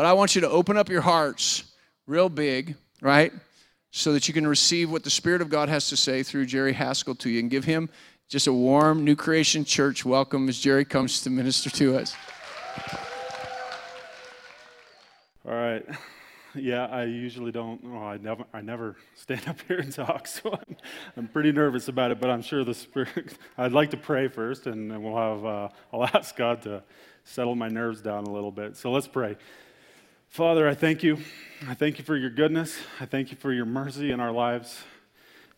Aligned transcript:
But 0.00 0.06
I 0.06 0.14
want 0.14 0.34
you 0.34 0.40
to 0.40 0.48
open 0.48 0.78
up 0.78 0.88
your 0.88 1.02
hearts 1.02 1.62
real 2.06 2.30
big, 2.30 2.74
right? 3.02 3.34
So 3.90 4.14
that 4.14 4.28
you 4.28 4.32
can 4.32 4.46
receive 4.46 4.90
what 4.90 5.04
the 5.04 5.10
Spirit 5.10 5.42
of 5.42 5.50
God 5.50 5.68
has 5.68 5.90
to 5.90 5.96
say 5.98 6.22
through 6.22 6.46
Jerry 6.46 6.72
Haskell 6.72 7.14
to 7.16 7.28
you 7.28 7.38
and 7.38 7.50
give 7.50 7.64
him 7.66 7.90
just 8.26 8.46
a 8.46 8.52
warm 8.54 9.04
New 9.04 9.14
Creation 9.14 9.62
Church 9.62 10.02
welcome 10.02 10.48
as 10.48 10.58
Jerry 10.58 10.86
comes 10.86 11.20
to 11.20 11.28
minister 11.28 11.68
to 11.68 11.98
us. 11.98 12.16
All 15.46 15.52
right. 15.52 15.84
Yeah, 16.54 16.86
I 16.86 17.04
usually 17.04 17.52
don't. 17.52 17.84
Well, 17.84 18.02
I 18.02 18.16
never, 18.16 18.44
I 18.54 18.62
never 18.62 18.96
stand 19.14 19.46
up 19.48 19.58
here 19.68 19.80
and 19.80 19.92
talk, 19.92 20.26
so 20.26 20.50
I'm, 20.50 20.76
I'm 21.18 21.28
pretty 21.28 21.52
nervous 21.52 21.88
about 21.88 22.10
it. 22.10 22.22
But 22.22 22.30
I'm 22.30 22.40
sure 22.40 22.64
the 22.64 22.72
Spirit. 22.72 23.36
I'd 23.58 23.72
like 23.72 23.90
to 23.90 23.98
pray 23.98 24.28
first, 24.28 24.66
and 24.66 24.90
then 24.90 25.02
we'll 25.02 25.16
have. 25.16 25.44
Uh, 25.44 25.68
I'll 25.92 26.04
ask 26.14 26.34
God 26.36 26.62
to 26.62 26.84
settle 27.24 27.54
my 27.54 27.68
nerves 27.68 28.00
down 28.00 28.24
a 28.24 28.30
little 28.30 28.50
bit. 28.50 28.78
So 28.78 28.90
let's 28.90 29.06
pray. 29.06 29.36
Father, 30.30 30.68
I 30.68 30.76
thank 30.76 31.02
you. 31.02 31.18
I 31.66 31.74
thank 31.74 31.98
you 31.98 32.04
for 32.04 32.16
your 32.16 32.30
goodness. 32.30 32.78
I 33.00 33.04
thank 33.04 33.32
you 33.32 33.36
for 33.36 33.52
your 33.52 33.64
mercy 33.64 34.12
in 34.12 34.20
our 34.20 34.30
lives. 34.30 34.78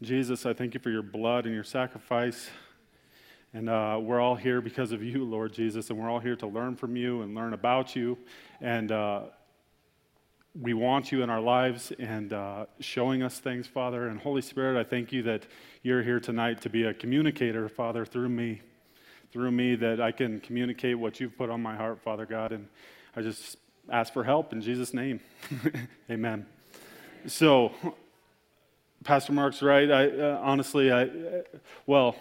Jesus, 0.01 0.47
I 0.47 0.55
thank 0.55 0.73
you 0.73 0.81
for 0.81 0.89
your 0.89 1.03
blood 1.03 1.45
and 1.45 1.55
your 1.55 1.63
sacrifice. 1.63 2.49
And 3.53 3.69
uh, 3.69 3.99
we're 4.01 4.19
all 4.19 4.35
here 4.35 4.63
because 4.63 4.93
of 4.93 5.03
you, 5.03 5.27
Lord 5.27 5.53
Jesus, 5.53 5.91
and 5.91 5.99
we're 5.99 6.09
all 6.09 6.21
here 6.21 6.37
to 6.37 6.47
learn 6.47 6.77
from 6.77 6.97
you 6.97 7.21
and 7.21 7.35
learn 7.35 7.53
about 7.53 7.95
you. 7.95 8.17
And 8.63 8.91
uh, 8.91 9.25
we 10.59 10.73
want 10.73 11.13
you 11.13 11.23
in 11.23 11.29
our 11.29 11.43
lives 11.43 11.93
and 11.99 12.33
uh, 12.33 12.65
showing 12.81 13.23
us 13.23 13.41
things, 13.41 13.67
Father. 13.67 14.09
And 14.09 14.19
Holy 14.19 14.41
Spirit, 14.41 14.81
I 14.81 14.89
thank 14.89 15.13
you 15.13 15.23
that 15.25 15.45
you're 15.83 16.03
here 16.03 16.19
tonight 16.19 16.63
to 16.63 16.71
be 16.71 16.85
a 16.85 16.95
communicator, 16.95 17.69
Father, 17.69 18.07
through 18.07 18.31
me. 18.31 18.63
Through 19.33 19.51
me, 19.51 19.75
that 19.77 20.01
I 20.01 20.13
can 20.13 20.41
communicate 20.41 20.99
what 20.99 21.21
you've 21.21 21.37
put 21.37 21.51
on 21.51 21.63
my 21.63 21.77
heart, 21.77 22.01
Father 22.03 22.25
God. 22.25 22.53
And 22.53 22.69
I 23.15 23.21
just 23.21 23.59
ask 23.91 24.13
for 24.13 24.25
help 24.25 24.53
in 24.53 24.61
Jesus' 24.61 24.95
name. 24.95 25.21
Amen. 26.11 26.47
So, 27.27 27.73
Pastor 29.05 29.33
Mark's 29.33 29.63
right. 29.63 29.91
I 29.91 30.09
uh, 30.09 30.41
honestly, 30.43 30.91
I 30.91 31.05
uh, 31.05 31.09
well, 31.87 32.17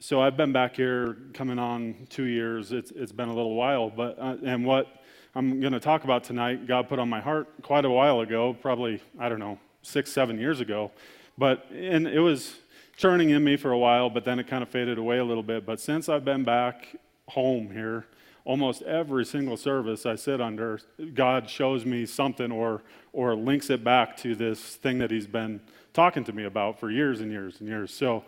so 0.00 0.20
I've 0.20 0.36
been 0.36 0.52
back 0.52 0.76
here 0.76 1.16
coming 1.34 1.58
on 1.58 2.06
two 2.10 2.24
years. 2.24 2.72
It's 2.72 2.90
it's 2.90 3.12
been 3.12 3.28
a 3.28 3.34
little 3.34 3.54
while, 3.54 3.90
but 3.90 4.18
uh, 4.18 4.36
and 4.44 4.64
what 4.64 5.02
I'm 5.34 5.60
going 5.60 5.72
to 5.72 5.80
talk 5.80 6.04
about 6.04 6.24
tonight, 6.24 6.66
God 6.66 6.88
put 6.88 6.98
on 6.98 7.08
my 7.08 7.20
heart 7.20 7.48
quite 7.62 7.84
a 7.84 7.90
while 7.90 8.20
ago, 8.20 8.54
probably 8.54 9.00
I 9.18 9.28
don't 9.28 9.38
know 9.38 9.58
six 9.82 10.12
seven 10.12 10.38
years 10.38 10.60
ago, 10.60 10.90
but 11.38 11.66
and 11.70 12.06
it 12.06 12.20
was 12.20 12.56
churning 12.96 13.30
in 13.30 13.42
me 13.42 13.56
for 13.56 13.72
a 13.72 13.78
while, 13.78 14.10
but 14.10 14.24
then 14.24 14.38
it 14.38 14.46
kind 14.46 14.62
of 14.62 14.68
faded 14.68 14.98
away 14.98 15.18
a 15.18 15.24
little 15.24 15.42
bit. 15.42 15.64
But 15.64 15.80
since 15.80 16.08
I've 16.08 16.24
been 16.24 16.44
back 16.44 16.96
home 17.28 17.70
here 17.70 18.06
almost 18.44 18.82
every 18.82 19.24
single 19.24 19.56
service 19.56 20.04
I 20.06 20.16
sit 20.16 20.40
under, 20.40 20.80
God 21.14 21.48
shows 21.48 21.84
me 21.84 22.06
something 22.06 22.50
or, 22.50 22.82
or 23.12 23.34
links 23.34 23.70
it 23.70 23.84
back 23.84 24.16
to 24.18 24.34
this 24.34 24.76
thing 24.76 24.98
that 24.98 25.10
He's 25.10 25.26
been 25.26 25.60
talking 25.92 26.24
to 26.24 26.32
me 26.32 26.44
about 26.44 26.80
for 26.80 26.90
years 26.90 27.20
and 27.20 27.30
years 27.30 27.60
and 27.60 27.68
years. 27.68 27.92
So 27.92 28.24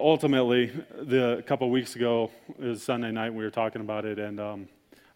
ultimately, 0.00 0.72
the, 0.94 1.38
a 1.38 1.42
couple 1.42 1.68
weeks 1.70 1.96
ago, 1.96 2.30
was 2.58 2.82
Sunday 2.82 3.10
night, 3.10 3.34
we 3.34 3.44
were 3.44 3.50
talking 3.50 3.80
about 3.80 4.04
it, 4.04 4.18
and 4.18 4.40
um, 4.40 4.68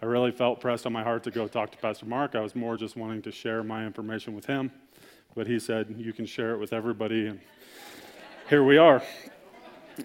I 0.03 0.07
really 0.07 0.33
felt 0.33 0.61
pressed 0.61 0.87
on 0.87 0.93
my 0.93 1.03
heart 1.03 1.25
to 1.25 1.31
go 1.31 1.49
talk 1.49 1.71
to 1.73 1.79
Pastor 1.79 2.07
Mark. 2.07 2.35
I 2.35 2.41
was 2.41 2.55
more 2.55 2.77
just 2.77 2.97
wanting 2.97 3.23
to 3.23 3.33
share 3.33 3.63
my 3.63 3.87
information 3.87 4.35
with 4.35 4.47
him, 4.47 4.71
but 5.35 5.47
he 5.47 5.59
said, 5.59 5.95
You 5.97 6.13
can 6.13 6.27
share 6.27 6.53
it 6.53 6.59
with 6.59 6.73
everybody, 6.73 7.27
and 7.27 7.41
here 8.49 8.65
we 8.65 8.79
are. 8.79 9.03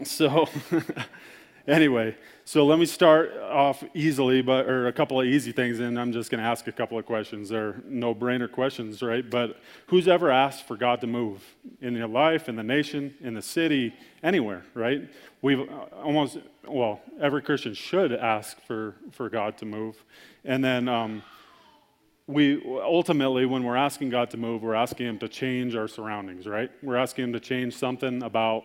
So, 0.03 0.47
anyway, 1.67 2.15
so 2.43 2.65
let 2.65 2.79
me 2.79 2.85
start 2.85 3.35
off 3.37 3.83
easily, 3.93 4.41
but 4.41 4.67
or 4.67 4.87
a 4.87 4.93
couple 4.93 5.19
of 5.19 5.25
easy 5.27 5.51
things, 5.51 5.79
and 5.79 5.99
I'm 5.99 6.11
just 6.11 6.29
going 6.29 6.43
to 6.43 6.47
ask 6.47 6.67
a 6.67 6.71
couple 6.71 6.97
of 6.97 7.05
questions. 7.05 7.49
They're 7.49 7.81
no-brainer 7.85 8.51
questions, 8.51 9.01
right? 9.01 9.27
But 9.27 9.59
who's 9.87 10.07
ever 10.07 10.31
asked 10.31 10.67
for 10.67 10.77
God 10.77 11.01
to 11.01 11.07
move 11.07 11.43
in 11.81 11.95
your 11.95 12.07
life, 12.07 12.47
in 12.47 12.55
the 12.55 12.63
nation, 12.63 13.15
in 13.21 13.33
the 13.33 13.41
city, 13.41 13.93
anywhere, 14.23 14.63
right? 14.73 15.09
We've 15.41 15.61
uh, 15.61 15.85
almost 16.03 16.37
well, 16.67 17.01
every 17.21 17.41
Christian 17.41 17.73
should 17.73 18.11
ask 18.11 18.59
for 18.65 18.95
for 19.11 19.29
God 19.29 19.57
to 19.59 19.65
move, 19.65 20.03
and 20.43 20.63
then. 20.63 20.87
Um, 20.87 21.23
we 22.27 22.59
ultimately, 22.65 23.45
when 23.45 23.63
we're 23.63 23.75
asking 23.75 24.09
God 24.09 24.31
to 24.31 24.37
move, 24.37 24.63
we're 24.63 24.73
asking 24.73 25.05
Him 25.05 25.19
to 25.19 25.27
change 25.27 25.75
our 25.75 25.87
surroundings, 25.87 26.47
right? 26.47 26.71
We're 26.81 26.95
asking 26.95 27.25
Him 27.25 27.33
to 27.33 27.39
change 27.39 27.75
something 27.75 28.23
about 28.23 28.63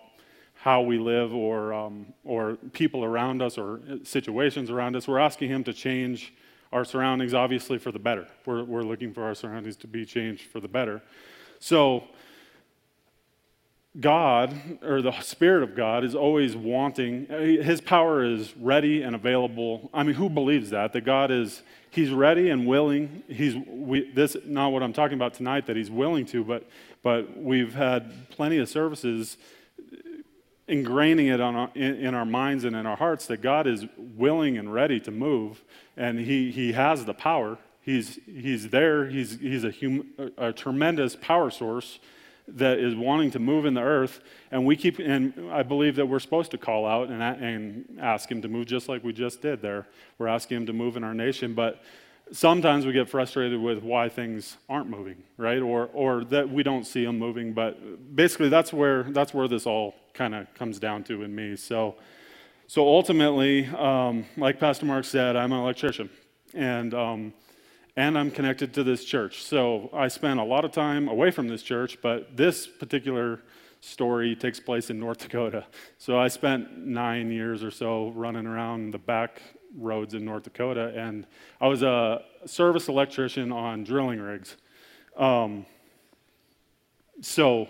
how 0.63 0.83
we 0.83 0.99
live 0.99 1.35
or, 1.35 1.73
um, 1.73 2.13
or 2.23 2.57
people 2.75 3.03
around 3.03 3.41
us 3.41 3.57
or 3.57 3.81
situations 4.05 4.71
around 4.71 4.95
us. 4.95 5.09
We're 5.09 5.19
asking 5.19 5.49
Him 5.49 5.65
to 5.65 5.73
change 5.73 6.35
our 6.71 6.85
surroundings, 6.85 7.33
obviously, 7.33 7.79
for 7.79 7.91
the 7.91 7.99
better. 7.99 8.29
We're, 8.45 8.65
we're 8.65 8.83
looking 8.83 9.15
for 9.15 9.25
our 9.25 9.35
surroundings 9.35 9.77
to 9.77 9.87
be 9.87 10.05
changed 10.05 10.43
for 10.43 10.61
the 10.61 10.69
better. 10.69 11.01
So, 11.61 12.05
God, 13.99 14.55
or 14.83 15.01
the 15.01 15.19
Spirit 15.23 15.63
of 15.63 15.75
God, 15.75 16.05
is 16.05 16.15
always 16.15 16.55
wanting, 16.55 17.27
His 17.27 17.81
power 17.81 18.23
is 18.23 18.55
ready 18.59 19.01
and 19.01 19.17
available. 19.17 19.89
I 19.95 20.03
mean, 20.03 20.15
who 20.15 20.29
believes 20.29 20.69
that? 20.71 20.93
That 20.93 21.07
God 21.07 21.31
is, 21.31 21.63
He's 21.91 22.11
ready 22.11 22.51
and 22.51 22.67
willing. 22.67 23.23
He's, 23.29 23.57
we, 23.67 24.13
this, 24.13 24.37
not 24.45 24.73
what 24.73 24.83
I'm 24.83 24.93
talking 24.93 25.17
about 25.17 25.33
tonight, 25.33 25.67
that 25.69 25.77
He's 25.77 25.91
willing 25.91 26.27
to, 26.27 26.45
but, 26.45 26.69
but 27.03 27.35
we've 27.35 27.73
had 27.73 28.29
plenty 28.29 28.59
of 28.59 28.69
services 28.69 29.39
ingraining 30.71 31.33
it 31.33 31.41
our, 31.41 31.71
in, 31.75 31.97
in, 31.97 32.15
our 32.15 32.25
minds 32.25 32.65
and 32.65 32.77
in 32.77 32.87
our 32.87 32.97
hearts 32.97 33.27
that 33.27 33.39
God 33.39 33.67
is 33.67 33.87
willing 33.97 34.57
and 34.57 34.73
ready 34.73 35.01
to 35.01 35.11
move, 35.11 35.63
and 35.97 36.21
He, 36.21 36.51
he 36.51 36.73
has 36.73 37.05
the 37.05 37.15
power. 37.15 37.59
He's, 37.83 38.19
he's 38.27 38.71
there, 38.71 39.07
He's, 39.07 39.39
he's 39.41 39.65
a, 39.65 39.73
hum, 39.73 40.07
a, 40.19 40.49
a 40.49 40.53
tremendous 40.53 41.17
power 41.17 41.51
source 41.51 41.99
that 42.57 42.79
is 42.79 42.95
wanting 42.95 43.31
to 43.33 43.39
move 43.39 43.65
in 43.65 43.75
the 43.75 43.83
earth. 43.83 44.21
And 44.51 44.67
we 44.67 44.77
keep, 44.77 44.99
and 44.99 45.51
I 45.53 45.63
believe 45.63 45.97
that 45.97 46.07
we're 46.07 46.19
supposed 46.19 46.51
to 46.53 46.59
call 46.59 46.87
out 46.87 47.09
and, 47.09 47.23
and 47.23 47.99
ask 48.01 48.31
Him 48.31 48.43
to 48.43 48.49
move 48.49 48.67
just 48.67 48.89
like 48.89 49.05
we 49.05 49.13
just 49.13 49.41
did 49.43 49.63
there. 49.63 49.87
We're 50.19 50.29
asking 50.29 50.59
Him 50.59 50.67
to 50.67 50.73
move 50.73 50.97
in 50.97 51.05
our 51.05 51.15
nation, 51.15 51.55
but 51.55 51.83
sometimes 52.33 52.87
we 52.87 52.93
get 52.93 53.09
frustrated 53.09 53.61
with 53.61 53.83
why 53.83 54.09
things 54.09 54.57
aren't 54.69 54.89
moving, 54.89 55.23
right? 55.37 55.61
Or, 55.61 55.91
or 55.93 56.25
that 56.27 56.49
we 56.49 56.63
don't 56.63 56.85
see 56.85 57.05
them 57.05 57.19
moving. 57.19 57.53
But 57.53 58.15
basically, 58.15 58.49
that's 58.49 58.73
where, 58.73 59.05
that's 59.05 59.35
where 59.35 59.49
this 59.49 59.67
all 59.67 59.95
kind 60.15 60.35
of 60.35 60.53
comes 60.55 60.79
down 60.79 61.05
to 61.05 61.23
in 61.23 61.35
me. 61.35 61.57
So, 61.57 61.97
so 62.67 62.87
ultimately, 62.87 63.67
um, 63.67 64.25
like 64.37 64.61
Pastor 64.61 64.87
Mark 64.87 65.05
said, 65.05 65.37
I'm 65.37 65.53
an 65.53 65.59
electrician. 65.61 66.11
And, 66.55 66.95
um, 66.95 67.33
and 67.97 68.17
I'm 68.17 68.31
connected 68.31 68.73
to 68.75 68.85
this 68.85 69.05
church. 69.05 69.43
So 69.43 69.91
I 69.93 70.09
spent 70.09 70.41
a 70.41 70.45
lot 70.45 70.65
of 70.65 70.73
time 70.73 71.09
away 71.09 71.31
from 71.31 71.49
this 71.49 71.63
church, 71.63 71.99
but 72.03 72.37
this 72.37 72.67
particular 72.67 73.41
story 73.81 74.37
takes 74.37 74.61
place 74.61 74.91
in 74.91 74.99
North 74.99 75.19
Dakota. 75.27 75.67
So 75.99 76.19
I 76.19 76.29
spent 76.29 76.79
nine 76.79 77.31
years 77.31 77.63
or 77.63 77.71
so 77.71 78.11
running 78.11 78.47
around 78.47 78.93
the 78.93 78.99
back 78.99 79.43
roads 79.77 80.15
in 80.15 80.25
North 80.25 80.45
Dakota, 80.45 80.93
and 80.97 81.27
I 81.61 81.69
was 81.69 81.83
a 81.83 82.23
service 82.47 82.89
electrician 82.89 83.53
on 83.53 83.85
drilling 83.85 84.21
rigs. 84.21 84.57
Um, 85.17 85.67
so 87.21 87.69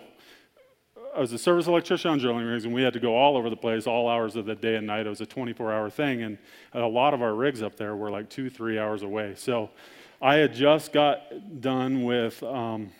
I 1.15 1.19
was 1.19 1.33
a 1.33 1.37
service 1.37 1.67
electrician 1.67 2.11
on 2.11 2.19
drilling 2.19 2.45
rigs, 2.45 2.65
and 2.65 2.73
we 2.73 2.81
had 2.83 2.93
to 2.93 2.99
go 2.99 3.15
all 3.15 3.35
over 3.35 3.49
the 3.49 3.57
place, 3.57 3.85
all 3.85 4.07
hours 4.07 4.35
of 4.35 4.45
the 4.45 4.55
day 4.55 4.75
and 4.75 4.87
night. 4.87 5.05
It 5.05 5.09
was 5.09 5.21
a 5.21 5.25
24-hour 5.25 5.89
thing, 5.89 6.21
and 6.23 6.37
a 6.73 6.79
lot 6.81 7.13
of 7.13 7.21
our 7.21 7.33
rigs 7.33 7.61
up 7.61 7.75
there 7.75 7.95
were 7.95 8.09
like 8.09 8.29
two, 8.29 8.49
three 8.49 8.79
hours 8.79 9.03
away. 9.03 9.33
So 9.35 9.69
I 10.21 10.35
had 10.35 10.53
just 10.53 10.93
got 10.93 11.61
done 11.61 12.03
with 12.03 12.41
um, 12.43 12.91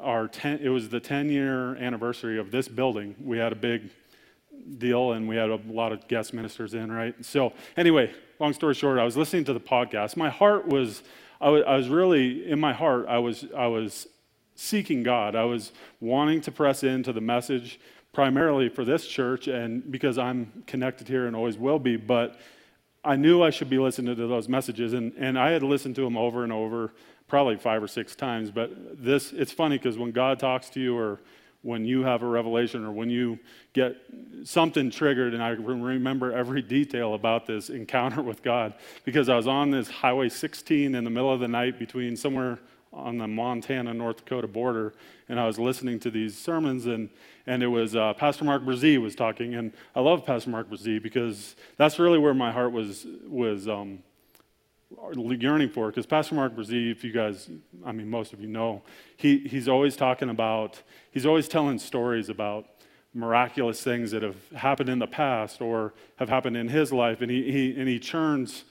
our 0.00 0.28
10, 0.28 0.60
it 0.62 0.68
was 0.68 0.88
the 0.88 1.00
10-year 1.00 1.76
anniversary 1.76 2.38
of 2.38 2.50
this 2.50 2.68
building. 2.68 3.16
We 3.20 3.38
had 3.38 3.52
a 3.52 3.56
big 3.56 3.90
deal, 4.78 5.12
and 5.12 5.28
we 5.28 5.36
had 5.36 5.50
a 5.50 5.60
lot 5.66 5.92
of 5.92 6.06
guest 6.08 6.32
ministers 6.32 6.74
in, 6.74 6.90
right? 6.90 7.14
So, 7.24 7.52
anyway, 7.76 8.12
long 8.38 8.52
story 8.52 8.74
short, 8.74 8.98
I 8.98 9.04
was 9.04 9.16
listening 9.16 9.44
to 9.44 9.52
the 9.52 9.60
podcast. 9.60 10.16
My 10.16 10.30
heart 10.30 10.66
was, 10.66 11.02
I 11.40 11.48
was, 11.48 11.62
I 11.66 11.76
was 11.76 11.88
really, 11.88 12.48
in 12.48 12.60
my 12.60 12.72
heart, 12.72 13.06
I 13.08 13.18
was, 13.18 13.46
I 13.56 13.66
was 13.66 14.06
seeking 14.54 15.02
God. 15.02 15.34
I 15.34 15.44
was 15.44 15.72
wanting 16.00 16.40
to 16.42 16.52
press 16.52 16.82
into 16.82 17.12
the 17.12 17.20
message 17.20 17.80
primarily 18.12 18.68
for 18.68 18.84
this 18.84 19.06
church, 19.06 19.48
and 19.48 19.90
because 19.90 20.18
I'm 20.18 20.64
connected 20.66 21.08
here 21.08 21.26
and 21.26 21.34
always 21.34 21.56
will 21.56 21.78
be, 21.78 21.96
but 21.96 22.38
I 23.04 23.16
knew 23.16 23.42
I 23.42 23.50
should 23.50 23.70
be 23.70 23.78
listening 23.78 24.14
to 24.14 24.26
those 24.26 24.48
messages, 24.48 24.92
and, 24.92 25.12
and 25.16 25.38
I 25.38 25.50
had 25.50 25.62
listened 25.62 25.96
to 25.96 26.02
them 26.02 26.16
over 26.16 26.44
and 26.44 26.52
over, 26.52 26.92
probably 27.26 27.56
five 27.56 27.82
or 27.82 27.88
six 27.88 28.14
times. 28.14 28.50
But 28.50 29.02
this, 29.02 29.32
it's 29.32 29.50
funny 29.50 29.78
because 29.78 29.96
when 29.98 30.12
God 30.12 30.38
talks 30.38 30.68
to 30.70 30.80
you, 30.80 30.96
or 30.96 31.20
when 31.62 31.84
you 31.84 32.02
have 32.02 32.22
a 32.22 32.26
revelation 32.26 32.84
or 32.84 32.92
when 32.92 33.08
you 33.08 33.38
get 33.72 33.96
something 34.44 34.90
triggered, 34.90 35.32
and 35.32 35.42
I 35.42 35.50
remember 35.50 36.32
every 36.32 36.60
detail 36.60 37.14
about 37.14 37.46
this 37.46 37.70
encounter 37.70 38.22
with 38.22 38.42
God 38.42 38.74
because 39.04 39.28
I 39.28 39.36
was 39.36 39.46
on 39.46 39.70
this 39.70 39.88
Highway 39.88 40.28
16 40.28 40.94
in 40.94 41.04
the 41.04 41.10
middle 41.10 41.32
of 41.32 41.40
the 41.40 41.48
night 41.48 41.78
between 41.78 42.16
somewhere 42.16 42.58
on 42.92 43.16
the 43.16 43.26
Montana 43.26 43.94
North 43.94 44.18
Dakota 44.18 44.46
border, 44.46 44.92
and 45.28 45.40
I 45.40 45.46
was 45.46 45.58
listening 45.58 45.98
to 46.00 46.10
these 46.10 46.36
sermons, 46.36 46.86
and 46.86 47.08
and 47.46 47.62
it 47.62 47.68
was 47.68 47.96
uh, 47.96 48.12
Pastor 48.14 48.44
Mark 48.44 48.64
Brazee 48.64 49.00
was 49.00 49.14
talking, 49.14 49.54
and 49.54 49.72
I 49.96 50.00
love 50.00 50.26
Pastor 50.26 50.50
Mark 50.50 50.68
Brazee 50.68 51.02
because 51.02 51.56
that's 51.76 51.98
really 51.98 52.18
where 52.18 52.34
my 52.34 52.52
heart 52.52 52.72
was 52.72 53.06
was 53.26 53.66
um, 53.66 54.00
yearning 55.40 55.70
for 55.70 55.88
because 55.88 56.06
Pastor 56.06 56.34
Mark 56.34 56.54
Brazee, 56.54 56.90
if 56.90 57.04
you 57.04 57.12
guys, 57.12 57.48
I 57.84 57.92
mean, 57.92 58.08
most 58.08 58.32
of 58.32 58.40
you 58.40 58.48
know, 58.48 58.82
he, 59.16 59.38
he's 59.38 59.68
always 59.68 59.96
talking 59.96 60.30
about, 60.30 60.80
he's 61.10 61.26
always 61.26 61.48
telling 61.48 61.78
stories 61.78 62.28
about 62.28 62.66
miraculous 63.14 63.82
things 63.82 64.10
that 64.12 64.22
have 64.22 64.36
happened 64.50 64.88
in 64.88 64.98
the 64.98 65.06
past 65.06 65.60
or 65.60 65.92
have 66.16 66.28
happened 66.28 66.56
in 66.56 66.68
his 66.68 66.92
life. 66.92 67.20
And 67.20 67.30
he, 67.30 67.50
he, 67.50 67.74
and 67.78 67.88
he 67.88 67.98
churns 67.98 68.64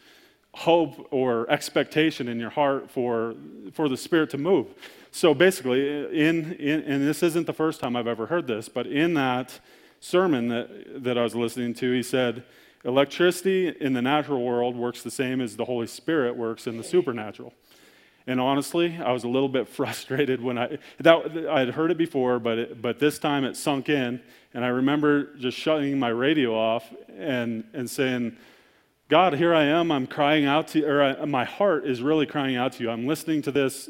hope 0.54 1.08
or 1.12 1.50
expectation 1.50 2.28
in 2.28 2.40
your 2.40 2.50
heart 2.50 2.90
for, 2.90 3.36
for 3.72 3.88
the 3.88 3.98
Spirit 3.98 4.30
to 4.32 4.38
move. 4.38 4.68
So 5.12 5.34
basically, 5.34 5.82
in, 6.28 6.54
in, 6.54 6.82
and 6.82 7.08
this 7.08 7.22
isn't 7.24 7.46
the 7.46 7.54
first 7.54 7.80
time 7.80 7.96
I've 7.96 8.08
ever 8.08 8.28
heard 8.28 8.48
this, 8.48 8.70
but 8.70 8.88
in 8.88 9.14
that 9.16 9.60
sermon 10.00 10.48
that, 10.48 11.04
that 11.04 11.18
I 11.18 11.24
was 11.24 11.36
listening 11.36 11.74
to, 11.76 11.92
he 11.92 12.04
said, 12.04 12.44
Electricity 12.84 13.68
in 13.68 13.94
the 13.94 14.02
natural 14.02 14.44
world 14.44 14.76
works 14.76 15.04
the 15.04 15.12
same 15.12 15.40
as 15.40 15.56
the 15.56 15.66
Holy 15.66 15.88
Spirit 15.88 16.36
works 16.36 16.66
in 16.66 16.78
the 16.78 16.84
supernatural. 16.84 17.54
And 18.28 18.40
honestly, 18.40 18.98
I 19.04 19.12
was 19.12 19.24
a 19.24 19.28
little 19.28 19.50
bit 19.50 19.68
frustrated 19.78 20.42
when 20.42 20.58
I 20.58 20.78
that 21.00 21.48
I 21.50 21.60
had 21.60 21.70
heard 21.70 21.92
it 21.92 21.98
before, 21.98 22.40
but 22.40 22.58
it, 22.58 22.82
but 22.82 23.00
this 23.00 23.20
time 23.20 23.44
it 23.44 23.56
sunk 23.56 23.90
in, 23.90 24.22
and 24.54 24.66
I 24.66 24.70
remember 24.70 25.36
just 25.36 25.58
shutting 25.58 25.98
my 26.00 26.10
radio 26.10 26.56
off 26.56 26.92
and 27.18 27.64
and 27.74 27.90
saying, 27.90 28.38
"God, 29.10 29.34
here 29.34 29.54
I 29.54 29.64
am. 29.64 29.92
I'm 29.92 30.08
crying 30.08 30.46
out 30.46 30.70
to, 30.70 30.84
or 30.86 31.04
I, 31.04 31.26
my 31.26 31.44
heart 31.44 31.86
is 31.86 32.02
really 32.02 32.26
crying 32.26 32.56
out 32.56 32.74
to 32.74 32.84
you. 32.84 32.90
I'm 32.90 33.08
listening 33.08 33.42
to 33.44 33.52
this 33.52 33.90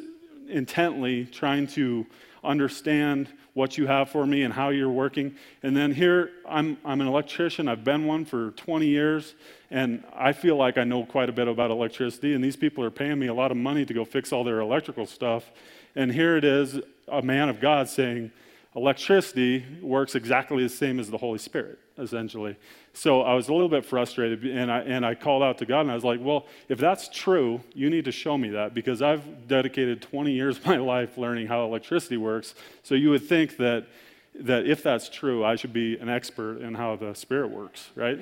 intently, 0.49 1.25
trying 1.25 1.67
to 1.67 2.05
understand 2.43 3.29
what 3.53 3.77
you 3.77 3.88
have 3.88 4.09
for 4.09 4.25
me 4.25 4.43
and 4.43 4.53
how 4.53 4.69
you're 4.69 4.89
working. 4.89 5.35
And 5.61 5.75
then 5.75 5.93
here, 5.93 6.31
I'm, 6.47 6.77
I'm 6.85 7.01
an 7.01 7.07
electrician. 7.07 7.67
I've 7.67 7.83
been 7.83 8.05
one 8.05 8.25
for 8.25 8.51
20 8.51 8.88
years, 8.88 9.35
and 9.69 10.03
I 10.15 10.33
feel 10.33 10.55
like 10.55 10.77
I 10.77 10.83
know 10.83 11.05
quite 11.05 11.29
a 11.29 11.33
bit 11.33 11.47
about 11.47 11.71
electricity. 11.71 12.33
And 12.33 12.43
these 12.43 12.55
people 12.55 12.83
are 12.83 12.91
paying 12.91 13.19
me 13.19 13.27
a 13.27 13.33
lot 13.33 13.51
of 13.51 13.57
money 13.57 13.85
to 13.85 13.93
go 13.93 14.05
fix 14.05 14.31
all 14.31 14.43
their 14.43 14.59
electrical 14.59 15.05
stuff. 15.05 15.51
And 15.95 16.11
here 16.11 16.38
it 16.38 16.45
is, 16.45 16.79
a 17.07 17.21
man 17.21 17.49
of 17.49 17.59
God 17.59 17.89
saying, 17.89 18.31
electricity 18.75 19.65
works 19.81 20.15
exactly 20.15 20.63
the 20.63 20.69
same 20.69 21.00
as 21.00 21.09
the 21.09 21.18
Holy 21.18 21.38
Spirit, 21.38 21.77
essentially. 21.97 22.56
So 22.94 23.21
I 23.21 23.33
was 23.33 23.50
a 23.50 23.53
little 23.53 23.69
bit 23.69 23.85
frustrated, 23.85 24.44
and 24.45 24.71
I, 24.71 24.79
and 24.79 25.06
I 25.06 25.15
called 25.15 25.44
out 25.44 25.57
to 25.57 25.65
God, 25.65 25.81
and 25.81 25.91
I 25.91 25.95
was 25.95 26.03
like, 26.03 26.19
Well, 26.21 26.45
if 26.69 26.79
that's 26.79 27.09
true, 27.09 27.62
you 27.73 27.89
need 27.89 28.06
to 28.06 28.12
show 28.12 28.38
me 28.38 28.50
that 28.50 28.73
because 28.73 29.01
I've 29.01 29.47
dedicated 29.47 30.01
20 30.01 30.31
years 30.31 30.57
of 30.57 30.65
my 30.65 30.77
life 30.94 31.18
learning 31.18 31.47
how 31.47 31.65
electricity 31.65 32.18
works. 32.18 32.56
So 32.83 32.95
you 32.95 33.09
would 33.09 33.27
think 33.27 33.57
that, 33.57 33.88
that 34.35 34.65
if 34.65 34.83
that's 34.83 35.09
true, 35.09 35.44
I 35.44 35.56
should 35.56 35.73
be 35.73 35.97
an 35.97 36.07
expert 36.07 36.62
in 36.62 36.73
how 36.73 36.95
the 36.95 37.13
Spirit 37.13 37.51
works, 37.51 37.89
right? 37.95 38.19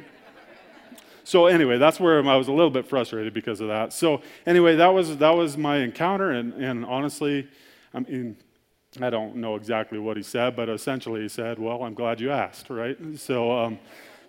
so 1.23 1.45
anyway, 1.45 1.77
that's 1.77 1.99
where 1.99 2.27
I 2.27 2.35
was 2.35 2.47
a 2.47 2.53
little 2.53 2.71
bit 2.71 2.87
frustrated 2.87 3.35
because 3.35 3.61
of 3.61 3.67
that. 3.67 3.93
So 3.93 4.21
anyway, 4.47 4.75
that 4.77 4.93
was, 4.93 5.17
that 5.17 5.35
was 5.35 5.57
my 5.57 5.77
encounter, 5.77 6.31
and, 6.31 6.53
and 6.53 6.85
honestly, 6.85 7.47
I 7.93 7.99
mean, 7.99 8.35
I 8.99 9.09
don't 9.11 9.35
know 9.35 9.55
exactly 9.55 9.99
what 9.99 10.17
he 10.17 10.23
said, 10.23 10.55
but 10.55 10.67
essentially 10.67 11.21
he 11.21 11.29
said, 11.29 11.59
Well, 11.59 11.83
I'm 11.83 11.93
glad 11.93 12.19
you 12.19 12.31
asked, 12.31 12.69
right? 12.69 12.97
So, 13.17 13.51
um, 13.51 13.79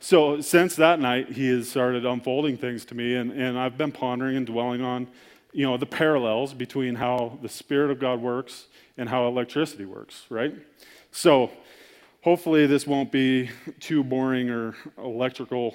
so 0.00 0.40
since 0.40 0.76
that 0.76 1.00
night, 1.00 1.30
he 1.30 1.48
has 1.48 1.70
started 1.70 2.04
unfolding 2.04 2.58
things 2.58 2.84
to 2.86 2.94
me, 2.94 3.14
and, 3.14 3.32
and 3.32 3.58
I've 3.58 3.78
been 3.78 3.92
pondering 3.92 4.36
and 4.36 4.46
dwelling 4.46 4.82
on, 4.82 5.08
you 5.52 5.66
know, 5.66 5.76
the 5.76 5.86
parallels 5.86 6.52
between 6.52 6.94
how 6.94 7.38
the 7.42 7.48
Spirit 7.48 7.90
of 7.90 7.98
God 7.98 8.20
works 8.20 8.66
and 8.98 9.08
how 9.08 9.26
electricity 9.26 9.86
works, 9.86 10.24
right? 10.28 10.54
So 11.10 11.50
hopefully 12.22 12.66
this 12.66 12.86
won't 12.86 13.10
be 13.10 13.50
too 13.78 14.04
boring 14.04 14.50
or 14.50 14.74
electrical. 14.98 15.74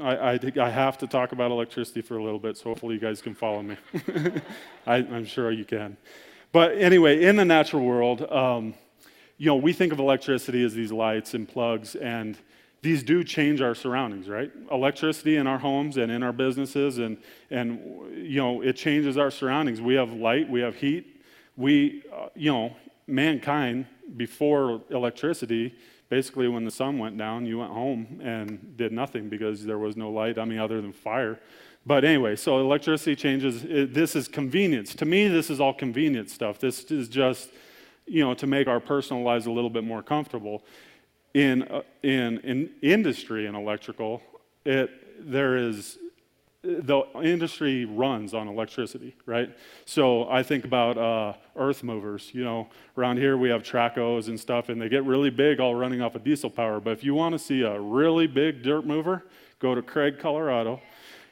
I, 0.00 0.16
I, 0.16 0.40
I, 0.60 0.70
have 0.70 0.96
to 0.98 1.06
talk 1.06 1.32
about 1.32 1.50
electricity 1.50 2.00
for 2.00 2.16
a 2.16 2.24
little 2.24 2.38
bit, 2.38 2.56
so 2.56 2.64
hopefully 2.64 2.94
you 2.94 3.00
guys 3.00 3.20
can 3.20 3.34
follow 3.34 3.62
me. 3.62 3.76
I, 4.86 4.96
am 4.96 5.26
sure 5.26 5.50
you 5.50 5.64
can. 5.64 5.96
But 6.52 6.76
anyway, 6.76 7.24
in 7.24 7.36
the 7.36 7.44
natural 7.46 7.84
world, 7.84 8.30
um, 8.30 8.74
you 9.38 9.46
know, 9.46 9.56
we 9.56 9.72
think 9.72 9.92
of 9.92 9.98
electricity 9.98 10.62
as 10.64 10.74
these 10.74 10.92
lights 10.92 11.32
and 11.34 11.48
plugs, 11.48 11.94
and 11.94 12.36
these 12.82 13.02
do 13.02 13.24
change 13.24 13.62
our 13.62 13.74
surroundings, 13.74 14.28
right? 14.28 14.50
Electricity 14.70 15.36
in 15.36 15.46
our 15.46 15.58
homes 15.58 15.96
and 15.96 16.12
in 16.12 16.22
our 16.22 16.32
businesses, 16.32 16.98
and, 16.98 17.16
and 17.50 17.80
you 18.14 18.36
know, 18.36 18.60
it 18.60 18.76
changes 18.76 19.16
our 19.16 19.30
surroundings. 19.30 19.80
We 19.80 19.94
have 19.94 20.12
light, 20.12 20.48
we 20.50 20.60
have 20.60 20.74
heat. 20.76 21.22
We, 21.56 22.02
uh, 22.12 22.28
you 22.34 22.52
know, 22.52 22.76
mankind 23.06 23.86
before 24.16 24.82
electricity, 24.90 25.74
basically 26.08 26.48
when 26.48 26.64
the 26.64 26.70
sun 26.70 26.98
went 26.98 27.16
down, 27.16 27.46
you 27.46 27.58
went 27.58 27.72
home 27.72 28.20
and 28.22 28.76
did 28.76 28.92
nothing 28.92 29.28
because 29.28 29.64
there 29.64 29.78
was 29.78 29.96
no 29.96 30.10
light, 30.10 30.38
I 30.38 30.44
mean, 30.44 30.58
other 30.58 30.80
than 30.80 30.92
fire. 30.92 31.40
But 31.84 32.04
anyway, 32.04 32.36
so 32.36 32.60
electricity 32.60 33.16
changes. 33.16 33.64
It, 33.64 33.92
this 33.92 34.14
is 34.14 34.28
convenience. 34.28 34.94
To 34.94 35.04
me, 35.04 35.26
this 35.28 35.50
is 35.50 35.60
all 35.60 35.74
convenience 35.74 36.32
stuff. 36.32 36.58
This 36.58 36.84
is 36.84 37.08
just, 37.08 37.50
you 38.06 38.24
know, 38.24 38.34
to 38.34 38.46
make 38.46 38.68
our 38.68 38.78
personal 38.80 39.22
lives 39.22 39.46
a 39.46 39.50
little 39.50 39.70
bit 39.70 39.84
more 39.84 40.02
comfortable. 40.02 40.62
In, 41.34 41.62
uh, 41.64 41.82
in, 42.02 42.38
in 42.40 42.70
industry 42.82 43.46
and 43.46 43.56
electrical, 43.56 44.22
it, 44.64 44.90
there 45.28 45.56
is, 45.56 45.98
the 46.62 47.02
industry 47.20 47.84
runs 47.84 48.32
on 48.32 48.46
electricity, 48.46 49.16
right? 49.26 49.50
So 49.84 50.30
I 50.30 50.44
think 50.44 50.64
about 50.64 50.96
uh, 50.96 51.32
earth 51.56 51.82
movers. 51.82 52.30
You 52.32 52.44
know, 52.44 52.68
around 52.96 53.16
here 53.16 53.36
we 53.36 53.48
have 53.48 53.64
trackhoes 53.64 54.28
and 54.28 54.38
stuff, 54.38 54.68
and 54.68 54.80
they 54.80 54.88
get 54.88 55.02
really 55.02 55.30
big 55.30 55.58
all 55.58 55.74
running 55.74 56.00
off 56.00 56.14
of 56.14 56.22
diesel 56.22 56.50
power. 56.50 56.78
But 56.78 56.92
if 56.92 57.02
you 57.02 57.14
want 57.14 57.32
to 57.32 57.40
see 57.40 57.62
a 57.62 57.80
really 57.80 58.28
big 58.28 58.62
dirt 58.62 58.86
mover, 58.86 59.24
go 59.58 59.74
to 59.74 59.82
Craig, 59.82 60.20
Colorado 60.20 60.80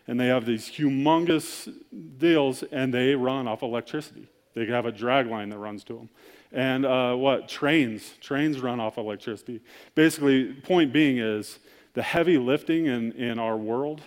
and 0.07 0.19
they 0.19 0.27
have 0.27 0.47
these 0.47 0.71
humongous 0.71 1.73
deals, 2.19 2.63
and 2.65 2.93
they 2.93 3.15
run 3.15 3.47
off 3.47 3.63
electricity. 3.63 4.29
They 4.55 4.67
have 4.67 4.87
a 4.87 4.93
drag 4.93 5.27
line 5.27 5.51
that 5.51 5.59
runs 5.59 5.85
to 5.85 5.95
them. 5.95 6.09
And 6.53 6.85
uh, 6.85 7.15
what? 7.15 7.49
Trains. 7.49 8.15
Trains 8.21 8.61
run 8.61 8.81
off 8.81 8.99
electricity. 8.99 9.61
Basically, 9.95 10.53
point 10.53 10.93
being 10.93 11.19
is 11.19 11.59
the 11.95 12.03
heavy 12.03 12.39
lifting 12.39 12.87
in, 12.87 13.13
in 13.13 13.39
our 13.39 13.57
world 13.57 14.03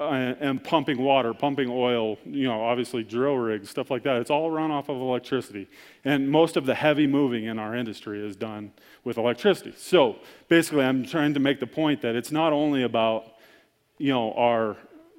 uh, 0.00 0.34
and 0.40 0.62
pumping 0.62 1.00
water, 1.00 1.32
pumping 1.32 1.68
oil, 1.70 2.18
you 2.24 2.48
know, 2.48 2.60
obviously 2.62 3.04
drill 3.04 3.36
rigs, 3.36 3.70
stuff 3.70 3.90
like 3.90 4.02
that, 4.02 4.16
it's 4.20 4.30
all 4.30 4.50
run 4.50 4.70
off 4.70 4.88
of 4.88 4.96
electricity. 4.96 5.68
And 6.04 6.28
most 6.28 6.56
of 6.56 6.66
the 6.66 6.74
heavy 6.74 7.06
moving 7.06 7.44
in 7.44 7.58
our 7.58 7.76
industry 7.76 8.24
is 8.24 8.34
done 8.34 8.72
with 9.04 9.18
electricity. 9.18 9.72
So 9.76 10.16
basically, 10.48 10.84
I'm 10.84 11.04
trying 11.04 11.32
to 11.34 11.40
make 11.40 11.60
the 11.60 11.66
point 11.66 12.02
that 12.02 12.16
it's 12.16 12.32
not 12.32 12.52
only 12.52 12.82
about 12.82 13.33
you 14.04 14.12
know, 14.12 14.34
our 14.34 14.76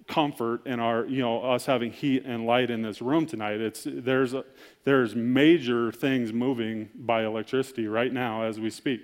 comfort 0.08 0.62
and 0.68 0.80
our, 0.80 1.08
you 1.08 1.20
know, 1.20 1.42
us 1.42 1.66
having 1.66 1.92
heat 1.92 2.24
and 2.24 2.46
light 2.46 2.70
in 2.70 2.84
this 2.84 3.02
room 3.02 3.26
tonight. 3.26 3.60
It's, 3.60 3.88
there's, 3.88 4.36
a, 4.36 4.46
there's 4.84 5.15
major 5.15 5.92
things 5.92 6.32
moving 6.32 6.89
by 6.94 7.25
electricity 7.25 7.88
right 7.88 8.13
now 8.13 8.44
as 8.44 8.60
we 8.60 8.70
speak. 8.70 9.01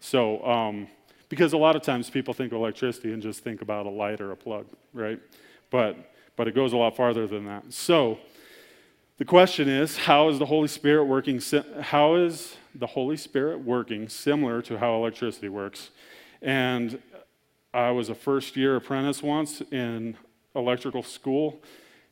So, 0.00 0.44
um, 0.44 0.86
because 1.30 1.54
a 1.54 1.56
lot 1.56 1.76
of 1.76 1.80
times 1.80 2.10
people 2.10 2.34
think 2.34 2.52
of 2.52 2.58
electricity 2.58 3.14
and 3.14 3.22
just 3.22 3.42
think 3.42 3.62
about 3.62 3.86
a 3.86 3.88
light 3.88 4.20
or 4.20 4.32
a 4.32 4.36
plug, 4.36 4.66
right? 4.92 5.18
But, 5.70 6.12
but 6.36 6.46
it 6.46 6.54
goes 6.54 6.74
a 6.74 6.76
lot 6.76 6.94
farther 6.94 7.26
than 7.26 7.46
that. 7.46 7.72
So, 7.72 8.18
the 9.16 9.24
question 9.24 9.66
is, 9.66 9.96
how 9.96 10.28
is 10.28 10.38
the 10.38 10.44
Holy 10.44 10.68
Spirit 10.68 11.04
working? 11.04 11.40
How 11.80 12.16
is 12.16 12.54
the 12.74 12.86
Holy 12.86 13.16
Spirit 13.16 13.60
working 13.60 14.10
similar 14.10 14.60
to 14.60 14.78
how 14.78 14.94
electricity 14.94 15.48
works? 15.48 15.88
And 16.42 17.00
I 17.74 17.90
was 17.90 18.10
a 18.10 18.14
first 18.14 18.54
year 18.54 18.76
apprentice 18.76 19.22
once 19.22 19.62
in 19.70 20.14
electrical 20.54 21.02
school, 21.02 21.62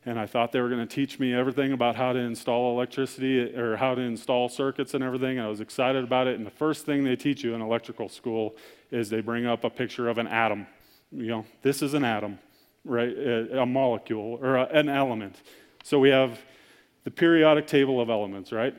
and 0.05 0.19
I 0.19 0.25
thought 0.25 0.51
they 0.51 0.59
were 0.59 0.69
going 0.69 0.87
to 0.87 0.95
teach 0.95 1.19
me 1.19 1.35
everything 1.35 1.71
about 1.71 1.95
how 1.95 2.13
to 2.13 2.19
install 2.19 2.73
electricity 2.73 3.55
or 3.55 3.75
how 3.75 3.93
to 3.93 4.01
install 4.01 4.49
circuits 4.49 4.95
and 4.95 5.03
everything. 5.03 5.39
I 5.39 5.47
was 5.47 5.61
excited 5.61 6.03
about 6.03 6.25
it. 6.25 6.37
And 6.37 6.47
the 6.47 6.51
first 6.51 6.87
thing 6.87 7.03
they 7.03 7.15
teach 7.15 7.43
you 7.43 7.53
in 7.53 7.61
electrical 7.61 8.09
school 8.09 8.55
is 8.89 9.11
they 9.11 9.21
bring 9.21 9.45
up 9.45 9.63
a 9.63 9.69
picture 9.69 10.09
of 10.09 10.17
an 10.17 10.27
atom. 10.27 10.65
You 11.11 11.27
know, 11.27 11.45
this 11.61 11.83
is 11.83 11.93
an 11.93 12.03
atom, 12.03 12.39
right? 12.83 13.15
A, 13.15 13.63
molecule 13.63 14.39
or 14.41 14.55
a, 14.55 14.63
an 14.63 14.89
element. 14.89 15.35
So 15.83 15.99
we 15.99 16.09
have 16.09 16.39
the 17.03 17.11
periodic 17.11 17.67
table 17.67 18.01
of 18.01 18.09
elements, 18.09 18.51
right? 18.51 18.73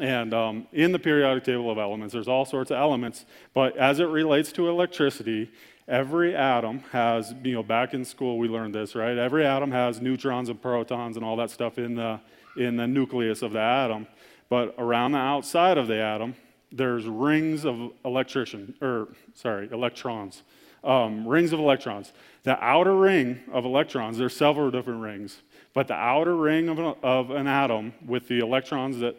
And 0.00 0.32
um, 0.32 0.66
in 0.72 0.92
the 0.92 0.98
periodic 0.98 1.44
table 1.44 1.70
of 1.70 1.76
elements, 1.76 2.14
there's 2.14 2.28
all 2.28 2.46
sorts 2.46 2.70
of 2.70 2.78
elements, 2.78 3.26
but 3.52 3.76
as 3.76 4.00
it 4.00 4.04
relates 4.04 4.52
to 4.52 4.68
electricity, 4.70 5.50
every 5.92 6.34
atom 6.34 6.78
has, 6.90 7.34
you 7.44 7.52
know, 7.52 7.62
back 7.62 7.92
in 7.92 8.02
school 8.04 8.38
we 8.38 8.48
learned 8.48 8.74
this, 8.74 8.94
right? 8.94 9.16
Every 9.18 9.44
atom 9.44 9.70
has 9.70 10.00
neutrons 10.00 10.48
and 10.48 10.60
protons 10.60 11.16
and 11.16 11.24
all 11.24 11.36
that 11.36 11.50
stuff 11.50 11.78
in 11.78 11.94
the, 11.94 12.18
in 12.56 12.76
the 12.76 12.86
nucleus 12.86 13.42
of 13.42 13.52
the 13.52 13.60
atom. 13.60 14.06
But 14.48 14.74
around 14.78 15.12
the 15.12 15.18
outside 15.18 15.76
of 15.76 15.86
the 15.88 15.98
atom, 15.98 16.34
there's 16.72 17.06
rings 17.06 17.66
of 17.66 17.92
electrician, 18.06 18.74
or 18.80 19.08
sorry, 19.34 19.68
electrons. 19.70 20.42
Um, 20.82 21.28
rings 21.28 21.52
of 21.52 21.60
electrons. 21.60 22.12
The 22.42 22.58
outer 22.64 22.96
ring 22.96 23.40
of 23.52 23.66
electrons, 23.66 24.16
there's 24.16 24.34
several 24.34 24.70
different 24.70 25.02
rings, 25.02 25.42
but 25.74 25.88
the 25.88 25.94
outer 25.94 26.34
ring 26.34 26.70
of 26.70 26.78
an, 26.78 26.94
of 27.02 27.30
an 27.30 27.46
atom 27.46 27.92
with 28.04 28.28
the 28.28 28.38
electrons 28.38 28.98
that 29.00 29.14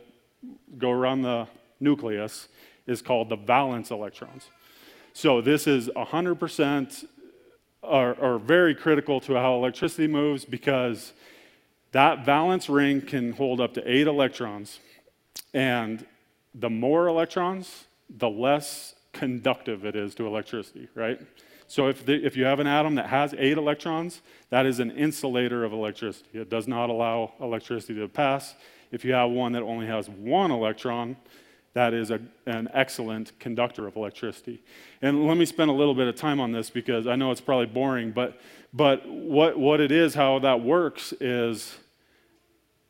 go 0.77 0.89
around 0.91 1.21
the 1.21 1.47
nucleus 1.79 2.49
is 2.87 3.01
called 3.01 3.29
the 3.29 3.37
valence 3.37 3.91
electrons. 3.91 4.49
So 5.13 5.41
this 5.41 5.67
is 5.67 5.89
100% 5.89 7.05
are, 7.83 8.39
very 8.39 8.73
critical 8.73 9.19
to 9.21 9.35
how 9.35 9.53
electricity 9.53 10.07
moves 10.07 10.43
because 10.43 11.13
that 11.91 12.25
valence 12.25 12.67
ring 12.67 13.01
can 13.01 13.33
hold 13.33 13.61
up 13.61 13.75
to 13.75 13.89
eight 13.89 14.07
electrons. 14.07 14.79
And 15.53 16.05
the 16.55 16.69
more 16.69 17.07
electrons, 17.07 17.85
the 18.09 18.29
less 18.29 18.95
conductive 19.11 19.85
it 19.85 19.95
is 19.95 20.15
to 20.15 20.25
electricity, 20.25 20.87
right? 20.95 21.21
So 21.67 21.87
if, 21.87 22.05
the, 22.05 22.13
if 22.25 22.35
you 22.35 22.45
have 22.45 22.59
an 22.59 22.67
atom 22.67 22.95
that 22.95 23.07
has 23.07 23.35
eight 23.37 23.57
electrons, 23.57 24.21
that 24.49 24.65
is 24.65 24.79
an 24.79 24.91
insulator 24.91 25.63
of 25.63 25.73
electricity. 25.73 26.39
It 26.39 26.49
does 26.49 26.67
not 26.67 26.89
allow 26.89 27.33
electricity 27.39 27.95
to 27.95 28.07
pass. 28.07 28.55
If 28.91 29.05
you 29.05 29.13
have 29.13 29.29
one 29.29 29.51
that 29.53 29.61
only 29.61 29.85
has 29.85 30.09
one 30.09 30.49
electron, 30.49 31.15
that 31.73 31.93
is 31.93 32.11
a, 32.11 32.19
an 32.45 32.69
excellent 32.73 33.37
conductor 33.39 33.87
of 33.87 33.95
electricity. 33.95 34.63
And 35.01 35.27
let 35.27 35.37
me 35.37 35.45
spend 35.45 35.69
a 35.69 35.73
little 35.73 35.95
bit 35.95 36.07
of 36.07 36.15
time 36.15 36.39
on 36.39 36.51
this 36.51 36.69
because 36.69 37.07
I 37.07 37.15
know 37.15 37.31
it's 37.31 37.41
probably 37.41 37.65
boring, 37.65 38.11
but, 38.11 38.39
but 38.73 39.07
what, 39.07 39.57
what 39.57 39.81
it 39.81 39.91
is, 39.91 40.13
how 40.13 40.39
that 40.39 40.61
works 40.61 41.13
is 41.19 41.75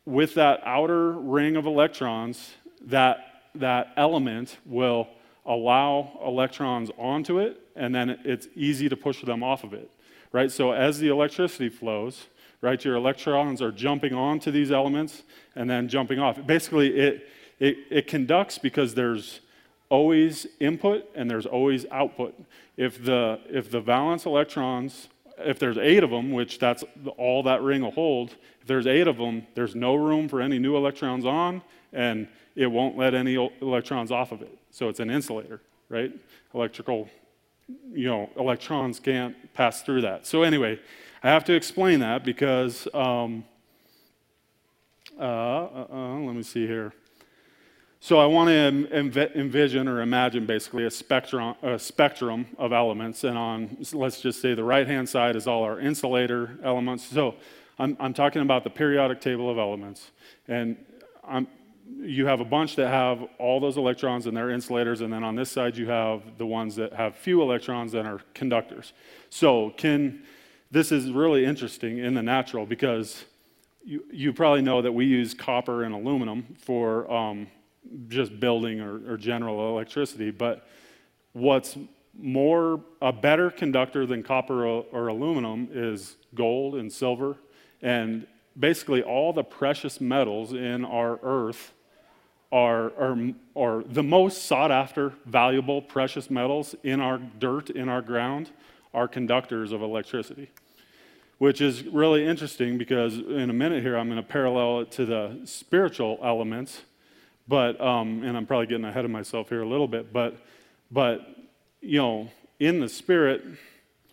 with 0.06 0.34
that 0.36 0.62
outer 0.66 1.14
ring 1.14 1.56
of 1.56 1.66
electrons, 1.66 2.52
that, 2.82 3.44
that 3.56 3.94
element 3.96 4.58
will 4.66 5.08
allow 5.46 6.20
electrons 6.26 6.92
onto 6.98 7.40
it, 7.40 7.62
and 7.76 7.96
then 7.96 8.20
it's 8.24 8.48
easy 8.56 8.90
to 8.90 8.98
push 8.98 9.24
them 9.24 9.44
off 9.44 9.64
of 9.64 9.74
it, 9.74 9.90
right? 10.34 10.52
So 10.52 10.72
as 10.72 11.00
the 11.00 11.08
electricity 11.08 11.70
flows, 11.70 12.28
right, 12.62 12.84
your 12.84 12.96
electrons 12.96 13.62
are 13.62 13.72
jumping 13.72 14.14
onto 14.14 14.52
these 14.52 14.72
elements 14.72 15.24
and 15.56 15.70
then 15.70 15.88
jumping 15.88 16.20
off. 16.20 16.46
Basically, 16.46 16.96
it, 16.98 17.30
it, 17.64 17.78
it 17.90 18.08
conducts 18.08 18.58
because 18.58 18.94
there's 18.94 19.40
always 19.88 20.46
input 20.60 21.10
and 21.16 21.32
there's 21.32 21.46
always 21.46 21.86
output. 21.92 22.36
If 22.76 23.02
the, 23.06 23.40
if 23.50 23.72
the 23.72 23.80
valence 23.80 24.26
electrons, 24.26 25.08
if 25.38 25.60
there's 25.60 25.78
eight 25.78 26.04
of 26.04 26.10
them, 26.10 26.34
which 26.34 26.60
that's 26.60 26.84
all 27.18 27.42
that 27.44 27.62
ring 27.62 27.84
will 27.84 27.92
hold, 27.92 28.32
if 28.60 28.68
there's 28.68 28.86
eight 28.86 29.08
of 29.08 29.18
them, 29.18 29.48
there's 29.56 29.76
no 29.76 29.96
room 29.96 30.28
for 30.28 30.42
any 30.42 30.60
new 30.60 30.76
electrons 30.76 31.26
on, 31.26 31.62
and 31.94 32.28
it 32.58 32.68
won't 32.68 32.98
let 32.98 33.14
any 33.14 33.36
electrons 33.62 34.12
off 34.12 34.34
of 34.34 34.42
it. 34.42 34.58
So 34.72 34.90
it's 34.90 35.00
an 35.00 35.10
insulator, 35.10 35.62
right? 35.88 36.12
Electrical, 36.54 37.08
you 37.94 38.08
know, 38.08 38.30
electrons 38.36 39.00
can't 39.00 39.36
pass 39.54 39.84
through 39.84 40.02
that. 40.02 40.28
So 40.28 40.44
anyway, 40.44 40.82
I 41.24 41.30
have 41.30 41.46
to 41.46 41.54
explain 41.54 42.02
that 42.02 42.26
because, 42.26 42.90
um, 42.94 43.46
uh, 45.18 45.24
uh, 45.24 45.88
uh, 45.94 46.18
let 46.20 46.36
me 46.36 46.44
see 46.44 46.68
here. 46.68 46.92
So 48.06 48.20
I 48.20 48.26
want 48.26 48.50
to 48.50 49.40
envision 49.40 49.88
or 49.88 50.02
imagine 50.02 50.46
basically 50.46 50.84
a 50.84 50.92
spectrum, 50.92 51.56
a 51.64 51.80
spectrum 51.80 52.48
of 52.58 52.74
elements, 52.74 53.24
and 53.24 53.38
on 53.38 53.78
let's 53.94 54.20
just 54.20 54.42
say 54.42 54.54
the 54.54 54.64
right-hand 54.66 55.08
side 55.08 55.38
is 55.38 55.48
all 55.48 55.64
our 55.64 55.80
insulator 55.80 56.60
elements. 56.66 57.06
So 57.06 57.36
I'm, 57.80 57.96
I'm 58.02 58.14
talking 58.14 58.42
about 58.42 58.66
the 58.66 58.70
periodic 58.70 59.22
table 59.22 59.50
of 59.50 59.58
elements, 59.58 60.12
and 60.50 60.76
I'm, 61.26 61.48
you 61.98 62.26
have 62.26 62.42
a 62.42 62.46
bunch 62.46 62.76
that 62.76 62.90
have 62.90 63.24
all 63.40 63.62
those 63.62 63.78
electrons 63.78 64.26
and 64.26 64.36
they're 64.36 64.52
insulators, 64.52 65.00
and 65.00 65.14
then 65.14 65.24
on 65.24 65.38
this 65.38 65.50
side 65.50 65.78
you 65.78 65.88
have 65.88 66.24
the 66.38 66.46
ones 66.46 66.76
that 66.76 66.92
have 66.92 67.16
few 67.16 67.42
electrons 67.42 67.94
and 67.94 68.06
are 68.06 68.20
conductors. 68.34 68.92
So 69.30 69.70
can 69.78 70.24
this 70.72 70.92
is 70.92 71.10
really 71.10 71.46
interesting 71.46 72.00
in 72.00 72.16
the 72.16 72.22
natural 72.22 72.66
because 72.66 73.24
you, 73.86 74.04
you 74.12 74.34
probably 74.34 74.62
know 74.62 74.82
that 74.82 74.92
we 74.92 75.06
use 75.06 75.34
copper 75.34 75.84
and 75.84 75.96
aluminum 75.96 76.58
for 76.60 77.10
um, 77.10 77.48
just 78.08 78.40
building 78.40 78.82
or, 78.82 79.14
or 79.14 79.18
general 79.18 79.70
electricity. 79.70 80.32
But 80.32 80.68
what's 81.34 81.78
more, 82.18 82.82
a 83.02 83.12
better 83.12 83.50
conductor 83.50 84.06
than 84.06 84.24
copper 84.24 84.66
or, 84.66 84.86
or 84.92 85.08
aluminum 85.08 85.68
is 85.72 86.16
gold 86.36 86.76
and 86.76 86.92
silver. 86.92 87.38
And 87.82 88.28
basically, 88.58 89.02
all 89.02 89.34
the 89.34 89.44
precious 89.44 90.00
metals 90.00 90.54
in 90.54 90.86
our 90.86 91.20
earth 91.24 91.74
are, 92.52 92.94
are, 93.00 93.18
are 93.56 93.84
the 93.84 94.04
most 94.04 94.46
sought 94.46 94.72
after, 94.72 95.14
valuable, 95.26 95.82
precious 95.82 96.30
metals 96.30 96.76
in 96.84 97.00
our 97.00 97.18
dirt, 97.18 97.72
in 97.72 97.90
our 97.90 98.02
ground, 98.02 98.52
are 98.94 99.08
conductors 99.08 99.72
of 99.72 99.82
electricity. 99.82 100.52
Which 101.40 101.62
is 101.62 101.84
really 101.84 102.26
interesting 102.26 102.78
because 102.78 103.18
in 103.18 103.50
a 103.50 103.54
minute 103.54 103.82
here, 103.82 103.98
I'm 103.98 104.08
going 104.08 104.22
to 104.22 104.28
parallel 104.28 104.82
it 104.82 104.92
to 104.92 105.06
the 105.06 105.42
spiritual 105.46 106.20
elements 106.24 106.84
but, 107.48 107.80
um, 107.82 108.24
and 108.24 108.38
I'm 108.38 108.46
probably 108.46 108.68
getting 108.68 108.86
ahead 108.86 109.06
of 109.06 109.12
myself 109.12 109.50
here 109.50 109.62
a 109.62 109.68
little 109.68 109.88
bit, 109.88 110.14
but, 110.14 110.38
but, 110.92 111.28
you 111.82 112.00
know, 112.00 112.30
in 112.60 112.80
the 112.80 112.88
Spirit, 112.88 113.44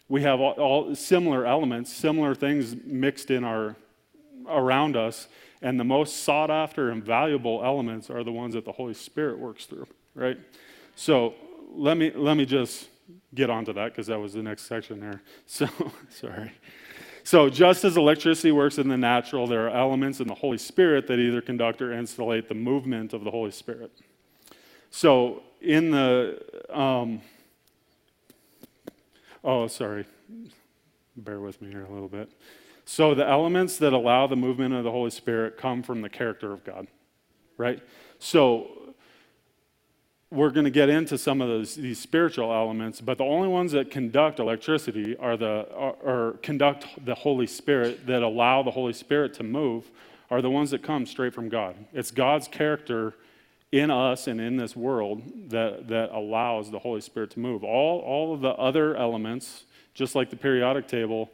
we 0.08 0.22
have 0.22 0.40
all, 0.40 0.52
all 0.52 0.94
similar 0.94 1.46
elements, 1.46 1.92
similar 1.92 2.34
things 2.34 2.74
mixed 2.84 3.30
in 3.30 3.44
our, 3.44 3.76
around 4.48 4.96
us, 4.96 5.28
and 5.62 5.78
the 5.78 5.84
most 5.84 6.24
sought 6.24 6.50
after 6.50 6.90
and 6.90 7.04
valuable 7.04 7.62
elements 7.64 8.10
are 8.10 8.24
the 8.24 8.32
ones 8.32 8.54
that 8.54 8.64
the 8.64 8.72
Holy 8.72 8.94
Spirit 8.94 9.38
works 9.38 9.66
through, 9.66 9.86
right? 10.14 10.38
So 10.96 11.34
let 11.74 11.96
me, 11.96 12.10
let 12.14 12.36
me 12.36 12.46
just 12.46 12.88
get 13.34 13.50
onto 13.50 13.72
that 13.74 13.92
because 13.92 14.08
that 14.08 14.18
was 14.18 14.32
the 14.32 14.42
next 14.42 14.62
section 14.62 15.00
there. 15.00 15.22
So, 15.46 15.68
sorry. 16.08 16.52
So, 17.30 17.48
just 17.48 17.84
as 17.84 17.96
electricity 17.96 18.50
works 18.50 18.76
in 18.78 18.88
the 18.88 18.96
natural, 18.96 19.46
there 19.46 19.68
are 19.68 19.70
elements 19.70 20.18
in 20.18 20.26
the 20.26 20.34
Holy 20.34 20.58
Spirit 20.58 21.06
that 21.06 21.20
either 21.20 21.40
conduct 21.40 21.80
or 21.80 21.92
insulate 21.92 22.48
the 22.48 22.56
movement 22.56 23.12
of 23.12 23.22
the 23.22 23.30
Holy 23.30 23.52
Spirit. 23.52 23.92
So, 24.90 25.44
in 25.60 25.92
the, 25.92 26.42
um, 26.70 27.22
oh, 29.44 29.68
sorry, 29.68 30.06
bear 31.16 31.38
with 31.38 31.62
me 31.62 31.70
here 31.70 31.84
a 31.84 31.92
little 31.92 32.08
bit. 32.08 32.32
So, 32.84 33.14
the 33.14 33.28
elements 33.28 33.76
that 33.76 33.92
allow 33.92 34.26
the 34.26 34.34
movement 34.34 34.74
of 34.74 34.82
the 34.82 34.90
Holy 34.90 35.10
Spirit 35.10 35.56
come 35.56 35.84
from 35.84 36.02
the 36.02 36.10
character 36.10 36.52
of 36.52 36.64
God, 36.64 36.88
right? 37.56 37.80
So, 38.18 38.79
we're 40.32 40.50
going 40.50 40.64
to 40.64 40.70
get 40.70 40.88
into 40.88 41.18
some 41.18 41.40
of 41.40 41.48
those, 41.48 41.74
these 41.74 41.98
spiritual 41.98 42.52
elements, 42.52 43.00
but 43.00 43.18
the 43.18 43.24
only 43.24 43.48
ones 43.48 43.72
that 43.72 43.90
conduct 43.90 44.38
electricity 44.38 45.16
are 45.16 45.36
the 45.36 45.66
are, 45.74 45.94
or 46.04 46.38
conduct 46.42 46.86
the 47.04 47.14
Holy 47.14 47.48
Spirit 47.48 48.06
that 48.06 48.22
allow 48.22 48.62
the 48.62 48.70
Holy 48.70 48.92
Spirit 48.92 49.34
to 49.34 49.42
move 49.42 49.90
are 50.30 50.40
the 50.40 50.50
ones 50.50 50.70
that 50.70 50.82
come 50.82 51.04
straight 51.04 51.34
from 51.34 51.48
God. 51.48 51.74
It's 51.92 52.12
God's 52.12 52.46
character 52.46 53.14
in 53.72 53.90
us 53.90 54.28
and 54.28 54.40
in 54.40 54.56
this 54.56 54.76
world 54.76 55.22
that, 55.50 55.88
that 55.88 56.10
allows 56.12 56.70
the 56.70 56.78
Holy 56.78 57.00
Spirit 57.00 57.30
to 57.32 57.40
move. 57.40 57.64
All, 57.64 58.00
all 58.00 58.32
of 58.32 58.40
the 58.40 58.50
other 58.50 58.96
elements, 58.96 59.64
just 59.94 60.14
like 60.14 60.30
the 60.30 60.36
periodic 60.36 60.86
table, 60.86 61.30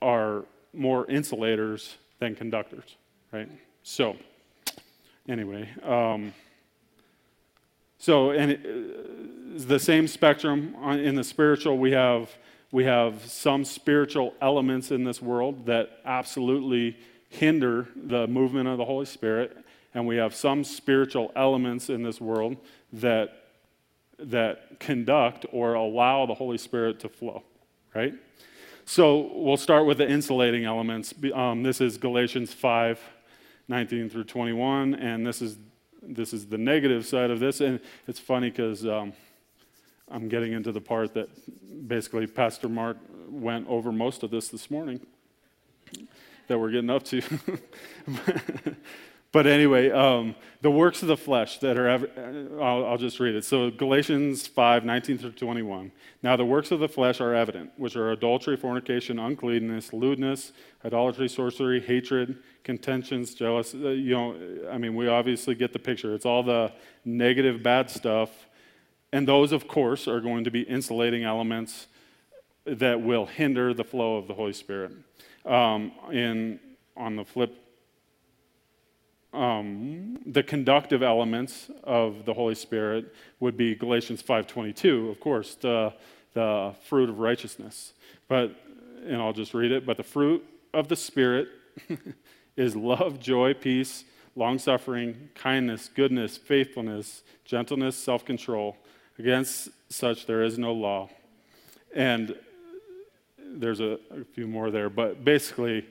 are 0.00 0.44
more 0.72 1.10
insulators 1.10 1.96
than 2.18 2.34
conductors, 2.34 2.96
right? 3.32 3.50
So, 3.82 4.16
anyway. 5.28 5.68
Um, 5.82 6.32
so, 8.00 8.30
and 8.30 8.52
it, 8.52 9.68
the 9.68 9.78
same 9.78 10.08
spectrum 10.08 10.74
in 10.84 11.14
the 11.14 11.22
spiritual, 11.22 11.76
we 11.76 11.92
have, 11.92 12.30
we 12.72 12.84
have 12.84 13.22
some 13.26 13.62
spiritual 13.62 14.32
elements 14.40 14.90
in 14.90 15.04
this 15.04 15.20
world 15.20 15.66
that 15.66 16.00
absolutely 16.06 16.96
hinder 17.28 17.88
the 17.94 18.26
movement 18.26 18.68
of 18.68 18.78
the 18.78 18.86
Holy 18.86 19.04
Spirit, 19.04 19.54
and 19.92 20.06
we 20.06 20.16
have 20.16 20.34
some 20.34 20.64
spiritual 20.64 21.30
elements 21.36 21.90
in 21.90 22.02
this 22.02 22.22
world 22.22 22.56
that, 22.94 23.44
that 24.18 24.80
conduct 24.80 25.44
or 25.52 25.74
allow 25.74 26.24
the 26.24 26.34
Holy 26.34 26.58
Spirit 26.58 27.00
to 27.00 27.08
flow, 27.10 27.42
right? 27.94 28.14
So 28.86 29.30
we'll 29.34 29.58
start 29.58 29.84
with 29.84 29.98
the 29.98 30.08
insulating 30.08 30.64
elements. 30.64 31.12
Um, 31.34 31.62
this 31.62 31.82
is 31.82 31.98
Galatians 31.98 32.54
5 32.54 32.98
19 33.68 34.10
through 34.10 34.24
21, 34.24 34.94
and 34.96 35.24
this 35.24 35.40
is 35.40 35.56
this 36.02 36.32
is 36.32 36.46
the 36.46 36.58
negative 36.58 37.06
side 37.06 37.30
of 37.30 37.40
this. 37.40 37.60
And 37.60 37.80
it's 38.06 38.18
funny 38.18 38.50
because 38.50 38.86
um, 38.86 39.12
I'm 40.08 40.28
getting 40.28 40.52
into 40.52 40.72
the 40.72 40.80
part 40.80 41.14
that 41.14 41.28
basically 41.88 42.26
Pastor 42.26 42.68
Mark 42.68 42.96
went 43.28 43.68
over 43.68 43.92
most 43.92 44.22
of 44.22 44.30
this 44.30 44.48
this 44.48 44.70
morning 44.70 45.00
that 46.48 46.58
we're 46.58 46.70
getting 46.70 46.90
up 46.90 47.04
to. 47.04 47.22
But 49.32 49.46
anyway, 49.46 49.90
um, 49.90 50.34
the 50.60 50.72
works 50.72 51.02
of 51.02 51.08
the 51.08 51.16
flesh 51.16 51.58
that 51.58 51.78
are, 51.78 51.86
ever, 51.86 52.08
uh, 52.16 52.62
I'll, 52.62 52.84
I'll, 52.84 52.98
just 52.98 53.20
read 53.20 53.36
it. 53.36 53.44
So 53.44 53.70
Galatians 53.70 54.48
5, 54.48 54.84
19 54.84 55.18
through 55.18 55.32
21. 55.32 55.92
Now 56.22 56.34
the 56.36 56.44
works 56.44 56.72
of 56.72 56.80
the 56.80 56.88
flesh 56.88 57.20
are 57.20 57.32
evident, 57.32 57.70
which 57.76 57.94
are 57.94 58.10
adultery, 58.10 58.56
fornication, 58.56 59.20
uncleanness, 59.20 59.92
lewdness, 59.92 60.52
idolatry, 60.84 61.28
sorcery, 61.28 61.80
hatred, 61.80 62.38
contentions, 62.64 63.32
jealousy. 63.34 63.86
Uh, 63.86 63.90
you 63.90 64.14
know, 64.14 64.68
I 64.68 64.78
mean, 64.78 64.96
we 64.96 65.06
obviously 65.06 65.54
get 65.54 65.72
the 65.72 65.78
picture. 65.78 66.12
It's 66.12 66.26
all 66.26 66.42
the 66.42 66.72
negative, 67.04 67.62
bad 67.62 67.88
stuff. 67.88 68.30
And 69.12 69.28
those, 69.28 69.52
of 69.52 69.68
course, 69.68 70.08
are 70.08 70.20
going 70.20 70.42
to 70.42 70.50
be 70.50 70.62
insulating 70.62 71.22
elements 71.22 71.86
that 72.64 73.00
will 73.00 73.26
hinder 73.26 73.74
the 73.74 73.84
flow 73.84 74.16
of 74.16 74.26
the 74.26 74.34
Holy 74.34 74.52
Spirit. 74.52 74.92
Um, 75.46 75.92
in, 76.12 76.58
on 76.96 77.16
the 77.16 77.24
flip 77.24 77.59
um, 79.32 80.18
the 80.26 80.42
conductive 80.42 81.02
elements 81.02 81.70
of 81.84 82.24
the 82.24 82.34
Holy 82.34 82.54
Spirit 82.54 83.14
would 83.38 83.56
be 83.56 83.74
Galatians 83.74 84.22
5:22, 84.22 85.10
of 85.10 85.20
course, 85.20 85.54
the, 85.54 85.92
the 86.34 86.74
fruit 86.88 87.08
of 87.08 87.18
righteousness. 87.18 87.92
But, 88.28 88.54
and 89.06 89.16
I'll 89.16 89.32
just 89.32 89.54
read 89.54 89.72
it, 89.72 89.86
but 89.86 89.96
the 89.96 90.02
fruit 90.02 90.44
of 90.74 90.88
the 90.88 90.96
Spirit 90.96 91.48
is 92.56 92.74
love, 92.74 93.20
joy, 93.20 93.54
peace, 93.54 94.04
long 94.34 94.58
suffering, 94.58 95.30
kindness, 95.34 95.88
goodness, 95.94 96.36
faithfulness, 96.36 97.22
gentleness, 97.44 97.96
self 97.96 98.24
control. 98.24 98.76
Against 99.18 99.68
such 99.90 100.26
there 100.26 100.42
is 100.42 100.58
no 100.58 100.72
law. 100.72 101.08
And 101.94 102.34
there's 103.38 103.80
a, 103.80 103.98
a 104.10 104.24
few 104.32 104.46
more 104.46 104.70
there, 104.70 104.88
but 104.88 105.24
basically, 105.24 105.84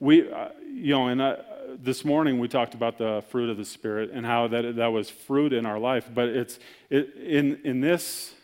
we, 0.00 0.30
uh, 0.30 0.48
you 0.72 0.94
know, 0.94 1.08
and 1.08 1.20
uh, 1.20 1.36
this 1.76 2.04
morning 2.04 2.38
we 2.38 2.48
talked 2.48 2.74
about 2.74 2.98
the 2.98 3.22
fruit 3.30 3.50
of 3.50 3.56
the 3.56 3.64
Spirit 3.64 4.10
and 4.12 4.24
how 4.24 4.48
that, 4.48 4.76
that 4.76 4.88
was 4.88 5.10
fruit 5.10 5.52
in 5.52 5.66
our 5.66 5.78
life. 5.78 6.08
But 6.12 6.28
it's 6.28 6.58
it, 6.90 7.14
in, 7.16 7.60
in 7.64 7.80
this, 7.80 8.34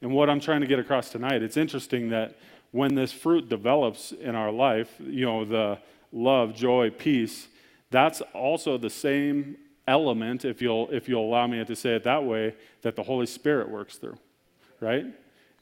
in 0.00 0.12
what 0.12 0.30
I'm 0.30 0.40
trying 0.40 0.60
to 0.60 0.66
get 0.66 0.78
across 0.78 1.10
tonight, 1.10 1.42
it's 1.42 1.56
interesting 1.56 2.10
that 2.10 2.36
when 2.70 2.94
this 2.94 3.12
fruit 3.12 3.48
develops 3.48 4.12
in 4.12 4.34
our 4.34 4.52
life, 4.52 4.92
you 5.00 5.26
know, 5.26 5.44
the 5.44 5.78
love, 6.12 6.54
joy, 6.54 6.90
peace, 6.90 7.48
that's 7.90 8.20
also 8.32 8.78
the 8.78 8.90
same 8.90 9.56
element, 9.88 10.44
if 10.44 10.62
you'll, 10.62 10.88
if 10.90 11.08
you'll 11.08 11.24
allow 11.24 11.46
me 11.48 11.64
to 11.64 11.76
say 11.76 11.96
it 11.96 12.04
that 12.04 12.24
way, 12.24 12.54
that 12.82 12.94
the 12.94 13.02
Holy 13.02 13.26
Spirit 13.26 13.68
works 13.68 13.96
through, 13.96 14.16
right? 14.78 15.06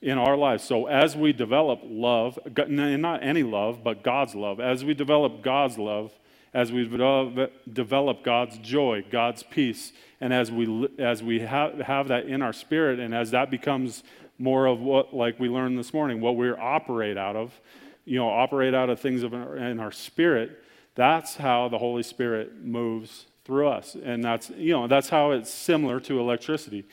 In 0.00 0.16
our 0.16 0.36
lives. 0.36 0.62
So 0.62 0.86
as 0.86 1.16
we 1.16 1.32
develop 1.32 1.80
love, 1.82 2.38
not 2.56 3.22
any 3.22 3.42
love, 3.42 3.82
but 3.82 4.04
God's 4.04 4.34
love, 4.36 4.60
as 4.60 4.84
we 4.84 4.94
develop 4.94 5.42
God's 5.42 5.76
love, 5.76 6.12
as 6.54 6.70
we 6.70 6.84
develop 6.84 8.22
God's 8.22 8.58
joy, 8.58 9.04
God's 9.10 9.42
peace, 9.42 9.92
and 10.20 10.32
as 10.32 10.52
we, 10.52 10.88
as 11.00 11.20
we 11.22 11.40
have, 11.40 11.78
have 11.80 12.08
that 12.08 12.26
in 12.26 12.42
our 12.42 12.52
spirit, 12.52 13.00
and 13.00 13.12
as 13.12 13.32
that 13.32 13.50
becomes 13.50 14.04
more 14.38 14.66
of 14.66 14.78
what, 14.78 15.14
like 15.14 15.40
we 15.40 15.48
learned 15.48 15.76
this 15.76 15.92
morning, 15.92 16.20
what 16.20 16.36
we 16.36 16.48
operate 16.50 17.18
out 17.18 17.34
of, 17.34 17.60
you 18.04 18.18
know, 18.18 18.28
operate 18.28 18.74
out 18.74 18.88
of 18.88 19.00
things 19.00 19.24
in 19.24 19.80
our 19.80 19.92
spirit, 19.92 20.62
that's 20.94 21.36
how 21.36 21.68
the 21.68 21.78
Holy 21.78 22.04
Spirit 22.04 22.64
moves 22.64 23.26
through 23.44 23.68
us. 23.68 23.96
And 23.96 24.22
that's, 24.22 24.50
you 24.50 24.72
know, 24.72 24.86
that's 24.86 25.08
how 25.08 25.32
it's 25.32 25.52
similar 25.52 25.98
to 26.00 26.20
electricity. 26.20 26.86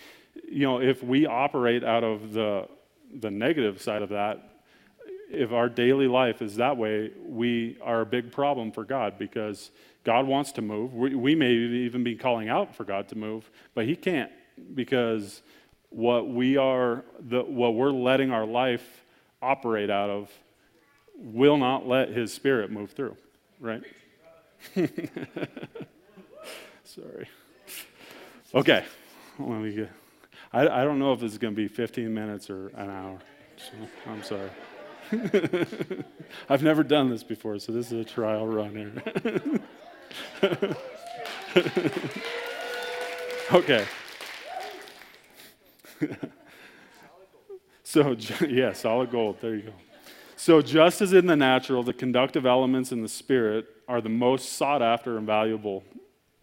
You 0.49 0.63
know, 0.63 0.81
if 0.81 1.03
we 1.03 1.27
operate 1.27 1.83
out 1.83 2.03
of 2.03 2.33
the, 2.33 2.67
the 3.13 3.31
negative 3.31 3.81
side 3.81 4.01
of 4.01 4.09
that, 4.09 4.49
if 5.29 5.51
our 5.51 5.69
daily 5.69 6.07
life 6.07 6.41
is 6.41 6.55
that 6.57 6.77
way, 6.77 7.11
we 7.25 7.77
are 7.81 8.01
a 8.01 8.05
big 8.05 8.31
problem 8.31 8.71
for 8.71 8.83
God 8.83 9.17
because 9.17 9.71
God 10.03 10.27
wants 10.27 10.51
to 10.53 10.61
move. 10.61 10.93
We, 10.93 11.15
we 11.15 11.35
may 11.35 11.51
even 11.51 12.03
be 12.03 12.15
calling 12.15 12.47
out 12.49 12.75
for 12.75 12.83
God 12.83 13.09
to 13.09 13.17
move, 13.17 13.49
but 13.73 13.85
He 13.85 13.95
can't 13.95 14.31
because 14.73 15.41
what 15.89 16.29
we 16.29 16.57
are, 16.57 17.03
the, 17.19 17.41
what 17.41 17.73
we're 17.73 17.91
letting 17.91 18.31
our 18.31 18.45
life 18.45 19.03
operate 19.41 19.89
out 19.89 20.09
of 20.09 20.31
will 21.17 21.57
not 21.57 21.87
let 21.87 22.09
His 22.09 22.33
Spirit 22.33 22.71
move 22.71 22.91
through, 22.91 23.17
right? 23.59 23.81
Sorry. 26.83 27.27
Okay. 28.53 28.85
Let 29.37 29.59
me 29.59 29.73
get, 29.73 29.91
I, 30.55 30.81
I 30.81 30.83
don't 30.85 30.99
know 30.99 31.11
if 31.11 31.19
this 31.19 31.33
is 31.33 31.37
going 31.37 31.53
to 31.53 31.55
be 31.55 31.67
15 31.67 32.13
minutes 32.13 32.49
or 32.49 32.69
an 32.69 32.89
hour. 32.89 33.19
So 33.57 33.73
I'm 34.07 34.23
sorry. 34.23 34.49
I've 36.49 36.63
never 36.63 36.81
done 36.81 37.09
this 37.09 37.23
before, 37.23 37.59
so 37.59 37.73
this 37.73 37.91
is 37.91 37.99
a 37.99 38.05
trial 38.05 38.47
run 38.47 38.73
here. 38.73 38.93
okay. 43.53 43.85
so, 47.83 48.15
yeah, 48.47 48.71
solid 48.71 49.11
gold. 49.11 49.37
There 49.41 49.55
you 49.55 49.63
go. 49.63 49.73
So, 50.37 50.61
just 50.61 51.01
as 51.01 51.11
in 51.11 51.27
the 51.27 51.35
natural, 51.35 51.83
the 51.83 51.93
conductive 51.93 52.45
elements 52.45 52.93
in 52.93 53.01
the 53.01 53.09
spirit 53.09 53.67
are 53.89 53.99
the 53.99 54.09
most 54.09 54.53
sought 54.53 54.81
after 54.81 55.17
and 55.17 55.27
valuable 55.27 55.83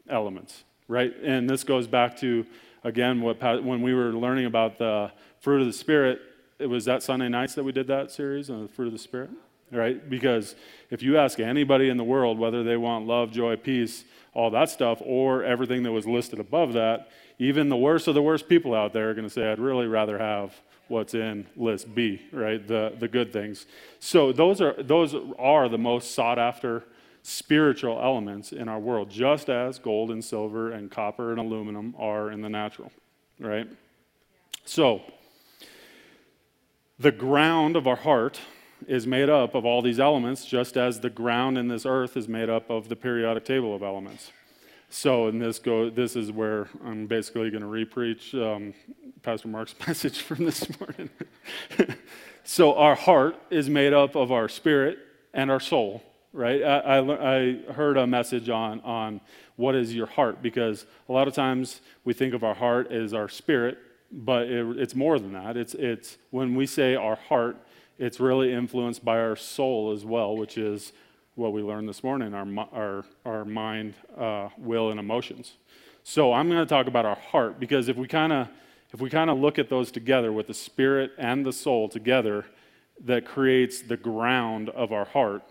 elements, 0.08 0.64
right? 0.86 1.14
And 1.22 1.48
this 1.48 1.64
goes 1.64 1.86
back 1.86 2.18
to, 2.18 2.44
again, 2.84 3.20
what 3.20 3.40
when 3.64 3.82
we 3.82 3.94
were 3.94 4.12
learning 4.12 4.46
about 4.46 4.78
the 4.78 5.12
fruit 5.40 5.60
of 5.60 5.66
the 5.66 5.72
spirit, 5.72 6.20
it 6.58 6.66
was 6.66 6.84
that 6.84 7.02
Sunday 7.02 7.28
nights 7.28 7.54
that 7.54 7.64
we 7.64 7.72
did 7.72 7.86
that 7.88 8.10
series 8.10 8.50
on 8.50 8.62
the 8.62 8.68
fruit 8.68 8.86
of 8.86 8.92
the 8.92 8.98
spirit, 8.98 9.30
right? 9.70 10.08
Because 10.08 10.54
if 10.90 11.02
you 11.02 11.18
ask 11.18 11.40
anybody 11.40 11.88
in 11.88 11.96
the 11.96 12.04
world 12.04 12.38
whether 12.38 12.62
they 12.62 12.76
want 12.76 13.06
love, 13.06 13.32
joy, 13.32 13.56
peace, 13.56 14.04
all 14.34 14.50
that 14.50 14.70
stuff, 14.70 14.98
or 15.04 15.44
everything 15.44 15.82
that 15.82 15.92
was 15.92 16.06
listed 16.06 16.38
above 16.38 16.72
that, 16.74 17.10
even 17.38 17.68
the 17.68 17.76
worst 17.76 18.06
of 18.08 18.14
the 18.14 18.22
worst 18.22 18.48
people 18.48 18.74
out 18.74 18.92
there 18.92 19.10
are 19.10 19.14
going 19.14 19.26
to 19.26 19.32
say, 19.32 19.50
I'd 19.50 19.58
really 19.58 19.86
rather 19.86 20.18
have 20.18 20.54
what's 20.88 21.14
in 21.14 21.46
list 21.56 21.92
B, 21.94 22.22
right? 22.32 22.64
The, 22.64 22.94
the 22.98 23.08
good 23.08 23.32
things. 23.32 23.66
So 23.98 24.32
those 24.32 24.60
are, 24.60 24.74
those 24.82 25.14
are 25.38 25.68
the 25.68 25.78
most 25.78 26.14
sought 26.14 26.38
after 26.38 26.84
spiritual 27.22 28.00
elements 28.02 28.52
in 28.52 28.68
our 28.68 28.78
world, 28.78 29.08
just 29.08 29.48
as 29.48 29.78
gold 29.78 30.10
and 30.10 30.24
silver 30.24 30.72
and 30.72 30.90
copper 30.90 31.30
and 31.30 31.38
aluminum 31.38 31.94
are 31.98 32.30
in 32.30 32.42
the 32.42 32.48
natural, 32.48 32.90
right? 33.38 33.68
So, 34.64 35.02
the 36.98 37.12
ground 37.12 37.76
of 37.76 37.86
our 37.86 37.96
heart 37.96 38.40
is 38.86 39.06
made 39.06 39.28
up 39.28 39.54
of 39.54 39.64
all 39.64 39.82
these 39.82 40.00
elements, 40.00 40.44
just 40.44 40.76
as 40.76 41.00
the 41.00 41.10
ground 41.10 41.58
in 41.58 41.68
this 41.68 41.86
earth 41.86 42.16
is 42.16 42.28
made 42.28 42.50
up 42.50 42.70
of 42.70 42.88
the 42.88 42.96
periodic 42.96 43.44
table 43.44 43.74
of 43.74 43.82
elements. 43.82 44.32
So, 44.90 45.28
in 45.28 45.38
this 45.38 45.58
go, 45.58 45.88
this 45.88 46.16
is 46.16 46.30
where 46.30 46.68
I'm 46.84 47.06
basically 47.06 47.50
going 47.50 47.62
to 47.62 47.68
repreach 47.68 48.34
um, 48.34 48.74
Pastor 49.22 49.48
Mark's 49.48 49.74
message 49.86 50.20
from 50.20 50.44
this 50.44 50.68
morning. 50.78 51.08
so, 52.44 52.74
our 52.74 52.94
heart 52.94 53.36
is 53.50 53.70
made 53.70 53.92
up 53.92 54.16
of 54.16 54.30
our 54.30 54.48
spirit 54.48 54.98
and 55.32 55.50
our 55.50 55.60
soul, 55.60 56.02
right? 56.32 56.62
I, 56.62 56.78
I, 56.78 57.36
I, 57.36 57.72
heard 57.72 57.96
a 57.96 58.06
message 58.06 58.48
on, 58.48 58.80
on 58.80 59.20
what 59.56 59.74
is 59.74 59.94
your 59.94 60.06
heart 60.06 60.42
because 60.42 60.86
a 61.08 61.12
lot 61.12 61.28
of 61.28 61.34
times 61.34 61.80
we 62.04 62.14
think 62.14 62.34
of 62.34 62.42
our 62.42 62.54
heart 62.54 62.90
as 62.90 63.12
our 63.12 63.28
spirit, 63.28 63.78
but 64.10 64.48
it, 64.48 64.78
it's 64.78 64.94
more 64.94 65.18
than 65.18 65.32
that. 65.32 65.56
It's, 65.56 65.74
it's 65.74 66.16
when 66.30 66.54
we 66.54 66.66
say 66.66 66.94
our 66.94 67.16
heart, 67.16 67.56
it's 67.98 68.18
really 68.18 68.52
influenced 68.52 69.04
by 69.04 69.18
our 69.18 69.36
soul 69.36 69.92
as 69.92 70.04
well, 70.04 70.36
which 70.36 70.56
is 70.56 70.92
what 71.34 71.52
we 71.52 71.62
learned 71.62 71.88
this 71.88 72.02
morning 72.02 72.34
our, 72.34 72.46
our, 72.72 73.04
our 73.24 73.44
mind, 73.44 73.94
uh, 74.16 74.48
will, 74.58 74.90
and 74.90 75.00
emotions. 75.00 75.54
So 76.04 76.32
I'm 76.32 76.48
going 76.48 76.60
to 76.60 76.68
talk 76.68 76.86
about 76.86 77.06
our 77.06 77.16
heart 77.16 77.60
because 77.60 77.88
if 77.88 77.96
we 77.96 78.08
kind 78.08 78.32
of 78.32 78.48
if 78.92 79.00
we 79.00 79.08
kind 79.08 79.30
of 79.30 79.38
look 79.38 79.58
at 79.58 79.70
those 79.70 79.90
together 79.90 80.32
with 80.32 80.48
the 80.48 80.54
spirit 80.54 81.12
and 81.16 81.46
the 81.46 81.52
soul 81.52 81.88
together, 81.88 82.44
that 83.04 83.24
creates 83.24 83.80
the 83.80 83.96
ground 83.96 84.68
of 84.70 84.92
our 84.92 85.06
heart. 85.06 85.42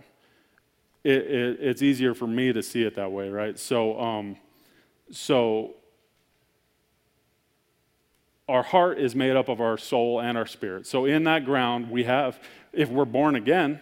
It, 1.04 1.12
it, 1.12 1.58
it's 1.62 1.82
easier 1.82 2.14
for 2.14 2.28
me 2.28 2.54
to 2.54 2.62
see 2.62 2.84
it 2.84 2.96
that 2.96 3.12
way, 3.12 3.30
right? 3.30 3.58
So, 3.58 4.00
um, 4.00 4.38
so 5.12 5.76
our 8.48 8.64
heart 8.64 9.00
is 9.00 9.16
made 9.16 9.36
up 9.36 9.50
of 9.50 9.62
our 9.62 9.78
soul 9.78 10.20
and 10.20 10.38
our 10.38 10.46
spirit. 10.46 10.86
So 10.86 11.06
in 11.06 11.24
that 11.24 11.46
ground, 11.46 11.90
we 11.90 12.04
have, 12.04 12.40
if 12.74 12.90
we're 12.90 13.06
born 13.06 13.36
again, 13.36 13.80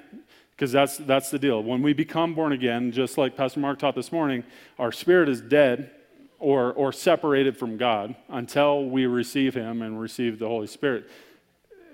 because 0.52 0.72
that's, 0.72 0.98
that's 0.98 1.30
the 1.32 1.40
deal. 1.40 1.64
When 1.64 1.82
we 1.82 1.94
become 1.94 2.36
born 2.36 2.52
again, 2.52 2.92
just 2.92 3.18
like 3.18 3.36
Pastor 3.36 3.60
Mark 3.60 3.80
taught 3.80 3.96
this 3.96 4.12
morning, 4.12 4.44
our 4.78 4.92
spirit 4.92 5.28
is 5.28 5.42
dead 5.42 5.92
or, 6.38 6.74
or 6.74 6.92
separated 6.94 7.58
from 7.58 7.78
God 7.78 8.16
until 8.30 8.86
we 8.86 9.06
receive 9.06 9.54
Him 9.54 9.82
and 9.82 10.00
receive 10.00 10.40
the 10.40 10.48
Holy 10.48 10.68
Spirit. 10.68 11.10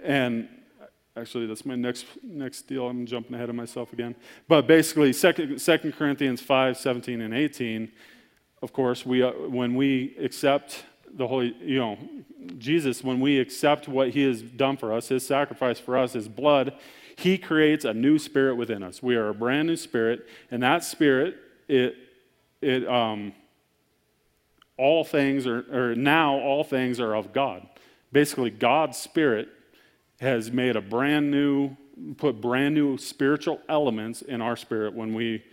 And 0.04 0.50
actually, 1.16 1.46
that's 1.48 1.66
my 1.66 1.76
next, 1.76 2.06
next 2.24 2.64
deal. 2.64 2.88
I'm 2.88 3.06
jumping 3.06 3.36
ahead 3.36 3.50
of 3.50 3.56
myself 3.56 3.94
again. 3.94 4.16
But 4.48 4.68
basically, 4.68 5.14
2, 5.14 5.58
2 5.58 5.94
Corinthians 5.98 6.42
5 6.42 6.78
17 6.78 7.22
and 7.22 7.34
18, 7.34 7.92
of 8.62 8.74
course, 8.74 9.06
we, 9.06 9.24
uh, 9.24 9.32
when 9.32 9.76
we 9.76 10.16
accept 10.20 10.86
the 11.14 11.28
Holy, 11.28 11.56
you 11.62 11.80
know, 11.80 11.98
Jesus, 12.58 13.04
when 13.04 13.20
we 13.20 13.40
accept 13.40 13.88
what 13.88 14.10
He 14.10 14.24
has 14.24 14.42
done 14.42 14.78
for 14.78 14.94
us, 14.94 15.08
His 15.08 15.26
sacrifice 15.26 15.80
for 15.80 15.98
us, 15.98 16.14
His 16.14 16.28
blood, 16.28 16.74
he 17.18 17.38
creates 17.38 17.86
a 17.86 17.94
new 17.94 18.20
spirit 18.20 18.56
within 18.56 18.84
us. 18.84 19.02
We 19.02 19.16
are 19.16 19.30
a 19.30 19.34
brand 19.34 19.68
new 19.68 19.78
spirit, 19.78 20.28
and 20.52 20.62
that 20.64 20.84
spirit, 20.84 21.38
it, 21.68 21.96
it, 22.62 22.88
um, 22.88 23.34
all 24.78 25.04
things 25.06 25.48
are, 25.48 25.66
or 25.72 25.96
now 25.96 26.36
all 26.36 26.64
things 26.64 27.00
are 27.00 27.16
of 27.16 27.32
God. 27.32 27.66
Basically, 28.12 28.50
God's 28.50 28.98
spirit 28.98 29.48
has 30.26 30.52
made 30.52 30.76
a 30.76 30.82
brand 30.82 31.32
new, 31.32 31.76
put 32.18 32.42
brand 32.42 32.76
new 32.76 32.98
spiritual 32.98 33.62
elements 33.70 34.22
in 34.22 34.42
our 34.42 34.56
spirit 34.56 34.94
when 34.94 35.14
we, 35.14 35.44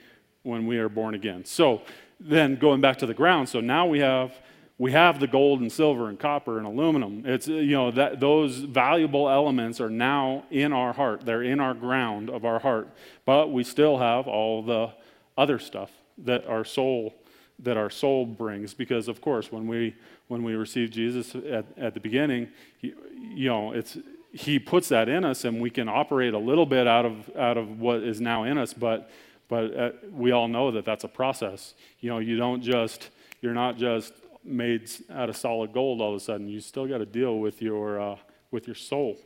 when 0.42 0.66
we 0.66 0.78
are 0.78 0.88
born 0.88 1.14
again. 1.14 1.44
So 1.44 1.82
then 2.18 2.56
going 2.56 2.80
back 2.80 2.98
to 2.98 3.06
the 3.06 3.14
ground, 3.14 3.48
so 3.48 3.60
now 3.60 3.86
we 3.86 4.00
have 4.00 4.32
we 4.78 4.90
have 4.90 5.20
the 5.20 5.28
gold 5.28 5.60
and 5.60 5.70
silver 5.70 6.08
and 6.08 6.18
copper 6.18 6.58
and 6.58 6.66
aluminum. 6.66 7.22
It's, 7.24 7.46
uh, 7.46 7.52
you 7.52 7.76
know, 7.76 7.92
that 7.92 8.18
those 8.18 8.56
valuable 8.58 9.28
elements 9.28 9.80
are 9.80 9.88
now 9.88 10.44
in 10.50 10.72
our 10.72 10.92
heart. 10.92 11.24
They're 11.24 11.44
in 11.44 11.60
our 11.60 11.72
ground 11.72 12.28
of 12.28 12.44
our 12.44 12.58
heart. 12.58 12.88
But 13.24 13.52
we 13.52 13.62
still 13.62 13.98
have 13.98 14.26
all 14.26 14.60
the 14.60 14.92
other 15.38 15.60
stuff 15.60 15.92
that 16.18 16.46
our 16.46 16.64
soul 16.64 17.14
that 17.58 17.76
our 17.76 17.90
soul 17.90 18.26
brings 18.26 18.74
because 18.74 19.06
of 19.08 19.20
course 19.20 19.52
when 19.52 19.66
we 19.66 19.94
when 20.28 20.42
we 20.42 20.54
receive 20.54 20.90
jesus 20.90 21.34
at, 21.34 21.64
at 21.78 21.94
the 21.94 22.00
beginning 22.00 22.48
you, 22.80 22.94
you 23.34 23.48
know 23.48 23.72
it's 23.72 23.96
he 24.32 24.58
puts 24.58 24.88
that 24.88 25.08
in 25.08 25.24
us 25.24 25.44
and 25.44 25.60
we 25.60 25.70
can 25.70 25.88
operate 25.88 26.34
a 26.34 26.38
little 26.38 26.66
bit 26.66 26.86
out 26.86 27.04
of, 27.04 27.30
out 27.36 27.56
of 27.58 27.80
what 27.80 28.02
is 28.02 28.20
now 28.20 28.44
in 28.44 28.56
us, 28.56 28.72
but, 28.72 29.10
but 29.48 29.76
uh, 29.76 29.90
we 30.10 30.32
all 30.32 30.48
know 30.48 30.70
that 30.70 30.84
that's 30.84 31.04
a 31.04 31.08
process. 31.08 31.74
You 32.00 32.10
know, 32.10 32.18
you 32.18 32.36
don't 32.36 32.62
just, 32.62 33.10
you're 33.42 33.54
not 33.54 33.76
just 33.76 34.14
made 34.42 34.90
out 35.10 35.28
of 35.28 35.36
solid 35.36 35.72
gold 35.72 36.00
all 36.00 36.10
of 36.10 36.16
a 36.16 36.20
sudden. 36.20 36.48
You 36.48 36.60
still 36.60 36.86
got 36.86 36.98
to 36.98 37.06
deal 37.06 37.38
with 37.38 37.60
your, 37.60 38.00
uh, 38.00 38.16
with 38.50 38.66
your 38.66 38.74
soul. 38.74 39.18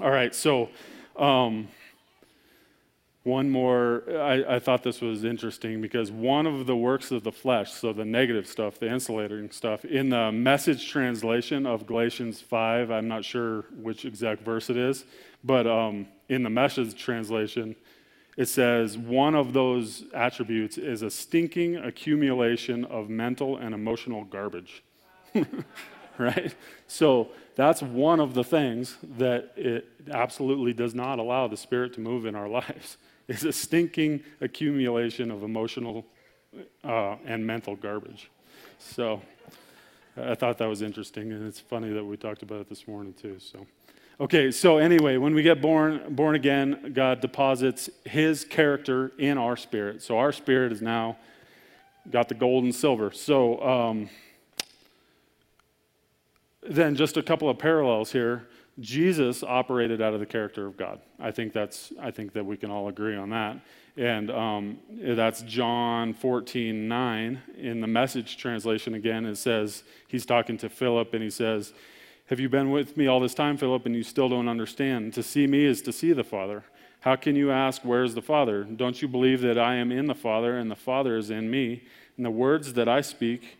All 0.00 0.10
right, 0.10 0.34
so 0.34 0.70
um, 1.16 1.68
one 3.24 3.48
more, 3.48 4.04
I, 4.10 4.56
I, 4.56 4.58
thought 4.58 4.82
this 4.82 5.00
was 5.00 5.24
interesting 5.24 5.80
because 5.80 6.12
one 6.12 6.46
of 6.46 6.66
the 6.66 6.76
works 6.76 7.10
of 7.10 7.24
the 7.24 7.32
flesh, 7.32 7.72
so 7.72 7.94
the 7.94 8.04
negative 8.04 8.46
stuff, 8.46 8.78
the 8.78 8.86
insulating 8.86 9.50
stuff, 9.50 9.86
in 9.86 10.10
the 10.10 10.30
message 10.30 10.90
translation 10.90 11.64
of 11.64 11.86
Galatians 11.86 12.42
5, 12.42 12.90
I'm 12.90 13.08
not 13.08 13.24
sure 13.24 13.62
which 13.72 14.04
exact 14.04 14.42
verse 14.42 14.68
it 14.68 14.76
is, 14.76 15.06
but 15.42 15.66
um, 15.66 16.06
in 16.28 16.42
the 16.42 16.50
message 16.50 17.02
translation, 17.02 17.74
it 18.36 18.46
says 18.46 18.98
one 18.98 19.34
of 19.34 19.54
those 19.54 20.04
attributes 20.12 20.76
is 20.76 21.00
a 21.00 21.10
stinking 21.10 21.76
accumulation 21.76 22.84
of 22.84 23.08
mental 23.08 23.56
and 23.56 23.74
emotional 23.74 24.24
garbage. 24.24 24.82
right? 26.18 26.54
So 26.86 27.30
that's 27.54 27.82
one 27.82 28.20
of 28.20 28.34
the 28.34 28.44
things 28.44 28.98
that 29.16 29.52
it 29.56 29.88
absolutely 30.10 30.72
does 30.72 30.94
not 30.94 31.18
allow 31.18 31.48
the 31.48 31.56
Spirit 31.56 31.94
to 31.94 32.00
move 32.00 32.26
in 32.26 32.34
our 32.34 32.48
lives. 32.60 32.98
Is 33.26 33.44
a 33.44 33.52
stinking 33.52 34.22
accumulation 34.42 35.30
of 35.30 35.42
emotional 35.42 36.04
uh, 36.82 37.16
and 37.24 37.46
mental 37.46 37.74
garbage. 37.74 38.30
So 38.78 39.22
I 40.16 40.34
thought 40.34 40.58
that 40.58 40.68
was 40.68 40.82
interesting, 40.82 41.32
and 41.32 41.46
it's 41.46 41.58
funny 41.58 41.90
that 41.92 42.04
we 42.04 42.16
talked 42.16 42.42
about 42.42 42.60
it 42.60 42.68
this 42.68 42.86
morning 42.86 43.14
too. 43.14 43.38
So. 43.38 43.66
Okay, 44.20 44.50
so 44.50 44.78
anyway, 44.78 45.16
when 45.16 45.34
we 45.34 45.42
get 45.42 45.60
born, 45.60 46.14
born 46.14 46.36
again, 46.36 46.92
God 46.94 47.20
deposits 47.20 47.90
His 48.04 48.44
character 48.44 49.10
in 49.18 49.38
our 49.38 49.56
spirit. 49.56 50.02
So 50.02 50.18
our 50.18 50.30
spirit 50.30 50.70
is 50.70 50.82
now 50.82 51.16
got 52.10 52.28
the 52.28 52.34
gold 52.34 52.64
and 52.64 52.74
silver. 52.74 53.10
So 53.10 53.60
um, 53.62 54.10
then, 56.62 56.94
just 56.94 57.16
a 57.16 57.22
couple 57.22 57.48
of 57.48 57.58
parallels 57.58 58.12
here. 58.12 58.46
Jesus 58.80 59.42
operated 59.42 60.02
out 60.02 60.14
of 60.14 60.20
the 60.20 60.26
character 60.26 60.66
of 60.66 60.76
God. 60.76 61.00
I 61.20 61.30
think 61.30 61.52
that's. 61.52 61.92
I 62.00 62.10
think 62.10 62.32
that 62.32 62.44
we 62.44 62.56
can 62.56 62.70
all 62.70 62.88
agree 62.88 63.16
on 63.16 63.30
that. 63.30 63.60
And 63.96 64.30
um, 64.30 64.78
that's 64.90 65.42
John 65.42 66.14
14, 66.14 66.88
9. 66.88 67.42
In 67.58 67.80
the 67.80 67.86
message 67.86 68.36
translation, 68.36 68.94
again, 68.94 69.24
it 69.24 69.36
says, 69.36 69.84
he's 70.08 70.26
talking 70.26 70.58
to 70.58 70.68
Philip 70.68 71.14
and 71.14 71.22
he 71.22 71.30
says, 71.30 71.72
have 72.28 72.40
you 72.40 72.48
been 72.48 72.70
with 72.70 72.96
me 72.96 73.06
all 73.06 73.20
this 73.20 73.34
time, 73.34 73.58
Philip, 73.58 73.84
and 73.84 73.94
you 73.94 74.02
still 74.02 74.30
don't 74.30 74.48
understand? 74.48 75.12
To 75.12 75.22
see 75.22 75.46
me 75.46 75.66
is 75.66 75.82
to 75.82 75.92
see 75.92 76.14
the 76.14 76.24
Father. 76.24 76.64
How 77.00 77.16
can 77.16 77.36
you 77.36 77.50
ask, 77.50 77.82
Where's 77.82 78.14
the 78.14 78.22
Father? 78.22 78.64
Don't 78.64 79.02
you 79.02 79.08
believe 79.08 79.42
that 79.42 79.58
I 79.58 79.74
am 79.74 79.92
in 79.92 80.06
the 80.06 80.14
Father 80.14 80.56
and 80.56 80.70
the 80.70 80.76
Father 80.76 81.18
is 81.18 81.28
in 81.28 81.50
me? 81.50 81.82
And 82.16 82.24
the 82.24 82.30
words 82.30 82.72
that 82.72 82.88
I 82.88 83.02
speak 83.02 83.58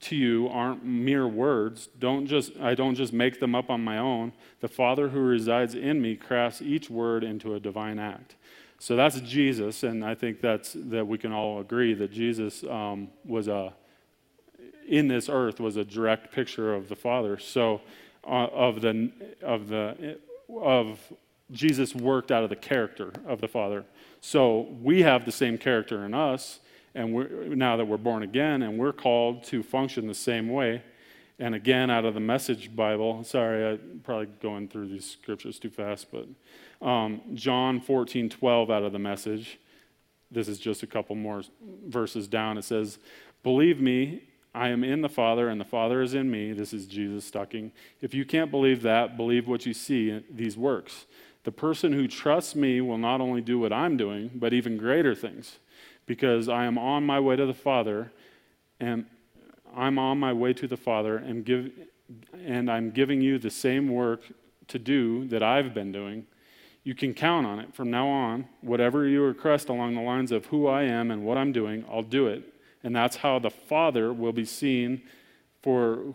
to 0.00 0.16
you 0.16 0.48
aren't 0.48 0.84
mere 0.84 1.26
words. 1.26 1.88
Don't 1.98 2.26
just, 2.26 2.56
I 2.58 2.74
don't 2.74 2.94
just 2.94 3.12
make 3.12 3.40
them 3.40 3.54
up 3.54 3.70
on 3.70 3.82
my 3.84 3.98
own. 3.98 4.32
The 4.60 4.68
Father 4.68 5.08
who 5.08 5.20
resides 5.20 5.74
in 5.74 6.00
me 6.00 6.16
crafts 6.16 6.62
each 6.62 6.88
word 6.88 7.22
into 7.22 7.54
a 7.54 7.60
divine 7.60 7.98
act. 7.98 8.36
So 8.78 8.96
that's 8.96 9.20
Jesus, 9.20 9.82
and 9.82 10.02
I 10.04 10.14
think 10.14 10.40
that's, 10.40 10.74
that 10.74 11.06
we 11.06 11.18
can 11.18 11.32
all 11.32 11.60
agree 11.60 11.92
that 11.94 12.10
Jesus 12.10 12.64
um, 12.64 13.08
was 13.24 13.48
a 13.48 13.74
in 14.88 15.06
this 15.06 15.28
earth 15.28 15.60
was 15.60 15.76
a 15.76 15.84
direct 15.84 16.32
picture 16.32 16.74
of 16.74 16.88
the 16.88 16.96
Father. 16.96 17.38
So, 17.38 17.80
uh, 18.24 18.48
of 18.52 18.80
the 18.80 19.10
of 19.40 19.68
the 19.68 20.18
of 20.52 20.98
Jesus 21.52 21.94
worked 21.94 22.30
out 22.30 22.42
of 22.44 22.50
the 22.50 22.56
character 22.56 23.12
of 23.26 23.40
the 23.40 23.48
Father. 23.48 23.84
So 24.20 24.68
we 24.82 25.02
have 25.02 25.24
the 25.24 25.32
same 25.32 25.58
character 25.58 26.04
in 26.04 26.14
us, 26.14 26.60
and 26.94 27.14
we're, 27.14 27.28
now 27.54 27.76
that 27.76 27.86
we're 27.86 27.96
born 27.96 28.22
again, 28.22 28.62
and 28.62 28.78
we're 28.78 28.92
called 28.92 29.44
to 29.44 29.62
function 29.62 30.06
the 30.06 30.14
same 30.14 30.48
way. 30.48 30.82
And 31.38 31.54
again, 31.54 31.90
out 31.90 32.04
of 32.04 32.14
the 32.14 32.20
Message 32.20 32.74
Bible. 32.74 33.24
Sorry, 33.24 33.72
I'm 33.72 34.00
probably 34.04 34.26
going 34.42 34.68
through 34.68 34.88
these 34.88 35.10
scriptures 35.10 35.58
too 35.58 35.70
fast, 35.70 36.08
but 36.10 36.26
um, 36.86 37.20
John 37.34 37.80
14, 37.80 38.28
12 38.28 38.70
out 38.70 38.82
of 38.82 38.92
the 38.92 38.98
Message. 38.98 39.58
This 40.30 40.48
is 40.48 40.58
just 40.58 40.82
a 40.82 40.86
couple 40.86 41.16
more 41.16 41.42
verses 41.86 42.28
down. 42.28 42.58
It 42.58 42.64
says, 42.64 42.98
"Believe 43.42 43.80
me, 43.80 44.22
I 44.54 44.68
am 44.68 44.82
in 44.82 45.00
the 45.00 45.08
Father, 45.08 45.48
and 45.48 45.60
the 45.60 45.64
Father 45.64 46.02
is 46.02 46.14
in 46.14 46.30
me. 46.30 46.52
This 46.52 46.72
is 46.72 46.86
Jesus 46.86 47.30
talking. 47.30 47.72
If 48.00 48.14
you 48.14 48.24
can't 48.24 48.50
believe 48.50 48.82
that, 48.82 49.16
believe 49.16 49.46
what 49.46 49.64
you 49.64 49.72
see 49.72 50.22
these 50.30 50.56
works. 50.58 51.06
The 51.44 51.52
person 51.52 51.92
who 51.92 52.08
trusts 52.08 52.54
me 52.54 52.80
will 52.80 52.98
not 52.98 53.20
only 53.20 53.40
do 53.40 53.58
what 53.58 53.72
I'm 53.72 53.96
doing, 53.96 54.30
but 54.34 54.52
even 54.52 54.76
greater 54.76 55.14
things, 55.14 55.58
because 56.10 56.48
I 56.48 56.64
am 56.64 56.76
on 56.76 57.06
my 57.06 57.20
way 57.20 57.36
to 57.36 57.46
the 57.46 57.54
Father, 57.54 58.10
and 58.80 59.06
I'm 59.76 59.98
on 59.98 60.18
my 60.18 60.32
way 60.32 60.52
to 60.54 60.66
the 60.66 60.76
Father, 60.76 61.16
and 61.16 61.44
give, 61.44 61.70
and 62.44 62.70
I'm 62.70 62.90
giving 62.90 63.20
you 63.20 63.38
the 63.38 63.50
same 63.50 63.88
work 63.88 64.22
to 64.68 64.78
do 64.78 65.26
that 65.28 65.42
I've 65.42 65.72
been 65.72 65.92
doing. 65.92 66.26
You 66.82 66.94
can 66.94 67.14
count 67.14 67.46
on 67.46 67.60
it 67.60 67.74
from 67.74 67.90
now 67.90 68.08
on. 68.08 68.46
Whatever 68.60 69.06
you 69.06 69.22
request 69.22 69.68
along 69.68 69.94
the 69.94 70.00
lines 70.00 70.32
of 70.32 70.46
who 70.46 70.66
I 70.66 70.82
am 70.82 71.10
and 71.10 71.24
what 71.24 71.38
I'm 71.38 71.52
doing, 71.52 71.84
I'll 71.88 72.02
do 72.02 72.26
it 72.26 72.50
and 72.82 72.94
that's 72.94 73.16
how 73.16 73.38
the 73.38 73.50
Father 73.50 74.12
will 74.12 74.32
be 74.32 74.44
seen 74.44 75.02
for, 75.62 76.14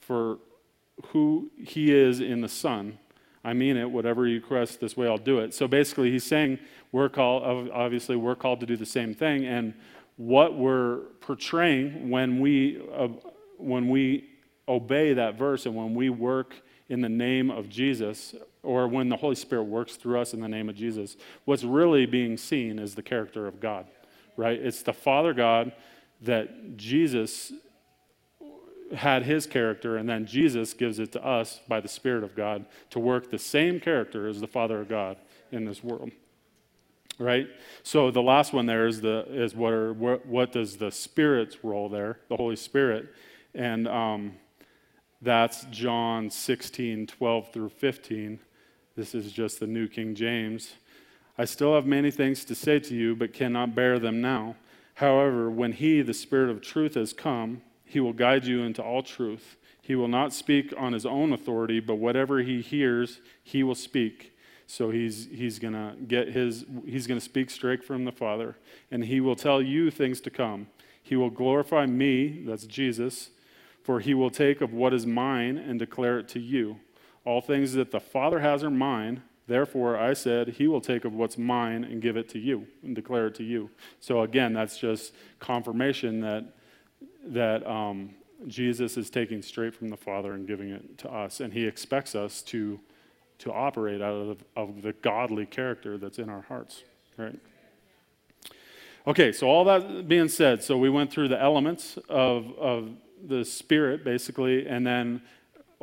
for 0.00 0.38
who 1.08 1.50
he 1.56 1.94
is 1.94 2.20
in 2.20 2.40
the 2.40 2.48
Son. 2.48 2.98
I 3.44 3.52
mean 3.52 3.76
it, 3.76 3.90
whatever 3.90 4.26
you 4.26 4.36
request 4.36 4.80
this 4.80 4.96
way, 4.96 5.06
I'll 5.06 5.18
do 5.18 5.38
it. 5.38 5.54
So 5.54 5.68
basically, 5.68 6.10
he's 6.10 6.24
saying 6.24 6.58
we're 6.94 7.08
called, 7.08 7.70
obviously, 7.72 8.16
we're 8.16 8.34
called 8.34 8.60
to 8.60 8.66
do 8.66 8.76
the 8.76 8.86
same 8.86 9.14
thing. 9.14 9.44
And 9.46 9.74
what 10.16 10.56
we're 10.56 10.98
portraying 11.20 12.10
when 12.10 12.40
we, 12.40 12.80
uh, 12.94 13.08
when 13.58 13.88
we 13.88 14.28
obey 14.68 15.12
that 15.12 15.36
verse 15.36 15.66
and 15.66 15.74
when 15.74 15.94
we 15.94 16.08
work 16.08 16.54
in 16.88 17.00
the 17.00 17.08
name 17.08 17.50
of 17.50 17.68
Jesus, 17.68 18.34
or 18.62 18.88
when 18.88 19.08
the 19.08 19.16
Holy 19.16 19.34
Spirit 19.34 19.64
works 19.64 19.96
through 19.96 20.20
us 20.20 20.34
in 20.34 20.40
the 20.40 20.48
name 20.48 20.68
of 20.68 20.76
Jesus, 20.76 21.16
what's 21.44 21.64
really 21.64 22.06
being 22.06 22.36
seen 22.36 22.78
is 22.78 22.94
the 22.94 23.02
character 23.02 23.46
of 23.46 23.60
God 23.60 23.86
right? 24.36 24.58
It's 24.60 24.82
the 24.82 24.92
Father 24.92 25.32
God 25.32 25.72
that 26.22 26.76
Jesus 26.76 27.52
had 28.94 29.24
his 29.24 29.46
character, 29.46 29.96
and 29.96 30.08
then 30.08 30.26
Jesus 30.26 30.74
gives 30.74 30.98
it 30.98 31.12
to 31.12 31.24
us 31.24 31.60
by 31.66 31.80
the 31.80 31.88
Spirit 31.88 32.22
of 32.22 32.34
God 32.34 32.66
to 32.90 32.98
work 32.98 33.30
the 33.30 33.38
same 33.38 33.80
character 33.80 34.28
as 34.28 34.40
the 34.40 34.46
Father 34.46 34.80
of 34.80 34.88
God 34.88 35.16
in 35.50 35.64
this 35.64 35.82
world. 35.82 36.10
Right? 37.18 37.46
So 37.82 38.10
the 38.10 38.22
last 38.22 38.52
one 38.52 38.66
there 38.66 38.86
is 38.86 39.00
the 39.00 39.24
is 39.28 39.54
what 39.54 39.72
are 39.72 39.92
what, 39.92 40.26
what 40.26 40.52
does 40.52 40.76
the 40.76 40.90
Spirit's 40.90 41.62
role 41.62 41.88
there, 41.88 42.18
the 42.28 42.36
Holy 42.36 42.56
Spirit, 42.56 43.06
and 43.54 43.86
um, 43.86 44.34
that's 45.22 45.64
John 45.70 46.28
16, 46.28 47.06
12 47.06 47.52
through 47.52 47.70
15. 47.70 48.40
This 48.96 49.14
is 49.14 49.32
just 49.32 49.58
the 49.58 49.66
New 49.66 49.88
King 49.88 50.14
James. 50.14 50.74
I 51.38 51.46
still 51.46 51.74
have 51.74 51.86
many 51.86 52.10
things 52.10 52.44
to 52.44 52.54
say 52.54 52.78
to 52.80 52.94
you, 52.94 53.16
but 53.16 53.32
cannot 53.32 53.74
bear 53.74 53.98
them 53.98 54.20
now. 54.20 54.56
However, 54.94 55.50
when 55.50 55.72
He, 55.72 56.02
the 56.02 56.14
Spirit 56.14 56.50
of 56.50 56.60
truth, 56.60 56.94
has 56.94 57.12
come, 57.12 57.62
He 57.84 58.00
will 58.00 58.12
guide 58.12 58.44
you 58.44 58.62
into 58.62 58.82
all 58.82 59.02
truth. 59.02 59.56
He 59.80 59.94
will 59.94 60.08
not 60.08 60.32
speak 60.32 60.72
on 60.76 60.92
His 60.92 61.06
own 61.06 61.32
authority, 61.32 61.80
but 61.80 61.96
whatever 61.96 62.40
He 62.40 62.60
hears, 62.60 63.20
He 63.42 63.62
will 63.62 63.74
speak. 63.74 64.33
So 64.66 64.90
he's, 64.90 65.28
he's 65.30 65.58
going 65.58 65.74
to 65.74 65.94
get 66.06 66.28
his, 66.28 66.64
he's 66.86 67.06
going 67.06 67.20
to 67.20 67.24
speak 67.24 67.50
straight 67.50 67.84
from 67.84 68.04
the 68.04 68.12
Father, 68.12 68.56
and 68.90 69.04
he 69.04 69.20
will 69.20 69.36
tell 69.36 69.60
you 69.60 69.90
things 69.90 70.20
to 70.22 70.30
come. 70.30 70.68
He 71.02 71.16
will 71.16 71.30
glorify 71.30 71.86
me, 71.86 72.44
that's 72.46 72.64
Jesus, 72.64 73.30
for 73.82 74.00
he 74.00 74.14
will 74.14 74.30
take 74.30 74.62
of 74.62 74.72
what 74.72 74.94
is 74.94 75.06
mine 75.06 75.58
and 75.58 75.78
declare 75.78 76.18
it 76.18 76.28
to 76.28 76.40
you. 76.40 76.80
All 77.26 77.40
things 77.40 77.74
that 77.74 77.90
the 77.90 78.00
Father 78.00 78.40
has 78.40 78.64
are 78.64 78.70
mine. 78.70 79.22
Therefore, 79.46 79.98
I 79.98 80.14
said, 80.14 80.48
He 80.48 80.66
will 80.66 80.80
take 80.80 81.04
of 81.04 81.12
what's 81.12 81.36
mine 81.36 81.84
and 81.84 82.00
give 82.00 82.16
it 82.16 82.28
to 82.30 82.38
you 82.38 82.66
and 82.82 82.94
declare 82.94 83.26
it 83.26 83.34
to 83.36 83.44
you. 83.44 83.70
So, 84.00 84.22
again, 84.22 84.54
that's 84.54 84.78
just 84.78 85.12
confirmation 85.38 86.20
that, 86.20 86.44
that 87.26 87.66
um, 87.66 88.14
Jesus 88.46 88.96
is 88.96 89.10
taking 89.10 89.42
straight 89.42 89.74
from 89.74 89.88
the 89.90 89.96
Father 89.96 90.32
and 90.32 90.46
giving 90.46 90.70
it 90.70 90.96
to 90.98 91.12
us. 91.12 91.40
And 91.40 91.52
He 91.52 91.66
expects 91.66 92.14
us 92.14 92.40
to, 92.42 92.80
to 93.38 93.52
operate 93.52 94.00
out 94.00 94.14
of 94.14 94.38
the, 94.38 94.44
of 94.56 94.82
the 94.82 94.92
godly 94.92 95.46
character 95.46 95.98
that's 95.98 96.18
in 96.18 96.28
our 96.28 96.42
hearts, 96.42 96.84
right? 97.16 97.38
Okay, 99.06 99.32
so 99.32 99.48
all 99.48 99.64
that 99.64 100.08
being 100.08 100.28
said, 100.28 100.62
so 100.62 100.78
we 100.78 100.88
went 100.88 101.12
through 101.12 101.28
the 101.28 101.40
elements 101.40 101.98
of, 102.08 102.56
of 102.58 102.90
the 103.22 103.44
Spirit, 103.44 104.04
basically, 104.04 104.66
and 104.66 104.86
then 104.86 105.20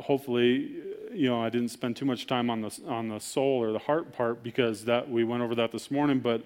hopefully, 0.00 0.76
you 1.12 1.28
know, 1.28 1.42
I 1.42 1.48
didn't 1.48 1.68
spend 1.68 1.96
too 1.96 2.04
much 2.04 2.26
time 2.26 2.50
on 2.50 2.62
the 2.62 2.80
on 2.86 3.08
the 3.08 3.18
soul 3.20 3.62
or 3.62 3.72
the 3.72 3.78
heart 3.78 4.12
part 4.12 4.42
because 4.42 4.84
that 4.86 5.10
we 5.10 5.24
went 5.24 5.42
over 5.42 5.54
that 5.54 5.72
this 5.72 5.90
morning. 5.90 6.18
But 6.18 6.42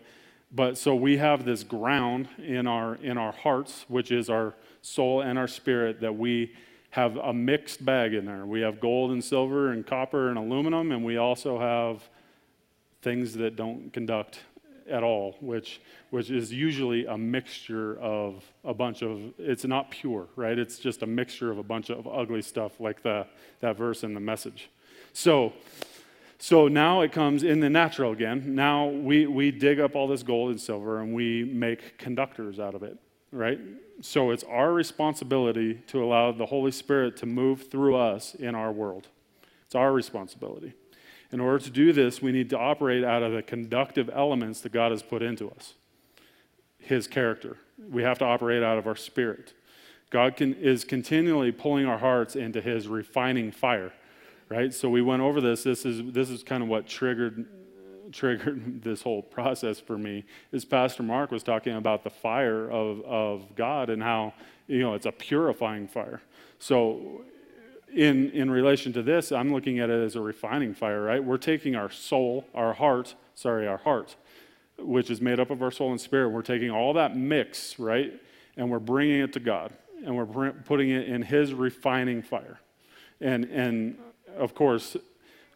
but 0.53 0.79
so 0.79 0.95
we 0.95 1.17
have 1.17 1.45
this 1.45 1.65
ground 1.65 2.29
in 2.39 2.67
our 2.67 2.97
in 2.97 3.17
our 3.19 3.33
hearts, 3.33 3.85
which 3.89 4.11
is 4.11 4.29
our 4.29 4.55
soul 4.83 5.21
and 5.21 5.39
our 5.39 5.49
spirit, 5.49 6.01
that 6.01 6.17
we 6.17 6.53
have 6.97 7.19
a 7.19 7.33
mixed 7.35 7.85
bag 7.85 8.15
in 8.15 8.25
there. 8.25 8.47
We 8.47 8.63
have 8.63 8.81
gold 8.81 9.11
and 9.11 9.23
silver 9.23 9.71
and 9.73 9.87
copper 9.87 10.31
and 10.31 10.39
aluminum, 10.39 10.93
and 10.93 11.05
we 11.05 11.19
also 11.19 11.59
have 11.59 12.03
things 13.03 13.35
that 13.35 13.55
don't 13.55 13.93
conduct 13.93 14.41
at 14.89 15.03
all, 15.03 15.37
which, 15.43 15.83
which 16.09 16.31
is 16.31 16.51
usually 16.51 17.05
a 17.05 17.19
mixture 17.19 18.01
of 18.01 18.43
a 18.65 18.73
bunch 18.73 19.03
of, 19.03 19.21
it's 19.39 19.67
not 19.67 19.91
pure, 19.91 20.27
right? 20.37 20.59
It's 20.59 20.79
just 20.79 21.03
a 21.03 21.07
mixture 21.07 21.51
of 21.51 21.59
a 21.59 21.63
bunch 21.63 21.91
of 21.91 22.09
ugly 22.09 22.41
stuff 22.41 22.81
like 22.81 23.03
the, 23.03 23.27
that 23.61 23.77
verse 23.77 24.03
in 24.03 24.15
the 24.15 24.21
message. 24.21 24.71
So, 25.13 25.53
so 26.39 26.67
now 26.67 27.03
it 27.03 27.13
comes 27.13 27.43
in 27.43 27.61
the 27.61 27.69
natural 27.69 28.13
again. 28.13 28.55
Now 28.55 28.87
we, 28.87 29.27
we 29.27 29.51
dig 29.51 29.81
up 29.81 29.97
all 29.97 30.09
this 30.09 30.23
gold 30.23 30.49
and 30.49 30.59
silver 30.59 31.03
and 31.03 31.13
we 31.13 31.45
make 31.45 31.99
conductors 31.99 32.59
out 32.59 32.75
of 32.75 32.83
it, 32.83 32.97
right? 33.33 33.61
So 34.01 34.31
it's 34.31 34.45
our 34.45 34.73
responsibility 34.73 35.83
to 35.87 36.03
allow 36.03 36.33
the 36.33 36.47
Holy 36.47 36.71
Spirit 36.71 37.17
to 37.19 37.27
move 37.27 37.71
through 37.71 37.97
us 37.97 38.35
in 38.35 38.55
our 38.55 38.71
world. 38.71 39.09
It's 39.65 39.75
our 39.75 39.93
responsibility. 39.93 40.75
In 41.33 41.41
order 41.41 41.65
to 41.65 41.71
do 41.71 41.93
this, 41.93 42.23
we 42.23 42.31
need 42.31 42.51
to 42.51 42.59
operate 42.59 43.05
out 43.05 43.23
of 43.23 43.33
the 43.33 43.43
conductive 43.43 44.11
elements 44.13 44.61
that 44.61 44.73
God 44.73 44.93
has 44.93 45.03
put 45.03 45.23
into 45.23 45.51
us 45.51 45.75
His 46.79 47.07
character. 47.07 47.57
We 47.91 48.03
have 48.03 48.19
to 48.19 48.25
operate 48.25 48.63
out 48.63 48.79
of 48.79 48.87
our 48.87 48.97
spirit. 48.97 49.55
God 50.11 50.37
can, 50.37 50.55
is 50.55 50.85
continually 50.85 51.51
pulling 51.51 51.87
our 51.87 51.99
hearts 51.99 52.37
into 52.37 52.61
His 52.61 52.87
refining 52.87 53.51
fire, 53.51 53.93
right? 54.49 54.73
So 54.73 54.89
we 54.89 55.03
went 55.03 55.23
over 55.23 55.41
this. 55.41 55.65
This 55.65 55.85
is, 55.85 56.13
this 56.13 56.31
is 56.31 56.43
kind 56.43 56.63
of 56.63 56.69
what 56.69 56.87
triggered, 56.87 57.47
triggered 58.13 58.83
this 58.85 59.03
whole 59.03 59.23
process 59.23 59.81
for 59.81 59.99
me. 59.99 60.25
Is 60.53 60.65
Pastor 60.65 61.03
Mark 61.03 61.31
was 61.31 61.43
talking 61.43 61.75
about 61.75 62.05
the 62.05 62.11
fire 62.11 62.71
of, 62.71 63.01
of 63.05 63.55
God 63.57 63.91
and 63.91 64.03
how, 64.03 64.35
you 64.67 64.81
know, 64.81 64.95
it's 64.95 65.07
a 65.07 65.13
purifying 65.13 65.89
fire. 65.89 66.23
So 66.59 67.23
in, 67.93 68.31
in 68.31 68.51
relation 68.51 68.93
to 68.95 69.03
this, 69.03 69.33
I'm 69.33 69.53
looking 69.53 69.79
at 69.79 69.91
it 69.91 70.03
as 70.03 70.17
a 70.17 70.21
refining 70.21 70.75
fire, 70.75 71.03
right? 71.03 71.23
We're 71.23 71.39
taking 71.39 71.77
our 71.77 71.91
soul, 71.91 72.47
our 72.55 72.75
heart, 72.75 73.15
sorry, 73.35 73.67
our 73.67 73.79
heart, 73.79 74.17
which 74.79 75.11
is 75.11 75.21
made 75.21 75.41
up 75.41 75.51
of 75.51 75.63
our 75.63 75.71
soul 75.71 75.91
and 75.91 76.01
spirit. 76.01 76.31
We're 76.31 76.43
taking 76.43 76.71
all 76.71 76.93
that 76.95 77.17
mix, 77.17 77.79
right? 77.79 78.13
And 78.57 78.71
we're 78.71 78.79
bringing 78.79 79.21
it 79.21 79.33
to 79.35 79.41
God. 79.41 79.73
And 80.05 80.17
we're 80.17 80.53
putting 80.53 80.91
it 80.91 81.09
in 81.09 81.23
His 81.23 81.55
refining 81.55 82.23
fire. 82.23 82.61
And, 83.21 83.45
and 83.47 83.99
of 84.37 84.55
course, 84.55 84.97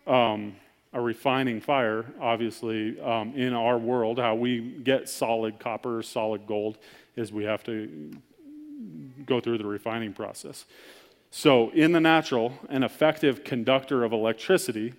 um, 0.06 0.56
a 0.92 1.00
refining 1.00 1.61
fire, 1.61 2.05
obviously, 2.20 3.00
um, 3.00 3.35
in 3.35 3.55
our 3.55 3.79
world, 3.79 4.18
how 4.18 4.35
we 4.35 4.61
get 4.61 5.09
solid 5.09 5.59
copper, 5.59 6.03
solid 6.03 6.46
gold, 6.46 6.79
is 7.16 7.33
we 7.33 7.44
have 7.44 7.62
to 7.64 8.12
go 9.24 9.40
through 9.40 9.59
the 9.59 9.66
refining 9.66 10.12
process. 10.12 10.64
So, 11.31 11.70
in 11.70 11.92
the 11.92 12.00
natural, 12.00 12.55
an 12.68 12.83
effective 12.83 13.44
conductor 13.44 14.03
of 14.03 14.12
electricity 14.12 14.94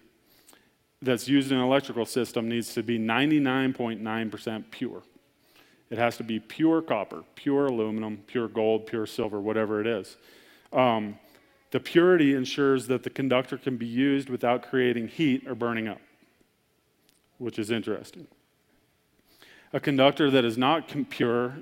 that's 1.01 1.27
used 1.27 1.51
in 1.51 1.57
an 1.57 1.63
electrical 1.63 2.05
system 2.05 2.47
needs 2.47 2.73
to 2.73 2.83
be 2.83 2.97
99.9% 2.97 4.63
pure. 4.71 5.03
It 5.89 5.97
has 5.97 6.15
to 6.17 6.23
be 6.23 6.39
pure 6.39 6.81
copper, 6.81 7.23
pure 7.35 7.65
aluminum, 7.65 8.23
pure 8.27 8.47
gold, 8.47 8.85
pure 8.85 9.05
silver, 9.05 9.41
whatever 9.41 9.81
it 9.81 9.87
is. 9.87 10.15
Um, 10.71 11.17
the 11.71 11.79
purity 11.79 12.35
ensures 12.35 12.87
that 12.87 13.03
the 13.03 13.09
conductor 13.09 13.57
can 13.57 13.77
be 13.77 13.85
used 13.85 14.29
without 14.29 14.61
creating 14.69 15.07
heat 15.07 15.47
or 15.47 15.55
burning 15.55 15.87
up, 15.87 16.01
which 17.37 17.57
is 17.57 17.71
interesting. 17.71 18.27
A 19.73 19.79
conductor 19.79 20.29
that 20.29 20.43
is 20.43 20.57
not 20.57 20.93
pure 21.09 21.55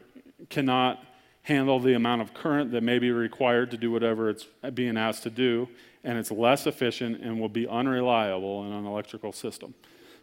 cannot 0.50 1.04
handle 1.44 1.80
the 1.80 1.94
amount 1.94 2.22
of 2.22 2.34
current 2.34 2.72
that 2.72 2.84
may 2.84 3.00
be 3.00 3.12
required 3.12 3.72
to 3.72 3.78
do 3.78 3.92
whatever 3.92 4.30
it's 4.30 4.46
being 4.74 4.98
asked 4.98 5.24
to 5.24 5.30
do, 5.30 5.68
and 6.04 6.18
it's 6.18 6.32
less 6.32 6.66
efficient 6.66 7.22
and 7.22 7.40
will 7.40 7.50
be 7.50 7.68
unreliable 7.68 8.66
in 8.66 8.72
an 8.72 8.86
electrical 8.86 9.32
system. 9.32 9.74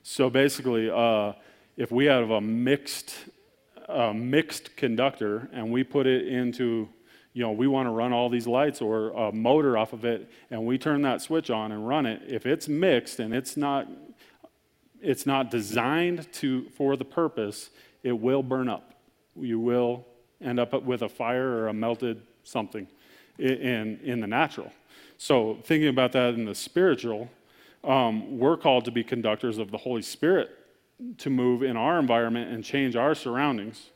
So 0.03 0.31
basically, 0.31 0.91
uh, 0.91 1.33
if 1.77 1.91
we 1.91 2.07
have 2.07 2.31
a 2.31 2.41
mixed, 2.41 3.15
uh, 3.89 4.13
mixed 4.13 4.77
conductor 4.77 5.49
and 5.53 5.71
we 5.71 5.85
put 5.85 6.07
it 6.07 6.27
into, 6.29 6.89
you 7.37 7.43
know, 7.43 7.53
we 7.53 7.67
want 7.67 7.87
to 7.87 7.91
run 7.91 8.15
all 8.15 8.31
these 8.31 8.47
lights 8.47 8.81
or 8.81 9.11
a 9.11 9.31
motor 9.31 9.77
off 9.77 9.93
of 9.93 10.07
it, 10.07 10.31
and 10.51 10.65
we 10.65 10.79
turn 10.79 11.03
that 11.03 11.21
switch 11.21 11.51
on 11.51 11.71
and 11.71 11.87
run 11.87 12.07
it, 12.07 12.23
if 12.27 12.47
it's 12.47 12.67
mixed 12.67 13.21
and 13.21 13.35
it's 13.35 13.59
not, 13.59 13.87
it's 15.03 15.27
not 15.27 15.51
designed 15.51 16.33
to 16.33 16.67
for 16.71 16.97
the 16.97 17.05
purpose, 17.05 17.69
it 18.03 18.13
will 18.13 18.43
burn 18.43 18.71
up. 18.71 18.95
You 19.39 19.61
will 19.61 20.07
end 20.41 20.59
up 20.59 20.83
with 20.83 21.03
a 21.03 21.11
fire 21.11 21.47
or 21.59 21.69
a 21.69 21.75
melted 21.75 22.23
something 22.43 22.89
in, 23.39 24.01
in 24.03 24.21
the 24.21 24.27
natural. 24.27 24.73
So, 25.19 25.59
thinking 25.63 25.89
about 25.89 26.13
that 26.13 26.33
in 26.33 26.47
the 26.47 26.55
spiritual, 26.55 27.29
um, 27.85 28.39
we're 28.39 28.57
called 28.57 28.87
to 28.87 28.91
be 28.91 29.05
conductors 29.05 29.59
of 29.59 29.71
the 29.71 29.77
Holy 29.77 30.01
Spirit 30.01 30.57
to 31.19 31.29
move 31.29 31.63
in 31.63 31.77
our 31.77 31.99
environment 31.99 32.51
and 32.51 32.65
change 32.65 32.97
our 32.97 33.15
surroundings, 33.15 33.91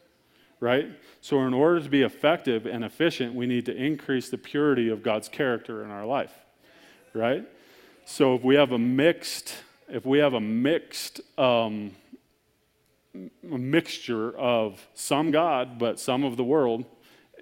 right? 0.60 0.88
So, 1.20 1.40
in 1.46 1.54
order 1.54 1.80
to 1.80 1.88
be 1.88 2.02
effective 2.02 2.66
and 2.66 2.84
efficient, 2.84 3.34
we 3.34 3.46
need 3.46 3.66
to 3.66 3.74
increase 3.74 4.28
the 4.28 4.38
purity 4.38 4.88
of 4.88 5.02
God's 5.02 5.28
character 5.28 5.82
in 5.82 5.90
our 5.90 6.06
life, 6.06 6.32
right? 7.14 7.46
So, 8.04 8.34
if 8.34 8.44
we 8.44 8.54
have 8.54 8.72
a 8.72 8.78
mixed, 8.78 9.54
if 9.88 10.06
we 10.06 10.18
have 10.18 10.34
a 10.34 10.40
mixed 10.40 11.20
um, 11.38 11.92
a 13.14 13.58
mixture 13.58 14.36
of 14.38 14.86
some 14.94 15.30
God, 15.30 15.78
but 15.78 15.98
some 15.98 16.24
of 16.24 16.36
the 16.36 16.44
world, 16.44 16.84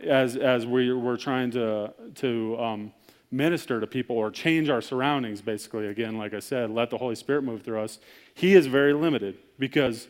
as, 0.02 0.36
as 0.36 0.66
we, 0.66 0.92
we're 0.92 1.16
trying 1.16 1.50
to, 1.52 1.92
to 2.16 2.58
um, 2.58 2.92
minister 3.30 3.80
to 3.80 3.86
people 3.86 4.16
or 4.16 4.30
change 4.30 4.70
our 4.70 4.80
surroundings, 4.80 5.42
basically. 5.42 5.88
Again, 5.88 6.16
like 6.16 6.32
I 6.32 6.40
said, 6.40 6.70
let 6.70 6.90
the 6.90 6.98
Holy 6.98 7.14
Spirit 7.14 7.42
move 7.42 7.62
through 7.62 7.80
us. 7.80 7.98
He 8.34 8.54
is 8.54 8.66
very 8.66 8.94
limited 8.94 9.36
because 9.58 10.08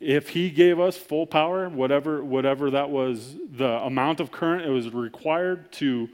if 0.00 0.30
He 0.30 0.50
gave 0.50 0.78
us 0.78 0.96
full 0.96 1.26
power, 1.26 1.68
whatever, 1.68 2.22
whatever 2.22 2.70
that 2.70 2.90
was, 2.90 3.36
the 3.50 3.80
amount 3.82 4.20
of 4.20 4.30
current 4.30 4.64
it 4.64 4.70
was 4.70 4.90
required 4.90 5.72
to 5.72 6.08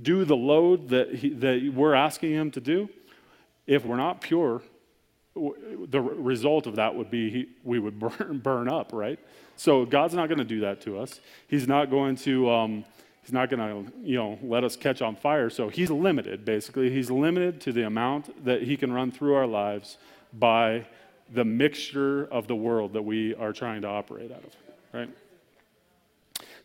do 0.00 0.24
the 0.24 0.36
load 0.36 0.88
that, 0.88 1.14
he, 1.14 1.30
that 1.30 1.72
we're 1.74 1.94
asking 1.94 2.32
Him 2.32 2.50
to 2.52 2.60
do, 2.60 2.88
if 3.66 3.84
we're 3.84 3.96
not 3.96 4.20
pure, 4.20 4.62
the 5.34 6.00
result 6.00 6.66
of 6.66 6.76
that 6.76 6.94
would 6.94 7.10
be 7.10 7.30
he, 7.30 7.48
we 7.64 7.78
would 7.78 7.98
burn, 7.98 8.38
burn 8.38 8.68
up, 8.68 8.92
right? 8.92 9.18
So 9.56 9.84
God's 9.84 10.14
not 10.14 10.28
going 10.28 10.38
to 10.38 10.44
do 10.44 10.60
that 10.60 10.80
to 10.82 10.98
us. 10.98 11.20
He's 11.48 11.68
not 11.68 11.90
going 11.90 12.16
to. 12.16 12.50
Um, 12.50 12.84
he's 13.22 13.32
not 13.32 13.48
going 13.50 13.60
to, 13.60 13.92
you 14.02 14.16
know, 14.16 14.38
let 14.42 14.64
us 14.64 14.76
catch 14.76 15.00
on 15.00 15.16
fire. 15.16 15.48
So 15.48 15.68
he's 15.68 15.90
limited, 15.90 16.44
basically. 16.44 16.90
He's 16.90 17.10
limited 17.10 17.60
to 17.62 17.72
the 17.72 17.86
amount 17.86 18.44
that 18.44 18.62
he 18.62 18.76
can 18.76 18.92
run 18.92 19.12
through 19.12 19.34
our 19.34 19.46
lives 19.46 19.96
by 20.32 20.86
the 21.32 21.44
mixture 21.44 22.24
of 22.24 22.46
the 22.46 22.56
world 22.56 22.92
that 22.92 23.02
we 23.02 23.34
are 23.34 23.52
trying 23.52 23.82
to 23.82 23.88
operate 23.88 24.30
out 24.30 24.44
of, 24.44 24.56
right? 24.92 25.10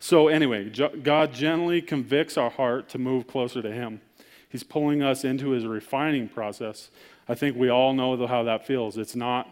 So 0.00 0.28
anyway, 0.28 0.70
God 1.02 1.32
gently 1.32 1.82
convicts 1.82 2.36
our 2.36 2.50
heart 2.50 2.88
to 2.90 2.98
move 2.98 3.26
closer 3.26 3.62
to 3.62 3.72
him. 3.72 4.00
He's 4.48 4.62
pulling 4.62 5.02
us 5.02 5.24
into 5.24 5.50
his 5.50 5.66
refining 5.66 6.28
process 6.28 6.90
I 7.28 7.34
think 7.34 7.56
we 7.56 7.68
all 7.68 7.92
know 7.92 8.26
how 8.26 8.44
that 8.44 8.66
feels. 8.66 8.96
It's 8.96 9.14
not, 9.14 9.48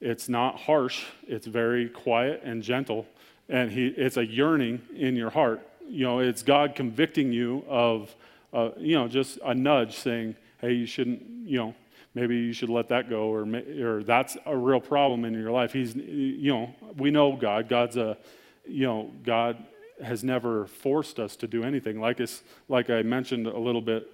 it's 0.00 0.28
not 0.28 0.58
harsh, 0.58 1.04
it's 1.28 1.46
very 1.46 1.88
quiet 1.88 2.42
and 2.44 2.62
gentle, 2.62 3.06
and 3.48 3.70
he, 3.70 3.86
it's 3.86 4.16
a 4.16 4.26
yearning 4.26 4.82
in 4.94 5.14
your 5.14 5.30
heart. 5.30 5.66
You 5.88 6.04
know, 6.04 6.18
it's 6.18 6.42
God 6.42 6.74
convicting 6.74 7.32
you 7.32 7.64
of, 7.68 8.14
uh, 8.52 8.70
you 8.76 8.96
know, 8.96 9.06
just 9.06 9.38
a 9.44 9.54
nudge 9.54 9.96
saying, 9.96 10.34
hey, 10.60 10.72
you 10.72 10.86
shouldn't, 10.86 11.22
you 11.44 11.58
know, 11.58 11.74
maybe 12.14 12.36
you 12.36 12.52
should 12.52 12.68
let 12.68 12.88
that 12.88 13.08
go, 13.08 13.32
or, 13.32 13.46
or 13.82 14.02
that's 14.02 14.36
a 14.46 14.56
real 14.56 14.80
problem 14.80 15.24
in 15.24 15.34
your 15.34 15.50
life. 15.50 15.72
He's, 15.72 15.94
you 15.94 16.52
know, 16.52 16.74
we 16.96 17.10
know 17.10 17.36
God. 17.36 17.68
God's 17.68 17.96
a, 17.96 18.18
you 18.66 18.86
know, 18.86 19.10
God 19.24 19.64
has 20.02 20.22
never 20.22 20.66
forced 20.66 21.18
us 21.18 21.36
to 21.36 21.46
do 21.46 21.64
anything. 21.64 22.00
Like, 22.00 22.20
it's, 22.20 22.42
like 22.68 22.90
I 22.90 23.02
mentioned 23.02 23.46
a 23.46 23.58
little 23.58 23.80
bit 23.80 24.10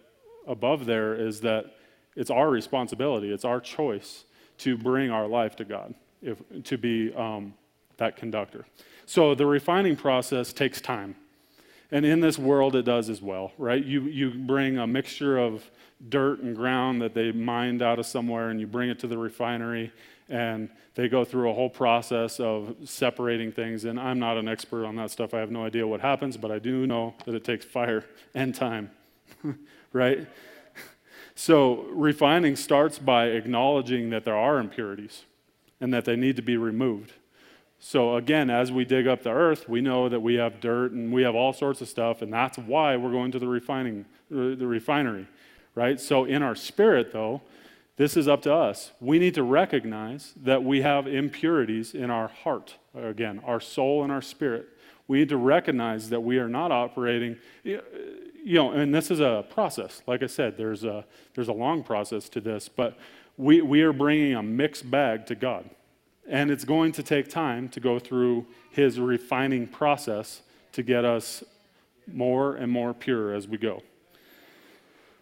above 0.47 0.87
there, 0.87 1.15
is 1.15 1.41
that 1.41 1.75
it's 2.17 2.31
our 2.31 2.51
responsibility, 2.51 3.33
it's 3.33 3.45
our 3.45 3.61
choice 3.61 4.25
to 4.59 4.77
bring 4.77 5.11
our 5.11 5.27
life 5.27 5.57
to 5.57 5.65
God, 5.65 5.95
if, 6.23 6.39
to 6.65 6.77
be 6.77 7.15
um, 7.15 7.55
that 7.97 8.17
conductor. 8.17 8.67
So 9.07 9.35
the 9.35 9.47
refining 9.47 9.97
process 9.97 10.53
takes 10.53 10.81
time. 10.81 11.17
And 11.91 12.05
in 12.05 12.21
this 12.21 12.39
world, 12.39 12.77
it 12.77 12.85
does 12.85 13.09
as 13.09 13.23
well, 13.23 13.53
right? 13.57 13.83
You, 13.83 14.03
you 14.03 14.31
bring 14.31 14.79
a 14.79 14.87
mixture 14.87 15.39
of 15.39 15.69
dirt 16.09 16.41
and 16.41 16.55
ground 16.55 17.01
that 17.01 17.15
they 17.15 17.33
mined 17.33 17.81
out 17.83 17.99
of 17.99 18.07
somewhere, 18.07 18.51
and 18.51 18.61
you 18.61 18.67
bring 18.67 18.91
it 18.91 18.99
to 19.01 19.07
the 19.07 19.17
refinery, 19.17 19.91
and 20.29 20.69
they 20.95 21.09
go 21.09 21.25
through 21.25 21.51
a 21.51 21.55
whole 21.55 21.71
process 21.71 22.41
of 22.41 22.77
separating 22.85 23.53
things. 23.53 23.85
And 23.85 23.99
I'm 23.99 24.19
not 24.19 24.37
an 24.37 24.49
expert 24.49 24.85
on 24.85 24.97
that 24.97 25.11
stuff. 25.11 25.33
I 25.33 25.39
have 25.39 25.51
no 25.51 25.65
idea 25.65 25.87
what 25.87 26.01
happens, 26.01 26.37
but 26.37 26.51
I 26.51 26.59
do 26.59 26.87
know 26.87 27.15
that 27.25 27.35
it 27.35 27.45
takes 27.45 27.65
fire 27.65 28.05
and 28.35 28.55
time, 28.55 28.91
right? 29.93 30.27
So, 31.35 31.85
refining 31.93 32.57
starts 32.57 32.99
by 32.99 33.27
acknowledging 33.27 34.11
that 34.11 34.25
there 34.25 34.37
are 34.37 34.59
impurities 34.59 35.25
and 35.81 35.95
that 35.95 36.05
they 36.05 36.17
need 36.17 36.35
to 36.37 36.43
be 36.43 36.57
removed. 36.57 37.13
So, 37.81 38.17
again, 38.17 38.51
as 38.51 38.73
we 38.73 38.85
dig 38.85 39.07
up 39.07 39.23
the 39.23 39.31
earth, 39.31 39.69
we 39.69 39.81
know 39.81 40.09
that 40.09 40.21
we 40.21 40.35
have 40.35 40.61
dirt 40.61 40.91
and 40.91 41.13
we 41.13 41.23
have 41.23 41.37
all 41.37 41.53
sorts 41.53 41.81
of 41.81 41.89
stuff, 41.89 42.23
and 42.23 42.33
that's 42.33 42.59
why 42.59 42.97
we're 42.97 43.13
going 43.13 43.31
to 43.33 43.39
the 43.39 43.47
refining, 43.47 44.05
uh, 44.33 44.57
the 44.57 44.67
refinery, 44.67 45.29
right? 45.77 46.01
So, 46.01 46.25
in 46.25 46.43
our 46.43 46.57
spirit, 46.57 47.13
though, 47.13 47.41
this 47.97 48.17
is 48.17 48.27
up 48.27 48.43
to 48.43 48.55
us. 48.55 48.93
We 49.01 49.19
need 49.19 49.35
to 49.35 49.45
recognize 49.45 50.35
that 50.43 50.65
we 50.65 50.83
have 50.83 51.07
impurities 51.07 51.95
in 51.95 52.11
our 52.11 52.29
heart, 52.29 52.77
again, 52.95 53.41
our 53.45 53.61
soul 53.61 54.03
and 54.03 54.13
our 54.13 54.23
spirit. 54.23 54.69
We 55.07 55.21
need 55.21 55.29
to 55.31 55.37
recognize 55.37 56.11
that 56.11 56.21
we 56.21 56.39
are 56.39 56.49
not 56.49 56.71
operating, 56.71 57.37
you 57.65 57.81
know, 58.45 58.73
and 58.73 58.95
this 58.95 59.11
is 59.11 59.21
a 59.21 59.45
process. 59.51 60.03
Like 60.07 60.23
I 60.23 60.27
said, 60.27 60.57
there's 60.57 60.85
a, 60.85 61.05
there's 61.35 61.49
a 61.49 61.53
long 61.53 61.83
process 61.83 62.29
to 62.31 62.41
this, 62.41 62.69
but 62.69 62.99
we, 63.37 63.63
we 63.63 63.83
are 63.83 63.93
bringing 63.93 64.35
a 64.35 64.43
mixed 64.43 64.91
bag 64.91 65.27
to 65.27 65.35
God. 65.35 65.69
And 66.29 66.51
it's 66.51 66.65
going 66.65 66.93
to 66.93 67.03
take 67.03 67.29
time 67.29 67.69
to 67.71 67.81
go 67.81 67.99
through 67.99 68.47
his 68.71 69.01
refining 69.01 69.67
process 69.67 70.43
to 70.73 70.83
get 70.83 71.05
us 71.05 71.43
more 72.07 72.57
and 72.57 72.71
more 72.71 72.95
pure 72.95 73.35
as 73.35 73.49
we 73.49 73.59
go. 73.59 73.83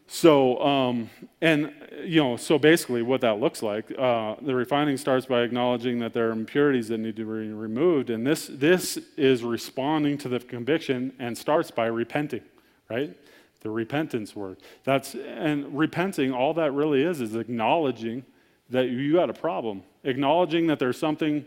So, 0.08 0.60
um, 0.62 1.10
and, 1.40 1.72
you 2.04 2.22
know, 2.22 2.36
so 2.36 2.58
basically 2.58 3.02
what 3.02 3.20
that 3.22 3.40
looks 3.40 3.62
like, 3.62 3.90
uh, 3.98 4.36
the 4.40 4.54
refining 4.54 4.96
starts 4.96 5.26
by 5.26 5.42
acknowledging 5.42 5.98
that 5.98 6.12
there 6.12 6.28
are 6.28 6.32
impurities 6.32 6.88
that 6.88 6.98
need 6.98 7.16
to 7.16 7.24
be 7.24 7.52
removed. 7.52 8.10
And 8.10 8.24
this, 8.24 8.46
this 8.46 8.98
is 9.16 9.42
responding 9.42 10.16
to 10.18 10.28
the 10.28 10.38
conviction 10.38 11.12
and 11.18 11.36
starts 11.36 11.72
by 11.72 11.86
repenting, 11.86 12.42
right? 12.88 13.16
The 13.62 13.70
repentance 13.70 14.36
word. 14.36 14.58
That's, 14.84 15.16
and 15.16 15.76
repenting, 15.76 16.32
all 16.32 16.54
that 16.54 16.72
really 16.72 17.02
is, 17.02 17.20
is 17.20 17.34
acknowledging 17.34 18.24
that 18.70 18.88
you 18.88 19.14
got 19.14 19.30
a 19.30 19.34
problem, 19.34 19.82
acknowledging 20.04 20.66
that 20.66 20.78
there's 20.78 20.98
something 20.98 21.44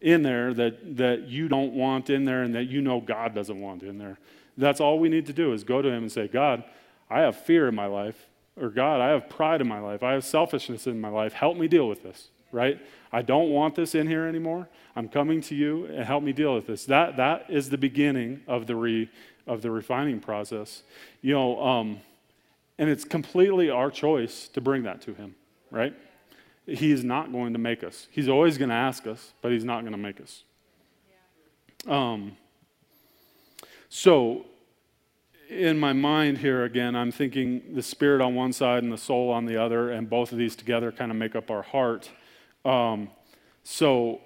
in 0.00 0.22
there 0.22 0.52
that, 0.54 0.96
that 0.96 1.28
you 1.28 1.48
don't 1.48 1.72
want 1.72 2.10
in 2.10 2.24
there 2.24 2.42
and 2.42 2.54
that 2.54 2.64
you 2.64 2.80
know 2.80 3.00
God 3.00 3.34
doesn't 3.34 3.60
want 3.60 3.82
in 3.82 3.98
there. 3.98 4.18
That's 4.56 4.80
all 4.80 4.98
we 4.98 5.08
need 5.08 5.26
to 5.26 5.32
do 5.32 5.52
is 5.52 5.64
go 5.64 5.82
to 5.82 5.88
Him 5.88 6.04
and 6.04 6.12
say, 6.12 6.28
God, 6.28 6.62
I 7.10 7.20
have 7.20 7.36
fear 7.36 7.68
in 7.68 7.74
my 7.74 7.86
life, 7.86 8.28
or 8.60 8.68
God, 8.68 9.00
I 9.00 9.08
have 9.08 9.28
pride 9.28 9.60
in 9.60 9.68
my 9.68 9.80
life, 9.80 10.02
I 10.02 10.12
have 10.12 10.24
selfishness 10.24 10.86
in 10.86 11.00
my 11.00 11.08
life. 11.08 11.32
Help 11.32 11.56
me 11.56 11.68
deal 11.68 11.88
with 11.88 12.02
this, 12.02 12.28
right? 12.52 12.80
I 13.12 13.22
don't 13.22 13.50
want 13.50 13.74
this 13.74 13.94
in 13.94 14.06
here 14.06 14.26
anymore. 14.26 14.68
I'm 14.96 15.08
coming 15.08 15.40
to 15.42 15.54
you 15.54 15.86
and 15.86 16.04
help 16.04 16.22
me 16.22 16.32
deal 16.32 16.54
with 16.54 16.66
this. 16.66 16.84
That, 16.86 17.16
that 17.16 17.46
is 17.48 17.70
the 17.70 17.78
beginning 17.78 18.42
of 18.46 18.66
the, 18.66 18.76
re, 18.76 19.10
of 19.46 19.62
the 19.62 19.70
refining 19.70 20.20
process. 20.20 20.82
You 21.20 21.34
know, 21.34 21.62
um, 21.62 22.00
and 22.78 22.90
it's 22.90 23.04
completely 23.04 23.70
our 23.70 23.90
choice 23.90 24.48
to 24.48 24.60
bring 24.60 24.82
that 24.84 25.00
to 25.02 25.14
Him, 25.14 25.34
right? 25.70 25.94
He 26.66 26.92
is 26.92 27.04
not 27.04 27.30
going 27.32 27.52
to 27.52 27.58
make 27.58 27.84
us. 27.84 28.08
He's 28.10 28.28
always 28.28 28.56
going 28.58 28.70
to 28.70 28.74
ask 28.74 29.06
us, 29.06 29.32
but 29.42 29.52
He's 29.52 29.64
not 29.64 29.80
going 29.80 29.92
to 29.92 29.98
make 29.98 30.20
us. 30.20 30.44
Um, 31.86 32.36
so 33.88 34.46
in 35.48 35.78
my 35.78 35.92
mind 35.92 36.38
here 36.38 36.64
again, 36.64 36.96
I'm 36.96 37.12
thinking 37.12 37.74
the 37.74 37.82
spirit 37.82 38.20
on 38.20 38.34
one 38.34 38.52
side 38.52 38.82
and 38.82 38.92
the 38.92 38.98
soul 38.98 39.30
on 39.30 39.46
the 39.46 39.60
other, 39.60 39.90
and 39.90 40.08
both 40.08 40.32
of 40.32 40.38
these 40.38 40.56
together 40.56 40.90
kind 40.90 41.10
of 41.10 41.16
make 41.16 41.36
up 41.36 41.50
our 41.50 41.62
heart. 41.62 42.10
Um, 42.64 43.10
so, 43.62 44.20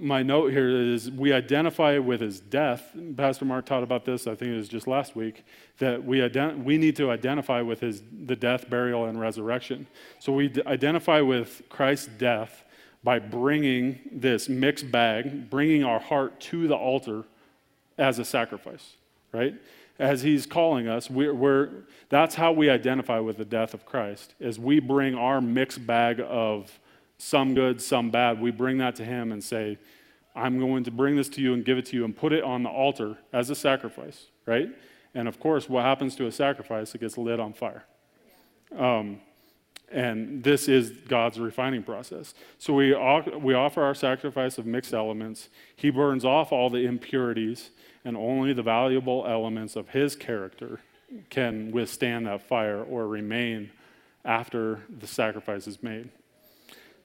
my 0.00 0.22
note 0.22 0.52
here 0.52 0.68
is 0.68 1.10
we 1.10 1.32
identify 1.32 1.98
with 1.98 2.20
his 2.20 2.40
death. 2.40 2.90
Pastor 3.16 3.44
Mark 3.44 3.66
taught 3.66 3.82
about 3.82 4.04
this, 4.04 4.26
I 4.26 4.34
think 4.34 4.52
it 4.52 4.56
was 4.56 4.68
just 4.68 4.86
last 4.86 5.14
week, 5.14 5.44
that 5.78 6.04
we, 6.04 6.18
ident- 6.18 6.64
we 6.64 6.78
need 6.78 6.96
to 6.96 7.10
identify 7.10 7.60
with 7.60 7.80
his, 7.80 8.02
the 8.26 8.34
death, 8.34 8.68
burial, 8.68 9.04
and 9.04 9.20
resurrection. 9.20 9.86
So, 10.18 10.32
we 10.32 10.48
d- 10.48 10.62
identify 10.66 11.20
with 11.20 11.62
Christ's 11.68 12.08
death 12.18 12.64
by 13.04 13.18
bringing 13.18 13.98
this 14.10 14.48
mixed 14.48 14.90
bag, 14.90 15.50
bringing 15.50 15.84
our 15.84 16.00
heart 16.00 16.40
to 16.40 16.66
the 16.66 16.76
altar 16.76 17.24
as 17.98 18.18
a 18.18 18.24
sacrifice 18.24 18.94
right? 19.32 19.54
As 19.98 20.22
he's 20.22 20.46
calling 20.46 20.88
us, 20.88 21.10
we're, 21.10 21.34
we're, 21.34 21.68
that's 22.08 22.34
how 22.34 22.52
we 22.52 22.70
identify 22.70 23.18
with 23.18 23.36
the 23.36 23.44
death 23.44 23.74
of 23.74 23.84
Christ, 23.84 24.34
is 24.40 24.58
we 24.58 24.80
bring 24.80 25.14
our 25.14 25.40
mixed 25.40 25.86
bag 25.86 26.22
of 26.26 26.78
some 27.20 27.54
good, 27.54 27.82
some 27.82 28.10
bad, 28.10 28.40
we 28.40 28.50
bring 28.50 28.78
that 28.78 28.96
to 28.96 29.04
him 29.04 29.30
and 29.30 29.44
say, 29.44 29.78
I'm 30.34 30.58
going 30.58 30.84
to 30.84 30.90
bring 30.90 31.16
this 31.16 31.28
to 31.30 31.42
you 31.42 31.52
and 31.52 31.64
give 31.64 31.76
it 31.76 31.86
to 31.86 31.96
you 31.96 32.04
and 32.04 32.16
put 32.16 32.32
it 32.32 32.42
on 32.42 32.62
the 32.62 32.70
altar 32.70 33.18
as 33.32 33.50
a 33.50 33.54
sacrifice, 33.54 34.26
right? 34.46 34.68
And 35.14 35.28
of 35.28 35.38
course, 35.38 35.68
what 35.68 35.84
happens 35.84 36.16
to 36.16 36.26
a 36.26 36.32
sacrifice? 36.32 36.94
It 36.94 37.00
gets 37.00 37.18
lit 37.18 37.40
on 37.40 37.52
fire. 37.52 37.84
Um, 38.76 39.20
and 39.90 40.42
this 40.42 40.68
is 40.68 40.92
God's 40.92 41.40
refining 41.40 41.82
process. 41.82 42.34
So 42.58 42.72
we, 42.72 42.94
we 43.38 43.54
offer 43.54 43.82
our 43.82 43.94
sacrifice 43.94 44.56
of 44.56 44.64
mixed 44.64 44.94
elements. 44.94 45.48
He 45.74 45.90
burns 45.90 46.24
off 46.24 46.52
all 46.52 46.70
the 46.70 46.86
impurities 46.86 47.70
and 48.04 48.16
only 48.16 48.52
the 48.52 48.62
valuable 48.62 49.26
elements 49.26 49.76
of 49.76 49.88
his 49.88 50.14
character 50.14 50.80
can 51.28 51.72
withstand 51.72 52.26
that 52.26 52.40
fire 52.42 52.82
or 52.82 53.08
remain 53.08 53.70
after 54.24 54.80
the 55.00 55.08
sacrifice 55.08 55.66
is 55.66 55.82
made. 55.82 56.08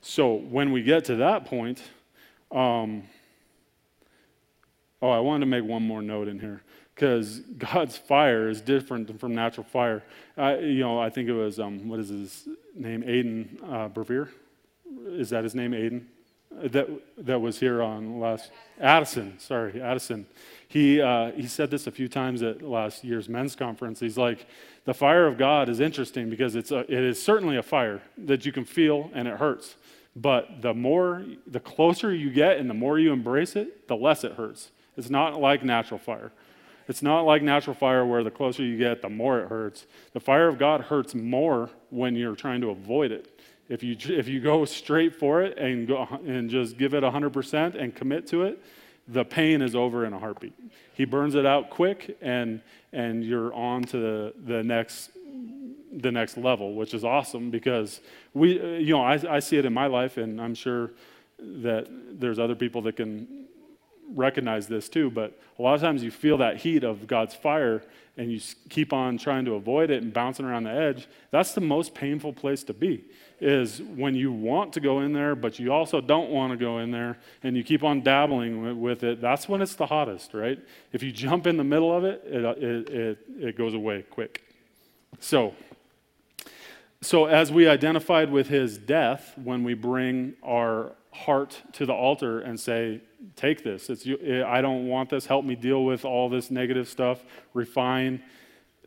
So 0.07 0.35
when 0.35 0.71
we 0.71 0.83
get 0.83 1.05
to 1.05 1.15
that 1.15 1.45
point, 1.45 1.81
um, 2.51 3.05
oh, 5.01 5.09
I 5.09 5.19
wanted 5.19 5.39
to 5.39 5.45
make 5.47 5.63
one 5.63 5.81
more 5.81 6.03
note 6.03 6.27
in 6.27 6.39
here 6.39 6.61
because 6.93 7.39
God's 7.57 7.97
fire 7.97 8.47
is 8.47 8.61
different 8.61 9.19
from 9.19 9.33
natural 9.33 9.65
fire. 9.65 10.03
I, 10.37 10.59
you 10.59 10.81
know, 10.81 10.99
I 10.99 11.09
think 11.09 11.27
it 11.27 11.33
was 11.33 11.59
um, 11.59 11.87
what 11.87 11.99
is 11.99 12.09
his 12.09 12.47
name, 12.75 13.01
Aiden 13.01 13.63
uh, 13.63 13.89
Brevier. 13.89 14.29
Is 15.07 15.31
that 15.31 15.43
his 15.43 15.55
name, 15.55 15.71
Aiden? 15.71 16.03
That 16.51 16.87
that 17.17 17.41
was 17.41 17.59
here 17.59 17.81
on 17.81 18.19
last 18.19 18.51
Addison. 18.79 19.39
Sorry, 19.39 19.81
Addison. 19.81 20.27
He, 20.67 21.01
uh, 21.01 21.31
he 21.31 21.47
said 21.47 21.71
this 21.71 21.87
a 21.87 21.91
few 21.91 22.07
times 22.07 22.43
at 22.43 22.61
last 22.61 23.03
year's 23.03 23.27
men's 23.27 23.55
conference. 23.55 23.99
He's 23.99 24.17
like, 24.17 24.45
the 24.83 24.93
fire 24.93 25.25
of 25.25 25.37
God 25.37 25.67
is 25.67 25.79
interesting 25.79 26.29
because 26.29 26.53
it's 26.55 26.71
a, 26.71 26.79
it 26.81 27.03
is 27.03 27.21
certainly 27.21 27.57
a 27.57 27.63
fire 27.63 28.03
that 28.19 28.45
you 28.45 28.51
can 28.51 28.65
feel 28.65 29.09
and 29.15 29.27
it 29.27 29.37
hurts. 29.37 29.75
But 30.15 30.61
the 30.61 30.73
more, 30.73 31.25
the 31.45 31.59
closer 31.59 32.13
you 32.13 32.29
get 32.31 32.57
and 32.57 32.69
the 32.69 32.73
more 32.73 32.97
you 32.97 33.11
embrace 33.11 33.55
it, 33.55 33.87
the 33.87 33.95
less 33.95 34.23
it 34.23 34.33
hurts. 34.33 34.71
It's 34.95 35.09
not 35.09 35.39
like 35.39 35.63
natural 35.63 35.99
fire. 35.99 36.31
It's 36.87 37.01
not 37.01 37.21
like 37.21 37.41
natural 37.41 37.75
fire 37.75 38.05
where 38.05 38.23
the 38.23 38.31
closer 38.31 38.63
you 38.63 38.77
get, 38.77 39.01
the 39.01 39.09
more 39.09 39.39
it 39.41 39.49
hurts. 39.49 39.87
The 40.13 40.19
fire 40.19 40.47
of 40.47 40.57
God 40.57 40.81
hurts 40.81 41.15
more 41.15 41.69
when 41.89 42.15
you're 42.15 42.35
trying 42.35 42.61
to 42.61 42.69
avoid 42.69 43.11
it. 43.11 43.39
If 43.67 43.81
you, 43.81 43.97
if 43.99 44.27
you 44.27 44.39
go 44.39 44.63
straight 44.65 45.15
for 45.15 45.41
it 45.41 45.57
and, 45.57 45.87
go, 45.87 46.07
and 46.25 46.49
just 46.49 46.77
give 46.77 46.93
it 46.93 47.03
100% 47.03 47.75
and 47.75 47.95
commit 47.95 48.27
to 48.27 48.43
it, 48.43 48.61
the 49.07 49.25
pain 49.25 49.61
is 49.61 49.75
over 49.75 50.05
in 50.05 50.13
a 50.13 50.19
heartbeat. 50.19 50.53
He 50.93 51.05
burns 51.05 51.35
it 51.35 51.45
out 51.45 51.69
quick, 51.69 52.17
and, 52.21 52.61
and 52.93 53.23
you're 53.23 53.53
on 53.53 53.83
to 53.85 53.97
the, 53.97 54.33
the, 54.45 54.63
next, 54.63 55.11
the 55.91 56.11
next 56.11 56.37
level, 56.37 56.73
which 56.73 56.93
is 56.93 57.03
awesome 57.03 57.49
because 57.51 58.01
we, 58.33 58.59
uh, 58.59 58.77
you 58.77 58.93
know, 58.93 59.01
I, 59.01 59.19
I 59.29 59.39
see 59.39 59.57
it 59.57 59.65
in 59.65 59.73
my 59.73 59.87
life, 59.87 60.17
and 60.17 60.41
I'm 60.41 60.55
sure 60.55 60.91
that 61.39 61.87
there's 62.19 62.39
other 62.39 62.55
people 62.55 62.81
that 62.83 62.95
can 62.95 63.45
recognize 64.13 64.67
this 64.67 64.87
too, 64.87 65.09
but 65.09 65.39
a 65.57 65.61
lot 65.61 65.73
of 65.73 65.81
times 65.81 66.03
you 66.03 66.11
feel 66.11 66.37
that 66.37 66.57
heat 66.57 66.83
of 66.83 67.07
God's 67.07 67.33
fire 67.33 67.83
and 68.17 68.31
you 68.31 68.39
keep 68.69 68.93
on 68.93 69.17
trying 69.17 69.43
to 69.45 69.55
avoid 69.55 69.89
it 69.89 70.01
and 70.01 70.13
bouncing 70.13 70.45
around 70.45 70.63
the 70.63 70.71
edge. 70.71 71.07
That's 71.31 71.53
the 71.53 71.61
most 71.61 71.93
painful 71.93 72.33
place 72.33 72.63
to 72.65 72.73
be 72.73 73.03
is 73.41 73.81
when 73.81 74.15
you 74.15 74.31
want 74.31 74.71
to 74.73 74.79
go 74.79 75.01
in 75.01 75.11
there, 75.11 75.35
but 75.35 75.59
you 75.59 75.73
also 75.73 75.99
don't 75.99 76.29
want 76.29 76.51
to 76.51 76.57
go 76.57 76.79
in 76.79 76.91
there, 76.91 77.17
and 77.43 77.57
you 77.57 77.63
keep 77.63 77.83
on 77.83 78.01
dabbling 78.01 78.79
with 78.79 79.03
it. 79.03 79.19
That's 79.19 79.49
when 79.49 79.61
it's 79.61 79.75
the 79.75 79.85
hottest, 79.85 80.33
right? 80.33 80.57
If 80.93 81.03
you 81.03 81.11
jump 81.11 81.45
in 81.45 81.57
the 81.57 81.63
middle 81.63 81.95
of 81.95 82.05
it, 82.05 82.23
it, 82.25 82.45
uh, 82.45 82.53
it, 82.57 82.89
it, 82.89 83.17
it 83.37 83.57
goes 83.57 83.73
away 83.73 84.03
quick. 84.03 84.41
So, 85.19 85.53
so 87.05 87.25
as 87.25 87.51
we 87.51 87.67
identified 87.67 88.31
with 88.31 88.47
his 88.47 88.77
death, 88.77 89.33
when 89.43 89.63
we 89.63 89.73
bring 89.73 90.33
our 90.43 90.93
heart 91.11 91.61
to 91.73 91.85
the 91.85 91.93
altar 91.93 92.39
and 92.39 92.59
say, 92.59 93.01
"Take 93.35 93.63
this. 93.63 93.89
It's 93.89 94.05
I 94.07 94.61
don't 94.61 94.87
want 94.87 95.09
this. 95.09 95.25
Help 95.25 95.45
me 95.45 95.55
deal 95.55 95.85
with 95.85 96.03
all 96.03 96.29
this 96.29 96.51
negative 96.51 96.87
stuff. 96.87 97.23
Refine." 97.53 98.21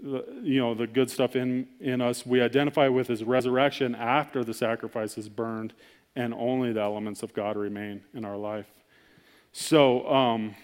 you 0.00 0.60
know, 0.60 0.74
the 0.74 0.86
good 0.86 1.10
stuff 1.10 1.34
in, 1.34 1.66
in 1.80 2.00
us. 2.00 2.24
We 2.24 2.40
identify 2.40 2.88
with 2.88 3.08
his 3.08 3.24
resurrection 3.24 3.94
after 3.94 4.44
the 4.44 4.54
sacrifice 4.54 5.18
is 5.18 5.28
burned, 5.28 5.74
and 6.14 6.32
only 6.34 6.72
the 6.72 6.80
elements 6.80 7.22
of 7.22 7.34
God 7.34 7.56
remain 7.56 8.02
in 8.14 8.24
our 8.24 8.36
life. 8.36 8.66
So, 9.52 10.08
um, 10.08 10.54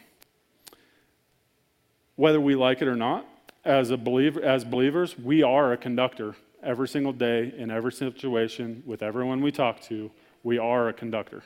whether 2.16 2.41
we 2.41 2.55
like 2.55 2.81
it 2.81 2.87
or 2.87 2.95
not, 2.95 3.26
as 3.64 3.91
a 3.91 3.97
believer, 3.97 4.41
as 4.43 4.64
believers, 4.64 5.18
we 5.18 5.43
are 5.43 5.72
a 5.72 5.76
conductor 5.76 6.37
every 6.65 6.89
single 6.89 7.12
day 7.12 7.53
in 7.57 7.71
every 7.71 7.93
situation 7.93 8.83
with 8.87 9.03
everyone 9.03 9.41
we 9.41 9.53
talk 9.53 9.81
to. 9.83 10.11
We 10.43 10.59
are 10.59 10.89
a 10.89 10.93
conductor. 10.93 11.43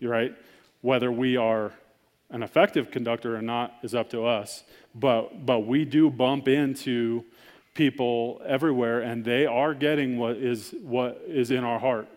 You're 0.00 0.10
right. 0.10 0.34
Whether 0.80 1.12
we 1.12 1.36
are 1.36 1.72
an 2.30 2.42
effective 2.42 2.90
conductor 2.90 3.36
or 3.36 3.42
not 3.42 3.74
is 3.82 3.94
up 3.94 4.10
to 4.10 4.24
us. 4.24 4.64
But, 4.94 5.46
but 5.46 5.60
we 5.60 5.84
do 5.84 6.10
bump 6.10 6.48
into 6.48 7.24
people 7.74 8.40
everywhere, 8.46 9.00
and 9.00 9.24
they 9.24 9.46
are 9.46 9.74
getting 9.74 10.18
what 10.18 10.36
is, 10.36 10.74
what 10.82 11.22
is 11.26 11.50
in 11.50 11.64
our 11.64 11.78
heart. 11.78 12.08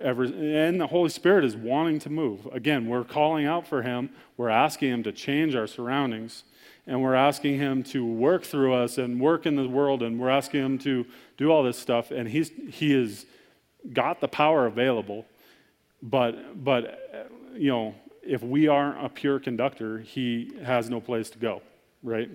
Every, 0.00 0.28
and 0.56 0.80
the 0.80 0.86
Holy 0.86 1.10
Spirit 1.10 1.44
is 1.44 1.56
wanting 1.56 1.98
to 2.00 2.10
move. 2.10 2.46
Again, 2.52 2.88
we're 2.88 3.04
calling 3.04 3.46
out 3.46 3.66
for 3.66 3.82
Him. 3.82 4.10
We're 4.36 4.48
asking 4.48 4.90
Him 4.90 5.02
to 5.02 5.12
change 5.12 5.54
our 5.54 5.66
surroundings. 5.66 6.44
And 6.86 7.02
we're 7.02 7.14
asking 7.14 7.58
Him 7.58 7.82
to 7.84 8.04
work 8.04 8.44
through 8.44 8.74
us 8.74 8.98
and 8.98 9.20
work 9.20 9.46
in 9.46 9.56
the 9.56 9.68
world. 9.68 10.02
And 10.02 10.18
we're 10.18 10.30
asking 10.30 10.64
Him 10.64 10.78
to 10.78 11.06
do 11.40 11.50
all 11.50 11.62
this 11.62 11.78
stuff. 11.78 12.12
And 12.12 12.28
he's, 12.28 12.52
He 12.70 12.92
has 12.92 13.26
got 13.92 14.20
the 14.20 14.28
power 14.28 14.66
available. 14.66 15.26
But, 16.02 16.62
but, 16.62 17.32
you 17.54 17.70
know, 17.70 17.94
if 18.22 18.42
we 18.42 18.68
aren't 18.68 19.04
a 19.04 19.08
pure 19.08 19.40
conductor, 19.40 19.98
He 19.98 20.52
has 20.62 20.88
no 20.88 21.00
place 21.00 21.30
to 21.30 21.38
go, 21.38 21.62
right? 22.02 22.30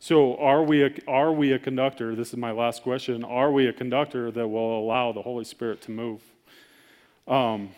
So, 0.00 0.36
are 0.38 0.64
we, 0.64 0.82
a, 0.82 0.90
are 1.06 1.30
we 1.30 1.52
a 1.52 1.58
conductor? 1.58 2.16
This 2.16 2.30
is 2.30 2.36
my 2.36 2.50
last 2.50 2.82
question. 2.82 3.22
Are 3.22 3.52
we 3.52 3.68
a 3.68 3.72
conductor 3.72 4.30
that 4.32 4.48
will 4.48 4.80
allow 4.80 5.12
the 5.12 5.22
Holy 5.22 5.44
Spirit 5.44 5.82
to 5.82 5.90
move? 5.90 6.22
Um, 7.28 7.70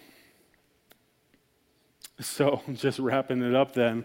so, 2.21 2.63
just 2.73 3.01
wrapping 3.01 3.43
it 3.43 3.55
up 3.55 3.75
then, 3.75 4.05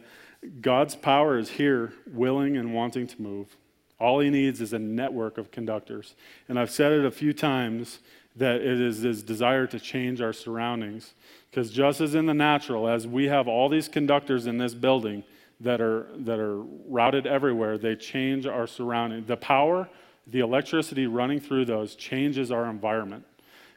God's 0.61 0.95
power 0.95 1.37
is 1.37 1.49
here, 1.49 1.93
willing 2.07 2.57
and 2.57 2.73
wanting 2.73 3.05
to 3.07 3.21
move. 3.21 3.55
All 3.99 4.19
he 4.19 4.29
needs 4.29 4.61
is 4.61 4.73
a 4.73 4.79
network 4.79 5.37
of 5.37 5.51
conductors. 5.51 6.15
And 6.47 6.57
I've 6.57 6.71
said 6.71 6.91
it 6.91 7.05
a 7.05 7.11
few 7.11 7.33
times 7.33 7.99
that 8.35 8.57
it 8.57 8.79
is 8.79 8.99
his 9.01 9.23
desire 9.23 9.67
to 9.67 9.79
change 9.79 10.21
our 10.21 10.33
surroundings. 10.33 11.13
Because 11.49 11.71
just 11.71 11.99
as 11.99 12.15
in 12.15 12.25
the 12.25 12.33
natural, 12.33 12.87
as 12.87 13.05
we 13.05 13.25
have 13.25 13.47
all 13.47 13.67
these 13.67 13.89
conductors 13.89 14.47
in 14.47 14.57
this 14.57 14.73
building 14.73 15.23
that 15.59 15.81
are, 15.81 16.07
that 16.15 16.39
are 16.39 16.61
routed 16.87 17.27
everywhere, 17.27 17.77
they 17.77 17.95
change 17.95 18.45
our 18.45 18.67
surrounding. 18.67 19.25
The 19.25 19.37
power, 19.37 19.89
the 20.25 20.39
electricity 20.39 21.07
running 21.07 21.41
through 21.41 21.65
those 21.65 21.95
changes 21.95 22.51
our 22.51 22.69
environment 22.69 23.25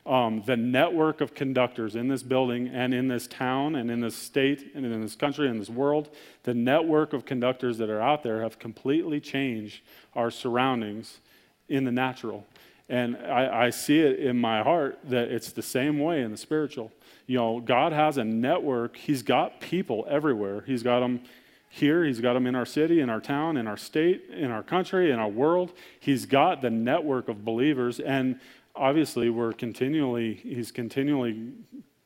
um, 0.04 0.42
the 0.46 0.56
network 0.56 1.20
of 1.20 1.34
conductors 1.34 1.94
in 1.94 2.08
this 2.08 2.22
building 2.22 2.68
and 2.68 2.92
in 2.92 3.06
this 3.06 3.28
town 3.28 3.76
and 3.76 3.90
in 3.90 4.00
this 4.00 4.16
state 4.16 4.72
and 4.74 4.84
in 4.84 5.00
this 5.00 5.14
country 5.14 5.48
and 5.48 5.60
this 5.60 5.70
world, 5.70 6.10
the 6.42 6.54
network 6.54 7.12
of 7.12 7.24
conductors 7.24 7.78
that 7.78 7.88
are 7.88 8.00
out 8.00 8.22
there 8.22 8.42
have 8.42 8.58
completely 8.58 9.20
changed 9.20 9.82
our 10.14 10.30
surroundings 10.30 11.20
in 11.68 11.84
the 11.84 11.92
natural. 11.92 12.44
And 12.88 13.16
I, 13.16 13.66
I 13.66 13.70
see 13.70 14.00
it 14.00 14.18
in 14.18 14.38
my 14.38 14.62
heart 14.62 14.98
that 15.04 15.28
it's 15.28 15.52
the 15.52 15.62
same 15.62 16.00
way 16.00 16.22
in 16.22 16.32
the 16.32 16.36
spiritual. 16.36 16.90
You 17.26 17.38
know, 17.38 17.60
God 17.60 17.92
has 17.92 18.18
a 18.18 18.24
network, 18.24 18.96
He's 18.96 19.22
got 19.22 19.60
people 19.60 20.04
everywhere. 20.10 20.64
He's 20.66 20.82
got 20.82 21.00
them 21.00 21.20
here, 21.68 22.04
He's 22.04 22.20
got 22.20 22.34
them 22.34 22.46
in 22.46 22.54
our 22.54 22.66
city, 22.66 23.00
in 23.00 23.08
our 23.08 23.20
town, 23.20 23.56
in 23.56 23.66
our 23.66 23.76
state, 23.76 24.24
in 24.30 24.50
our 24.50 24.62
country, 24.62 25.10
in 25.10 25.18
our 25.18 25.28
world. 25.28 25.72
He's 26.00 26.26
got 26.26 26.60
the 26.60 26.70
network 26.70 27.28
of 27.28 27.44
believers. 27.44 28.00
And 28.00 28.40
obviously 28.74 29.30
we're 29.30 29.52
continually 29.52 30.34
he's 30.34 30.70
continually 30.70 31.52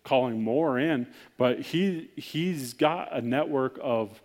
calling 0.05 0.43
more 0.43 0.79
in 0.79 1.07
but 1.37 1.61
he 1.61 2.11
he's 2.17 2.75
got 2.75 3.13
a 3.13 3.21
network 3.21 3.79
of 3.83 4.21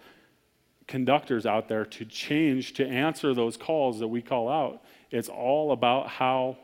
conductors 0.92 1.46
out 1.46 1.70
there 1.70 1.86
to 1.86 2.04
change 2.04 2.74
to 2.74 2.86
answer 2.86 3.34
those 3.34 3.56
calls 3.56 4.00
that 4.00 4.10
we 4.10 4.22
call 4.22 4.50
out. 4.50 4.84
It's 5.10 5.30
all 5.30 5.72
about 5.72 6.10
how 6.10 6.58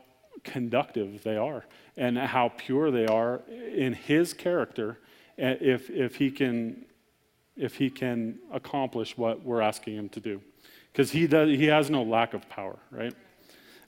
conductive 0.44 1.22
they 1.22 1.38
are 1.38 1.64
and 1.96 2.18
how 2.18 2.52
pure 2.54 2.90
they 2.90 3.06
are 3.06 3.40
in 3.74 3.94
his 3.94 4.34
character 4.34 4.98
if 5.38 5.88
if 5.88 6.16
he 6.16 6.30
can 6.30 6.84
if 7.56 7.76
he 7.76 7.88
can 7.88 8.38
accomplish 8.52 9.16
what 9.16 9.42
we're 9.42 9.62
asking 9.62 9.96
him 9.96 10.10
to 10.10 10.20
do. 10.20 10.42
Because 10.92 11.10
he 11.10 11.26
does 11.26 11.48
he 11.48 11.64
has 11.64 11.88
no 11.88 12.02
lack 12.02 12.34
of 12.34 12.46
power 12.50 12.78
right? 12.90 13.14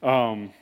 Um, 0.03 0.55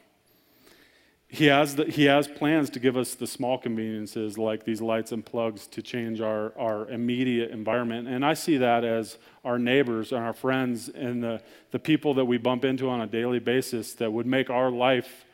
he 1.31 1.45
has, 1.45 1.77
the, 1.77 1.85
he 1.85 2.05
has 2.05 2.27
plans 2.27 2.71
to 2.71 2.81
give 2.81 2.97
us 2.97 3.15
the 3.15 3.27
small 3.27 3.59
conveniences 3.59 4.39
like 4.39 4.65
these 4.65 4.81
lights 4.81 5.13
and 5.13 5.25
plugs 5.25 5.67
to 5.67 5.83
change 5.83 6.23
our, 6.23 6.55
our 6.59 6.89
immediate 6.89 7.51
environment. 7.51 8.09
And 8.09 8.25
I 8.25 8.33
see 8.33 8.57
that 8.57 8.83
as 8.83 9.19
our 9.45 9.59
neighbors 9.59 10.13
and 10.13 10.25
our 10.25 10.33
friends 10.33 10.89
and 10.89 11.23
the, 11.23 11.43
the 11.71 11.79
people 11.79 12.15
that 12.15 12.25
we 12.25 12.39
bump 12.39 12.65
into 12.65 12.89
on 12.89 13.03
a 13.03 13.07
daily 13.07 13.41
basis 13.41 13.93
that 13.95 14.11
would 14.11 14.27
make 14.27 14.49
our 14.49 14.71
life 14.71 15.27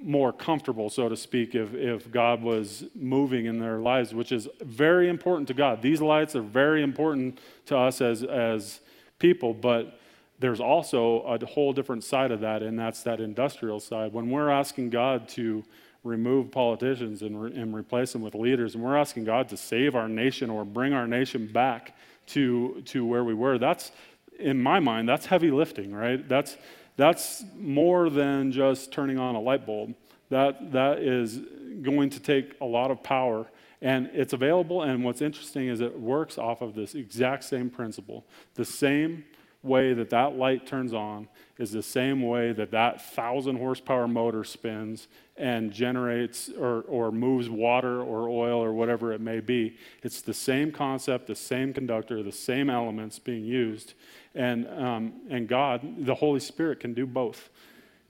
more 0.00 0.32
comfortable, 0.32 0.88
so 0.88 1.10
to 1.10 1.16
speak, 1.16 1.54
if, 1.54 1.74
if 1.74 2.10
God 2.10 2.42
was 2.42 2.84
moving 2.94 3.44
in 3.44 3.58
their 3.58 3.78
lives, 3.78 4.14
which 4.14 4.32
is 4.32 4.48
very 4.62 5.10
important 5.10 5.46
to 5.48 5.54
God. 5.54 5.82
These 5.82 6.00
lights 6.00 6.34
are 6.34 6.42
very 6.42 6.82
important 6.82 7.38
to 7.66 7.76
us 7.76 8.00
as, 8.00 8.22
as 8.22 8.80
people, 9.18 9.52
but 9.52 10.00
there's 10.44 10.60
also 10.60 11.22
a 11.22 11.46
whole 11.46 11.72
different 11.72 12.04
side 12.04 12.30
of 12.30 12.40
that, 12.40 12.62
and 12.62 12.78
that's 12.78 13.02
that 13.04 13.18
industrial 13.18 13.80
side. 13.80 14.12
When 14.12 14.28
we're 14.28 14.50
asking 14.50 14.90
God 14.90 15.26
to 15.30 15.64
remove 16.02 16.50
politicians 16.50 17.22
and, 17.22 17.44
re- 17.44 17.54
and 17.54 17.74
replace 17.74 18.12
them 18.12 18.20
with 18.20 18.34
leaders, 18.34 18.74
and 18.74 18.84
we're 18.84 18.98
asking 18.98 19.24
God 19.24 19.48
to 19.48 19.56
save 19.56 19.96
our 19.96 20.06
nation 20.06 20.50
or 20.50 20.66
bring 20.66 20.92
our 20.92 21.06
nation 21.06 21.46
back 21.50 21.96
to, 22.26 22.82
to 22.84 23.06
where 23.06 23.24
we 23.24 23.32
were, 23.32 23.56
that's, 23.56 23.90
in 24.38 24.62
my 24.62 24.80
mind, 24.80 25.08
that's 25.08 25.24
heavy 25.24 25.50
lifting, 25.50 25.94
right? 25.94 26.28
That's, 26.28 26.58
that's 26.98 27.42
more 27.56 28.10
than 28.10 28.52
just 28.52 28.92
turning 28.92 29.18
on 29.18 29.36
a 29.36 29.40
light 29.40 29.64
bulb. 29.64 29.94
That, 30.28 30.72
that 30.72 30.98
is 30.98 31.40
going 31.80 32.10
to 32.10 32.20
take 32.20 32.52
a 32.60 32.66
lot 32.66 32.90
of 32.90 33.02
power 33.02 33.46
and 33.80 34.10
it's 34.12 34.34
available 34.34 34.82
and 34.82 35.04
what's 35.04 35.20
interesting 35.20 35.68
is 35.68 35.80
it 35.80 35.98
works 35.98 36.38
off 36.38 36.62
of 36.62 36.74
this 36.74 36.94
exact 36.94 37.44
same 37.44 37.68
principle 37.68 38.24
the 38.54 38.64
same 38.64 39.24
way 39.64 39.94
that 39.94 40.10
that 40.10 40.36
light 40.36 40.66
turns 40.66 40.92
on 40.92 41.28
is 41.58 41.72
the 41.72 41.82
same 41.82 42.22
way 42.22 42.52
that 42.52 42.70
that 42.72 43.00
thousand 43.00 43.56
horsepower 43.56 44.06
motor 44.06 44.44
spins 44.44 45.08
and 45.36 45.72
generates 45.72 46.50
or, 46.50 46.82
or 46.82 47.10
moves 47.10 47.48
water 47.48 48.00
or 48.02 48.28
oil 48.28 48.62
or 48.62 48.72
whatever 48.72 49.12
it 49.12 49.20
may 49.20 49.40
be. 49.40 49.76
It's 50.02 50.20
the 50.20 50.34
same 50.34 50.70
concept, 50.70 51.26
the 51.26 51.34
same 51.34 51.72
conductor, 51.72 52.22
the 52.22 52.32
same 52.32 52.70
elements 52.70 53.18
being 53.18 53.44
used. 53.44 53.94
And, 54.34 54.68
um, 54.68 55.12
and 55.30 55.48
God, 55.48 56.04
the 56.04 56.14
Holy 56.14 56.40
Spirit, 56.40 56.80
can 56.80 56.94
do 56.94 57.06
both. 57.06 57.50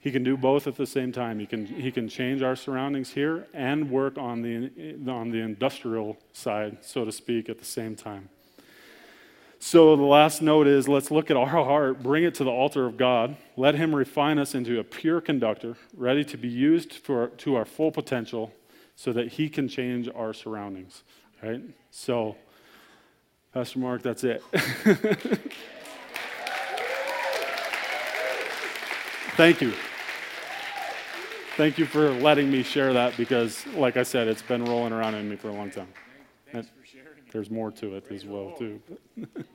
He 0.01 0.11
can 0.11 0.23
do 0.23 0.37
both 0.37 0.67
at 0.67 0.77
the 0.77 0.87
same 0.87 1.13
time. 1.13 1.39
He 1.39 1.47
can, 1.47 1.65
he 1.65 1.91
can 1.91 2.09
change 2.09 2.43
our 2.43 2.57
surroundings 2.57 3.11
here 3.11 3.47
and 3.55 3.91
work 3.91 4.19
on 4.19 4.43
the, 4.43 4.71
on 5.11 5.31
the 5.31 5.39
industrial 5.39 6.19
side, 6.33 6.79
so 6.83 7.07
to 7.07 7.13
speak, 7.13 7.49
at 7.49 7.59
the 7.59 7.65
same 7.65 7.97
time. 7.97 8.29
So 9.67 9.97
the 9.97 10.03
last 10.03 10.43
note 10.43 10.67
is 10.67 10.89
let's 10.89 11.11
look 11.11 11.31
at 11.31 11.39
our 11.39 11.47
heart, 11.65 12.03
bring 12.03 12.25
it 12.25 12.35
to 12.35 12.45
the 12.45 12.51
altar 12.51 12.85
of 12.85 12.99
God, 12.99 13.35
let 13.57 13.75
Him 13.75 13.95
refine 13.95 14.39
us 14.39 14.55
into 14.55 14.79
a 14.79 14.85
pure 14.85 15.23
conductor, 15.23 15.79
ready 15.97 16.23
to 16.23 16.37
be 16.37 16.49
used 16.49 16.93
for, 16.93 17.29
to 17.29 17.57
our 17.57 17.65
full 17.65 17.91
potential 17.91 18.53
so 18.95 19.11
that 19.15 19.29
He 19.29 19.49
can 19.49 19.67
change 19.67 20.07
our 20.15 20.35
surroundings. 20.35 21.03
Right? 21.43 21.63
So, 21.91 22.37
Pastor 23.55 23.79
Mark, 23.79 24.03
that's 24.03 24.23
it. 24.23 24.43
Thank 29.39 29.63
you. 29.63 29.73
Thank 31.57 31.79
you 31.79 31.87
for 31.87 32.11
letting 32.11 32.51
me 32.51 32.63
share 32.63 32.93
that 32.93 33.17
because, 33.17 33.67
like 33.69 33.97
I 33.97 34.03
said, 34.03 34.29
it's 34.29 34.43
been 34.43 34.67
rolling 34.67 34.93
around 34.93 35.15
in 35.15 35.27
me 35.31 35.37
for 35.37 35.49
a 35.49 35.53
long 35.53 35.71
time. 35.71 35.89
Thanks 37.35 37.49
for 37.49 37.51
sharing 37.51 37.51
there's 37.51 37.51
more 37.51 37.71
to 37.73 37.97
it 37.97 38.07
Praise 38.07 38.23
as 38.23 38.29
well, 38.29 38.53
too. 38.53 38.81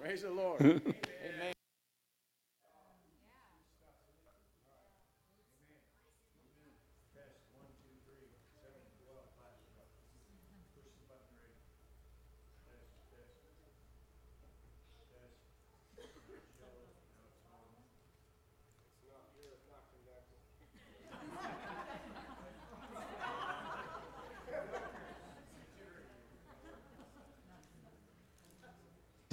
Praise 0.01 0.23
the 0.23 0.31
Lord. 0.31 0.61
Amen. 0.61 1.53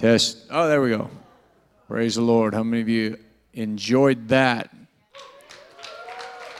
Test. 0.07 0.45
Oh, 0.49 0.69
there 0.69 0.81
we 0.81 0.91
go. 0.91 1.09
Praise 1.89 2.15
the 2.15 2.21
Lord. 2.21 2.53
How 2.53 2.63
many 2.63 2.81
of 2.81 2.87
you 2.87 3.17
enjoyed 3.51 4.29
that? 4.29 4.73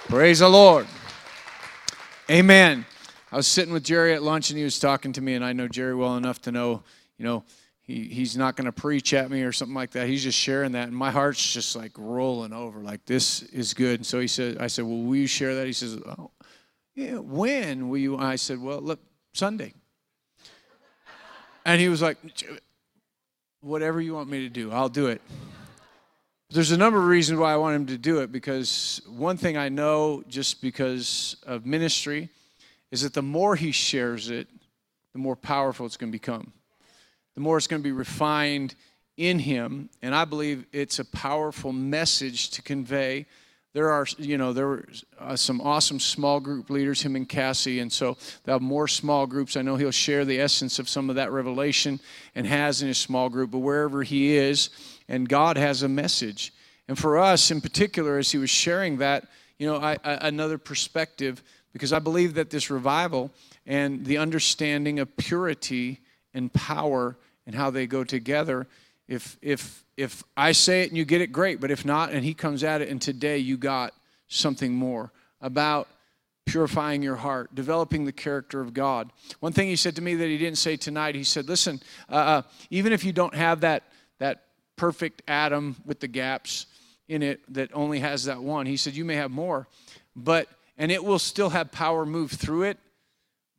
Praise 0.10 0.40
the 0.40 0.50
Lord. 0.50 0.86
Amen. 2.30 2.86
I 3.32 3.38
was 3.38 3.48
sitting 3.48 3.72
with 3.72 3.86
Jerry 3.86 4.14
at 4.14 4.22
lunch 4.22 4.50
and 4.50 4.58
he 4.58 4.66
was 4.66 4.80
talking 4.80 5.14
to 5.14 5.22
me, 5.22 5.36
and 5.36 5.46
I 5.46 5.54
know 5.54 5.70
Jerry 5.70 5.96
well 5.96 6.18
enough 6.18 6.42
to 6.42 6.52
know, 6.52 6.84
you 7.18 7.24
know, 7.24 7.46
he, 7.80 8.10
he's 8.10 8.36
not 8.36 8.58
going 8.58 8.66
to 8.66 8.74
preach 8.74 9.14
at 9.14 9.32
me 9.32 9.44
or 9.44 9.54
something 9.54 9.76
like 9.76 9.92
that. 9.92 10.10
He's 10.10 10.24
just 10.24 10.38
sharing 10.38 10.74
that, 10.74 10.90
and 10.90 10.98
my 10.98 11.10
heart's 11.10 11.54
just 11.54 11.74
like 11.74 11.94
rolling 11.96 12.52
over, 12.52 12.82
like 12.82 13.06
this 13.06 13.44
is 13.44 13.74
good. 13.74 14.02
And 14.02 14.06
so 14.06 14.20
he 14.20 14.28
said, 14.28 14.58
I 14.60 14.68
said, 14.68 14.84
well, 14.84 14.98
will 14.98 15.16
you 15.16 15.26
share 15.26 15.56
that? 15.56 15.68
He 15.68 15.72
says, 15.72 15.98
oh, 16.06 16.32
yeah. 16.96 17.20
When 17.20 17.88
will 17.88 17.98
you? 17.98 18.18
I 18.18 18.36
said, 18.36 18.62
well, 18.62 18.82
look, 18.82 19.00
Sunday. 19.32 19.74
And 21.66 21.80
he 21.80 21.88
was 21.88 22.02
like, 22.02 22.18
whatever 23.62 24.00
you 24.02 24.14
want 24.14 24.30
me 24.30 24.42
to 24.42 24.50
do, 24.50 24.72
I'll 24.72 24.90
do 24.90 25.08
it. 25.08 25.22
There's 26.50 26.72
a 26.72 26.78
number 26.78 26.98
of 26.98 27.06
reasons 27.06 27.40
why 27.40 27.52
I 27.52 27.58
want 27.58 27.76
him 27.76 27.86
to 27.88 27.98
do 27.98 28.20
it 28.20 28.32
because 28.32 29.02
one 29.08 29.36
thing 29.36 29.58
I 29.58 29.68
know 29.68 30.24
just 30.30 30.62
because 30.62 31.36
of 31.46 31.66
ministry 31.66 32.30
is 32.90 33.02
that 33.02 33.14
the 33.14 33.22
more 33.22 33.56
he 33.56 33.72
shares 33.72 34.30
it, 34.30 34.48
the 35.12 35.20
more 35.20 35.36
powerful 35.36 35.86
it's 35.86 35.98
going 35.98 36.12
to 36.12 36.16
become. 36.16 36.54
The 37.36 37.42
more 37.42 37.58
it's 37.58 37.68
going 37.68 37.82
to 37.82 37.84
be 37.84 37.92
refined 37.92 38.76
in 39.18 39.40
him. 39.40 39.90
And 40.02 40.16
I 40.16 40.26
believe 40.26 40.66
it's 40.72 41.00
a 41.00 41.06
powerful 41.06 41.74
message 41.74 42.52
to 42.52 42.62
convey. 42.62 43.26
There 43.78 43.92
are, 43.92 44.08
you 44.18 44.40
know, 44.40 44.54
there 44.54 44.66
were 44.66 44.86
uh, 45.20 45.36
some 45.36 45.62
awesome 45.62 46.00
small 46.00 46.40
group 46.40 46.72
leaders, 46.72 47.04
him 47.04 47.16
and 47.16 47.30
Cassie, 47.30 47.80
and 47.80 47.94
so 47.94 48.18
they'll 48.44 48.56
have 48.56 48.62
more 48.64 48.88
small 48.88 49.28
groups. 49.28 49.56
I 49.56 49.62
know 49.62 49.76
he'll 49.76 49.92
share 49.92 50.26
the 50.26 50.40
essence 50.40 50.80
of 50.80 50.90
some 50.90 51.12
of 51.12 51.18
that 51.18 51.32
revelation 51.32 52.00
and 52.34 52.48
has 52.48 52.82
in 52.82 52.88
his 52.88 52.98
small 52.98 53.30
group, 53.30 53.52
but 53.52 53.60
wherever 53.60 54.02
he 54.02 54.36
is, 54.36 54.72
and 55.08 55.30
God 55.30 55.58
has 55.58 55.84
a 55.84 55.88
message. 55.88 56.54
And 56.88 56.98
for 56.98 57.20
us 57.20 57.52
in 57.52 57.62
particular, 57.62 58.18
as 58.18 58.32
he 58.32 58.40
was 58.40 58.50
sharing 58.50 58.98
that, 58.98 59.28
you 59.60 59.68
know, 59.68 59.78
I, 59.78 59.98
I, 60.04 60.28
another 60.28 60.58
perspective, 60.58 61.44
because 61.72 61.94
I 61.94 62.00
believe 62.00 62.34
that 62.34 62.50
this 62.50 62.72
revival 62.72 63.30
and 63.68 64.04
the 64.08 64.18
understanding 64.18 64.98
of 64.98 65.16
purity 65.18 66.00
and 66.34 66.52
power 66.52 67.16
and 67.46 67.54
how 67.54 67.70
they 67.70 67.86
go 67.86 68.04
together 68.04 68.66
if 69.08 69.38
if 69.42 69.86
if 69.96 70.24
I 70.36 70.52
say 70.52 70.84
it 70.84 70.90
and 70.90 70.98
you 70.98 71.06
get 71.06 71.22
it, 71.22 71.32
great. 71.32 71.60
But 71.60 71.72
if 71.72 71.86
not, 71.86 72.12
and 72.12 72.24
he 72.24 72.34
comes 72.34 72.64
at 72.64 72.82
it, 72.82 72.90
and 72.90 73.02
today 73.02 73.38
you 73.38 73.58
got 73.58 73.94
something 74.28 74.74
more 74.74 75.12
about 75.42 75.88
purifying 76.46 77.02
your 77.02 77.16
heart, 77.16 77.54
developing 77.54 78.06
the 78.06 78.12
character 78.12 78.62
of 78.62 78.74
God. 78.74 79.12
One 79.40 79.54
thing 79.54 79.68
he 79.68 79.76
said 79.76 79.96
to 79.98 80.02
me 80.02 80.16
that 80.16 80.28
he 80.28 80.38
didn't 80.38 80.58
say 80.58 80.78
tonight, 80.78 81.16
he 81.16 81.24
said, 81.24 81.48
"Listen, 81.48 81.82
uh, 82.10 82.16
uh 82.16 82.42
even 82.70 82.94
if 82.94 83.04
you 83.04 83.14
don't 83.14 83.36
have 83.36 83.62
that 83.62 83.84
that 84.20 84.44
perfect 84.76 85.22
atom 85.28 85.76
with 85.86 86.00
the 86.00 86.08
gaps 86.08 86.68
in 87.08 87.24
it 87.24 87.42
that 87.54 87.70
only 87.74 88.00
has 88.00 88.26
that 88.26 88.42
one, 88.42 88.66
he 88.66 88.78
said 88.78 88.94
you 88.94 89.06
may 89.06 89.16
have 89.16 89.32
more, 89.32 89.68
but 90.16 90.48
and 90.78 90.92
it 90.92 91.04
will 91.04 91.20
still 91.20 91.50
have 91.50 91.72
power 91.72 92.06
move 92.06 92.32
through 92.32 92.64
it. 92.64 92.78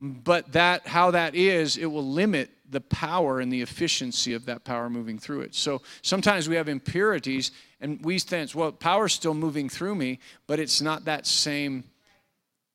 But 0.00 0.52
that 0.52 0.86
how 0.86 1.10
that 1.10 1.34
is, 1.34 1.76
it 1.76 1.86
will 1.86 2.06
limit 2.06 2.50
the 2.70 2.80
power 2.80 3.40
and 3.40 3.52
the 3.52 3.62
efficiency 3.62 4.34
of 4.34 4.44
that 4.46 4.64
power 4.64 4.90
moving 4.90 5.18
through 5.18 5.40
it. 5.40 5.54
So 5.54 5.82
sometimes 6.02 6.48
we 6.48 6.56
have 6.56 6.68
impurities 6.68 7.50
and 7.80 8.04
we 8.04 8.18
think, 8.18 8.54
well, 8.54 8.72
power's 8.72 9.12
still 9.12 9.34
moving 9.34 9.68
through 9.68 9.94
me, 9.94 10.18
but 10.46 10.58
it's 10.58 10.80
not 10.80 11.04
that 11.06 11.26
same 11.26 11.84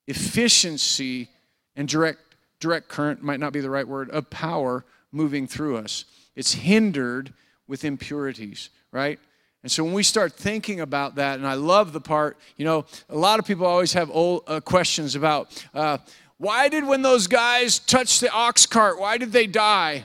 efficiency 0.07 1.29
and 1.75 1.87
direct 1.87 2.19
direct 2.59 2.87
current 2.87 3.21
might 3.21 3.41
not 3.41 3.51
be 3.51 3.59
the 3.59 3.69
right 3.69 3.87
word 3.87 4.09
of 4.11 4.29
power 4.29 4.85
moving 5.11 5.47
through 5.47 5.77
us. 5.77 6.05
It's 6.33 6.53
hindered 6.53 7.33
with 7.67 7.83
impurities, 7.83 8.69
right? 8.91 9.19
And 9.63 9.71
so 9.71 9.83
when 9.83 9.93
we 9.93 10.03
start 10.03 10.33
thinking 10.33 10.81
about 10.81 11.15
that, 11.15 11.39
and 11.39 11.47
I 11.47 11.53
love 11.53 11.93
the 11.93 12.01
part, 12.01 12.37
you 12.57 12.65
know, 12.65 12.85
a 13.09 13.17
lot 13.17 13.39
of 13.39 13.45
people 13.45 13.65
always 13.65 13.93
have 13.93 14.09
old 14.11 14.43
uh, 14.47 14.59
questions 14.59 15.15
about, 15.15 15.65
uh, 15.73 15.97
why 16.37 16.69
did 16.69 16.85
when 16.85 17.01
those 17.01 17.27
guys 17.27 17.79
touched 17.79 18.21
the 18.21 18.31
ox 18.31 18.65
cart, 18.65 18.99
why 18.99 19.17
did 19.17 19.31
they 19.31 19.47
die? 19.47 20.03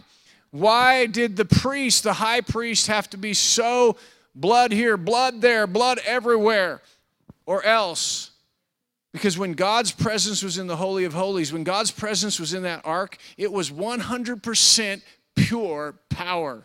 Why 0.50 1.06
did 1.06 1.36
the 1.36 1.44
priest, 1.44 2.04
the 2.04 2.14
high 2.14 2.40
priest, 2.40 2.86
have 2.86 3.10
to 3.10 3.16
be 3.16 3.34
so 3.34 3.96
blood 4.34 4.72
here, 4.72 4.96
blood 4.96 5.40
there, 5.40 5.66
blood 5.66 6.00
everywhere? 6.06 6.80
Or 7.44 7.64
else, 7.64 8.30
because 9.12 9.38
when 9.38 9.52
God's 9.54 9.90
presence 9.90 10.42
was 10.42 10.58
in 10.58 10.66
the 10.66 10.76
Holy 10.76 11.04
of 11.04 11.14
Holies, 11.14 11.52
when 11.52 11.64
God's 11.64 11.90
presence 11.90 12.38
was 12.38 12.54
in 12.54 12.62
that 12.62 12.82
ark, 12.84 13.16
it 13.36 13.50
was 13.50 13.70
100% 13.70 15.02
pure 15.34 15.94
power. 16.10 16.64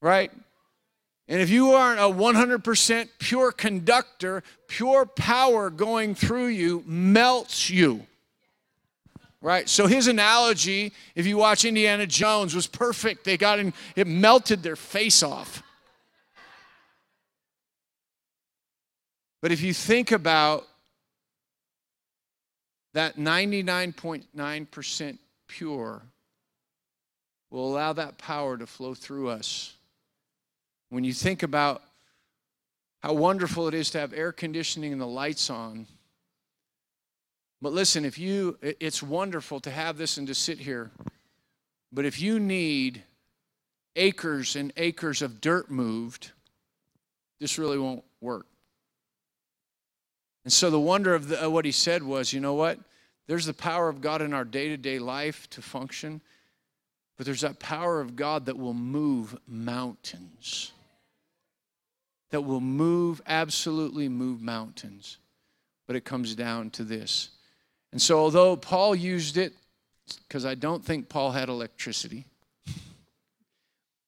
Right? 0.00 0.32
And 1.28 1.40
if 1.40 1.50
you 1.50 1.72
aren't 1.72 2.00
a 2.00 2.02
100% 2.02 3.08
pure 3.18 3.52
conductor, 3.52 4.42
pure 4.66 5.06
power 5.06 5.70
going 5.70 6.14
through 6.14 6.48
you 6.48 6.82
melts 6.86 7.70
you. 7.70 8.06
Right? 9.40 9.68
So 9.68 9.86
his 9.86 10.08
analogy, 10.08 10.92
if 11.14 11.26
you 11.26 11.36
watch 11.36 11.64
Indiana 11.64 12.06
Jones, 12.06 12.54
was 12.54 12.66
perfect. 12.66 13.24
They 13.24 13.36
got 13.36 13.58
in, 13.58 13.72
it 13.96 14.06
melted 14.06 14.62
their 14.62 14.76
face 14.76 15.22
off. 15.22 15.62
But 19.40 19.50
if 19.50 19.60
you 19.60 19.74
think 19.74 20.12
about 20.12 20.68
that 22.94 23.16
99.9% 23.16 25.18
pure 25.48 26.02
will 27.50 27.72
allow 27.72 27.92
that 27.92 28.18
power 28.18 28.56
to 28.56 28.66
flow 28.66 28.94
through 28.94 29.28
us 29.28 29.74
when 30.92 31.04
you 31.04 31.14
think 31.14 31.42
about 31.42 31.82
how 33.02 33.14
wonderful 33.14 33.66
it 33.66 33.72
is 33.72 33.88
to 33.88 33.98
have 33.98 34.12
air 34.12 34.30
conditioning 34.30 34.92
and 34.92 35.00
the 35.00 35.06
lights 35.06 35.48
on. 35.48 35.86
But 37.62 37.72
listen, 37.72 38.04
if 38.04 38.18
you, 38.18 38.58
it's 38.60 39.02
wonderful 39.02 39.58
to 39.60 39.70
have 39.70 39.96
this 39.96 40.18
and 40.18 40.26
to 40.26 40.34
sit 40.34 40.58
here. 40.58 40.90
But 41.94 42.04
if 42.04 42.20
you 42.20 42.38
need 42.38 43.02
acres 43.96 44.54
and 44.54 44.70
acres 44.76 45.22
of 45.22 45.40
dirt 45.40 45.70
moved, 45.70 46.32
this 47.40 47.58
really 47.58 47.78
won't 47.78 48.04
work. 48.20 48.44
And 50.44 50.52
so 50.52 50.68
the 50.68 50.78
wonder 50.78 51.14
of, 51.14 51.28
the, 51.28 51.48
what 51.48 51.64
he 51.64 51.72
said 51.72 52.02
was 52.02 52.34
you 52.34 52.40
know 52.40 52.52
what? 52.52 52.78
There's 53.28 53.46
the 53.46 53.54
power 53.54 53.88
of 53.88 54.02
God 54.02 54.20
in 54.20 54.34
our 54.34 54.44
day 54.44 54.68
to 54.68 54.76
day 54.76 54.98
life 54.98 55.48
to 55.50 55.62
function, 55.62 56.20
but 57.16 57.24
there's 57.24 57.40
that 57.40 57.60
power 57.60 57.98
of 57.98 58.14
God 58.14 58.44
that 58.44 58.58
will 58.58 58.74
move 58.74 59.38
mountains 59.48 60.72
that 62.32 62.40
will 62.40 62.60
move, 62.60 63.20
absolutely 63.26 64.08
move 64.08 64.40
mountains. 64.40 65.18
But 65.86 65.96
it 65.96 66.04
comes 66.04 66.34
down 66.34 66.70
to 66.70 66.82
this. 66.82 67.28
And 67.92 68.00
so, 68.00 68.18
although 68.18 68.56
Paul 68.56 68.94
used 68.94 69.36
it, 69.36 69.52
because 70.26 70.46
I 70.46 70.54
don't 70.54 70.82
think 70.82 71.10
Paul 71.10 71.30
had 71.30 71.50
electricity, 71.50 72.24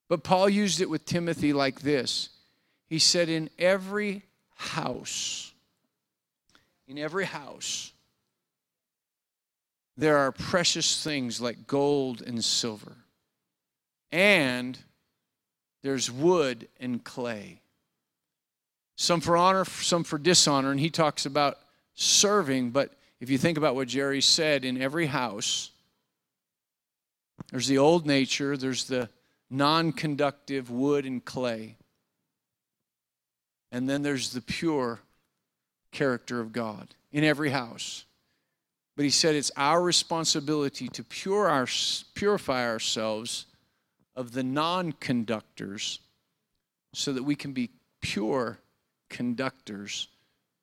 but 0.09 0.25
Paul 0.25 0.49
used 0.49 0.81
it 0.81 0.89
with 0.89 1.05
Timothy 1.05 1.53
like 1.53 1.81
this 1.81 2.31
He 2.89 2.99
said, 2.99 3.29
In 3.29 3.51
every 3.59 4.23
house, 4.55 5.53
in 6.89 6.99
every 6.99 7.27
house, 7.27 7.93
there 9.99 10.17
are 10.17 10.33
precious 10.33 11.05
things 11.05 11.43
like 11.43 11.67
gold 11.67 12.23
and 12.23 12.43
silver, 12.43 12.97
and 14.11 14.79
there's 15.83 16.11
wood 16.11 16.69
and 16.81 17.05
clay 17.05 17.61
some 18.97 19.21
for 19.21 19.37
honor, 19.37 19.65
some 19.65 20.05
for 20.05 20.19
dishonor. 20.19 20.71
And 20.71 20.81
he 20.81 20.91
talks 20.91 21.27
about 21.27 21.59
serving. 21.95 22.71
But 22.71 22.93
if 23.21 23.31
you 23.31 23.39
think 23.39 23.59
about 23.59 23.75
what 23.75 23.89
Jerry 23.89 24.21
said, 24.21 24.65
in 24.65 24.81
every 24.81 25.07
house, 25.07 25.71
there's 27.51 27.67
the 27.67 27.79
old 27.79 28.07
nature, 28.07 28.57
there's 28.57 28.85
the 28.85 29.09
non 29.51 29.93
conductive 29.93 30.71
wood 30.71 31.05
and 31.05 31.25
clay. 31.25 31.77
And 33.73 33.89
then 33.89 34.03
there's 34.03 34.33
the 34.33 34.41
pure 34.41 35.01
character 35.91 36.41
of 36.41 36.53
God 36.53 36.95
in 37.13 37.25
every 37.25 37.51
house. 37.51 38.05
But 38.97 39.05
he 39.05 39.11
said 39.11 39.35
it's 39.35 39.51
our 39.57 39.83
responsibility 39.83 40.89
to 40.89 41.03
pure 41.03 41.49
our, 41.49 41.67
purify 42.15 42.67
ourselves 42.69 43.47
of 44.15 44.33
the 44.33 44.45
non 44.45 44.93
conductors 44.93 45.99
so 46.93 47.13
that 47.13 47.25
we 47.25 47.35
can 47.35 47.53
be 47.53 47.71
pure 48.01 48.59
conductors 49.15 50.09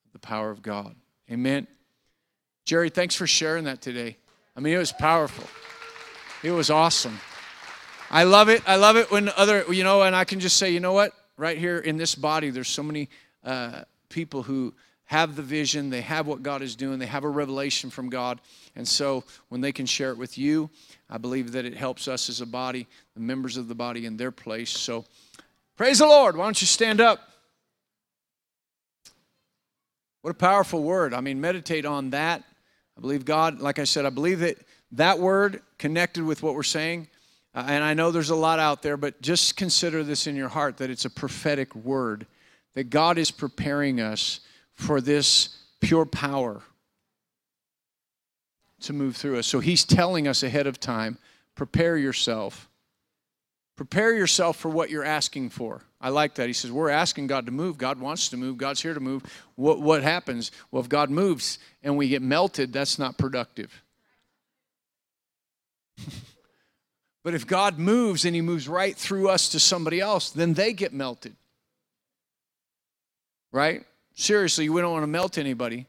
of 0.06 0.12
the 0.12 0.20
power 0.20 0.52
of 0.52 0.62
God. 0.62 0.93
Amen. 1.32 1.68
Jerry, 2.66 2.89
thanks 2.89 3.16
for 3.16 3.26
sharing 3.26 3.64
that 3.64 3.82
today. 3.82 4.18
I 4.58 4.60
mean, 4.60 4.74
it 4.74 4.78
was 4.78 4.91
powerful. 4.91 5.45
It 6.43 6.52
was 6.52 6.70
awesome. 6.70 7.18
I 8.10 8.24
love 8.24 8.49
it. 8.49 8.62
I 8.68 8.76
love 8.76 8.97
it 8.97 9.10
when 9.10 9.30
other, 9.38 9.64
you 9.72 9.86
know, 9.86 10.02
and 10.02 10.14
I 10.14 10.26
can 10.26 10.41
just 10.41 10.58
say, 10.58 10.70
you 10.70 10.82
know 10.82 10.91
what? 10.91 11.14
Right 11.38 11.58
here 11.58 11.80
in 11.80 11.95
this 11.95 12.14
body, 12.14 12.49
there's 12.49 12.68
so 12.68 12.84
many 12.84 13.08
uh, 13.45 13.84
people 14.10 14.43
who 14.43 14.74
have 15.06 15.38
the 15.38 15.41
vision, 15.41 15.89
they 15.89 16.02
have 16.02 16.28
what 16.28 16.43
God 16.43 16.62
is 16.62 16.76
doing, 16.76 16.99
they 16.99 17.06
have 17.06 17.24
a 17.24 17.30
revelation 17.30 17.89
from 17.89 18.10
God. 18.10 18.41
And 18.76 18.86
so 18.86 19.24
when 19.47 19.62
they 19.62 19.72
can 19.72 19.86
share 19.86 20.12
it 20.12 20.18
with 20.18 20.38
you, 20.38 20.70
I 21.10 21.18
believe 21.18 21.54
that 21.54 21.64
it 21.64 21.74
helps 21.74 22.10
us 22.10 22.28
as 22.28 22.41
a 22.41 22.45
body, 22.45 22.86
the 23.14 23.22
members 23.22 23.56
of 23.56 23.70
the 23.70 23.76
body 23.76 24.06
in 24.06 24.18
their 24.18 24.32
place. 24.32 24.72
So 24.72 25.06
praise 25.78 25.99
the 25.99 26.06
Lord. 26.06 26.36
Why 26.36 26.43
don't 26.43 26.62
you 26.62 26.68
stand 26.68 26.99
up? 26.99 27.31
What 30.22 30.32
a 30.32 30.36
powerful 30.36 30.84
word. 30.84 31.14
I 31.14 31.22
mean, 31.22 31.42
meditate 31.42 31.86
on 31.86 32.12
that. 32.12 32.44
I 32.98 33.02
believe 33.02 33.26
God, 33.26 33.60
like 33.60 33.80
I 33.80 33.84
said, 33.84 34.06
I 34.06 34.10
believe 34.10 34.40
that 34.40 34.58
that 34.94 35.20
word 35.20 35.62
connected 35.78 36.24
with 36.24 36.44
what 36.44 36.54
we're 36.54 36.64
saying. 36.64 37.08
Uh, 37.56 37.66
and 37.68 37.84
I 37.84 37.94
know 37.94 38.12
there's 38.12 38.30
a 38.30 38.36
lot 38.36 38.60
out 38.60 38.82
there, 38.82 38.98
but 38.98 39.22
just 39.22 39.58
consider 39.58 40.04
this 40.04 40.28
in 40.28 40.36
your 40.36 40.50
heart 40.50 40.78
that 40.78 40.90
it's 40.90 41.06
a 41.06 41.10
prophetic 41.10 41.76
word, 41.76 42.28
that 42.74 42.90
God 42.90 43.18
is 43.18 43.32
preparing 43.32 44.00
us 44.00 44.42
for 44.74 45.02
this 45.02 45.58
pure 45.80 46.06
power 46.06 46.62
to 48.82 48.94
move 48.94 49.16
through 49.16 49.40
us. 49.40 49.48
So 49.48 49.60
He's 49.60 49.84
telling 49.84 50.28
us 50.28 50.44
ahead 50.44 50.68
of 50.68 50.80
time 50.80 51.18
prepare 51.56 51.98
yourself 51.98 52.70
Prepare 53.82 54.14
yourself 54.14 54.58
for 54.58 54.70
what 54.70 54.92
you're 54.92 55.04
asking 55.04 55.50
for. 55.50 55.82
I 56.02 56.10
like 56.10 56.36
that. 56.36 56.47
He 56.47 56.54
says, 56.54 56.72
We're 56.72 56.89
asking 56.89 57.28
God 57.28 57.45
to 57.45 57.52
move. 57.52 57.78
God 57.78 57.99
wants 57.99 58.30
to 58.30 58.38
move. 58.38 58.58
God's 58.58 58.82
here 58.82 58.95
to 58.95 58.99
move. 58.99 59.24
What, 59.56 59.80
what 59.80 60.02
happens? 60.02 60.52
Well, 60.72 60.82
if 60.82 60.89
God 60.89 61.12
moves 61.12 61.60
and 61.84 61.95
we 61.95 62.10
get 62.10 62.24
melted, 62.24 62.74
that's 62.74 62.97
not 62.97 63.20
productive. 63.20 63.84
but 67.24 67.36
if 67.36 67.45
God 67.45 67.78
moves 67.78 68.26
and 68.26 68.36
He 68.36 68.41
moves 68.41 68.68
right 68.68 68.97
through 68.97 69.30
us 69.30 69.49
to 69.49 69.60
somebody 69.60 69.99
else, 69.99 70.32
then 70.32 70.56
they 70.56 70.74
get 70.74 70.91
melted. 70.91 71.36
Right? 73.52 73.86
Seriously, 74.16 74.70
we 74.70 74.82
don't 74.82 74.93
want 74.93 75.04
to 75.04 75.08
melt 75.08 75.38
anybody. 75.38 75.86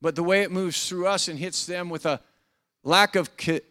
But 0.00 0.16
the 0.16 0.22
way 0.22 0.42
it 0.42 0.50
moves 0.50 0.88
through 0.88 1.06
us 1.08 1.28
and 1.28 1.38
hits 1.38 1.66
them 1.66 1.90
with 1.90 2.06
a 2.06 2.20
lack 2.82 3.16
of 3.16 3.30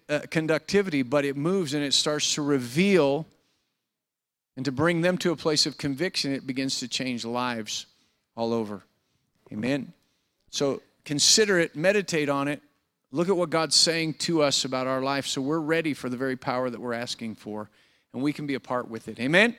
uh, 0.09 0.19
conductivity, 0.29 1.01
but 1.01 1.25
it 1.25 1.37
moves 1.37 1.73
and 1.73 1.83
it 1.83 1.93
starts 1.93 2.35
to 2.35 2.41
reveal 2.41 3.25
and 4.55 4.65
to 4.65 4.71
bring 4.71 5.01
them 5.01 5.17
to 5.19 5.31
a 5.31 5.35
place 5.35 5.65
of 5.65 5.77
conviction, 5.77 6.31
it 6.31 6.45
begins 6.45 6.79
to 6.79 6.87
change 6.87 7.25
lives 7.25 7.85
all 8.35 8.53
over. 8.53 8.83
Amen. 9.51 9.93
So 10.49 10.81
consider 11.05 11.59
it, 11.59 11.75
meditate 11.75 12.29
on 12.29 12.47
it, 12.47 12.61
look 13.11 13.29
at 13.29 13.37
what 13.37 13.49
God's 13.49 13.75
saying 13.75 14.15
to 14.15 14.41
us 14.41 14.65
about 14.65 14.87
our 14.87 15.01
life 15.01 15.25
so 15.25 15.41
we're 15.41 15.59
ready 15.59 15.93
for 15.93 16.09
the 16.09 16.17
very 16.17 16.35
power 16.35 16.69
that 16.69 16.79
we're 16.79 16.93
asking 16.93 17.35
for 17.35 17.69
and 18.13 18.21
we 18.21 18.33
can 18.33 18.45
be 18.45 18.53
a 18.53 18.59
part 18.59 18.89
with 18.89 19.07
it. 19.07 19.19
Amen. 19.19 19.55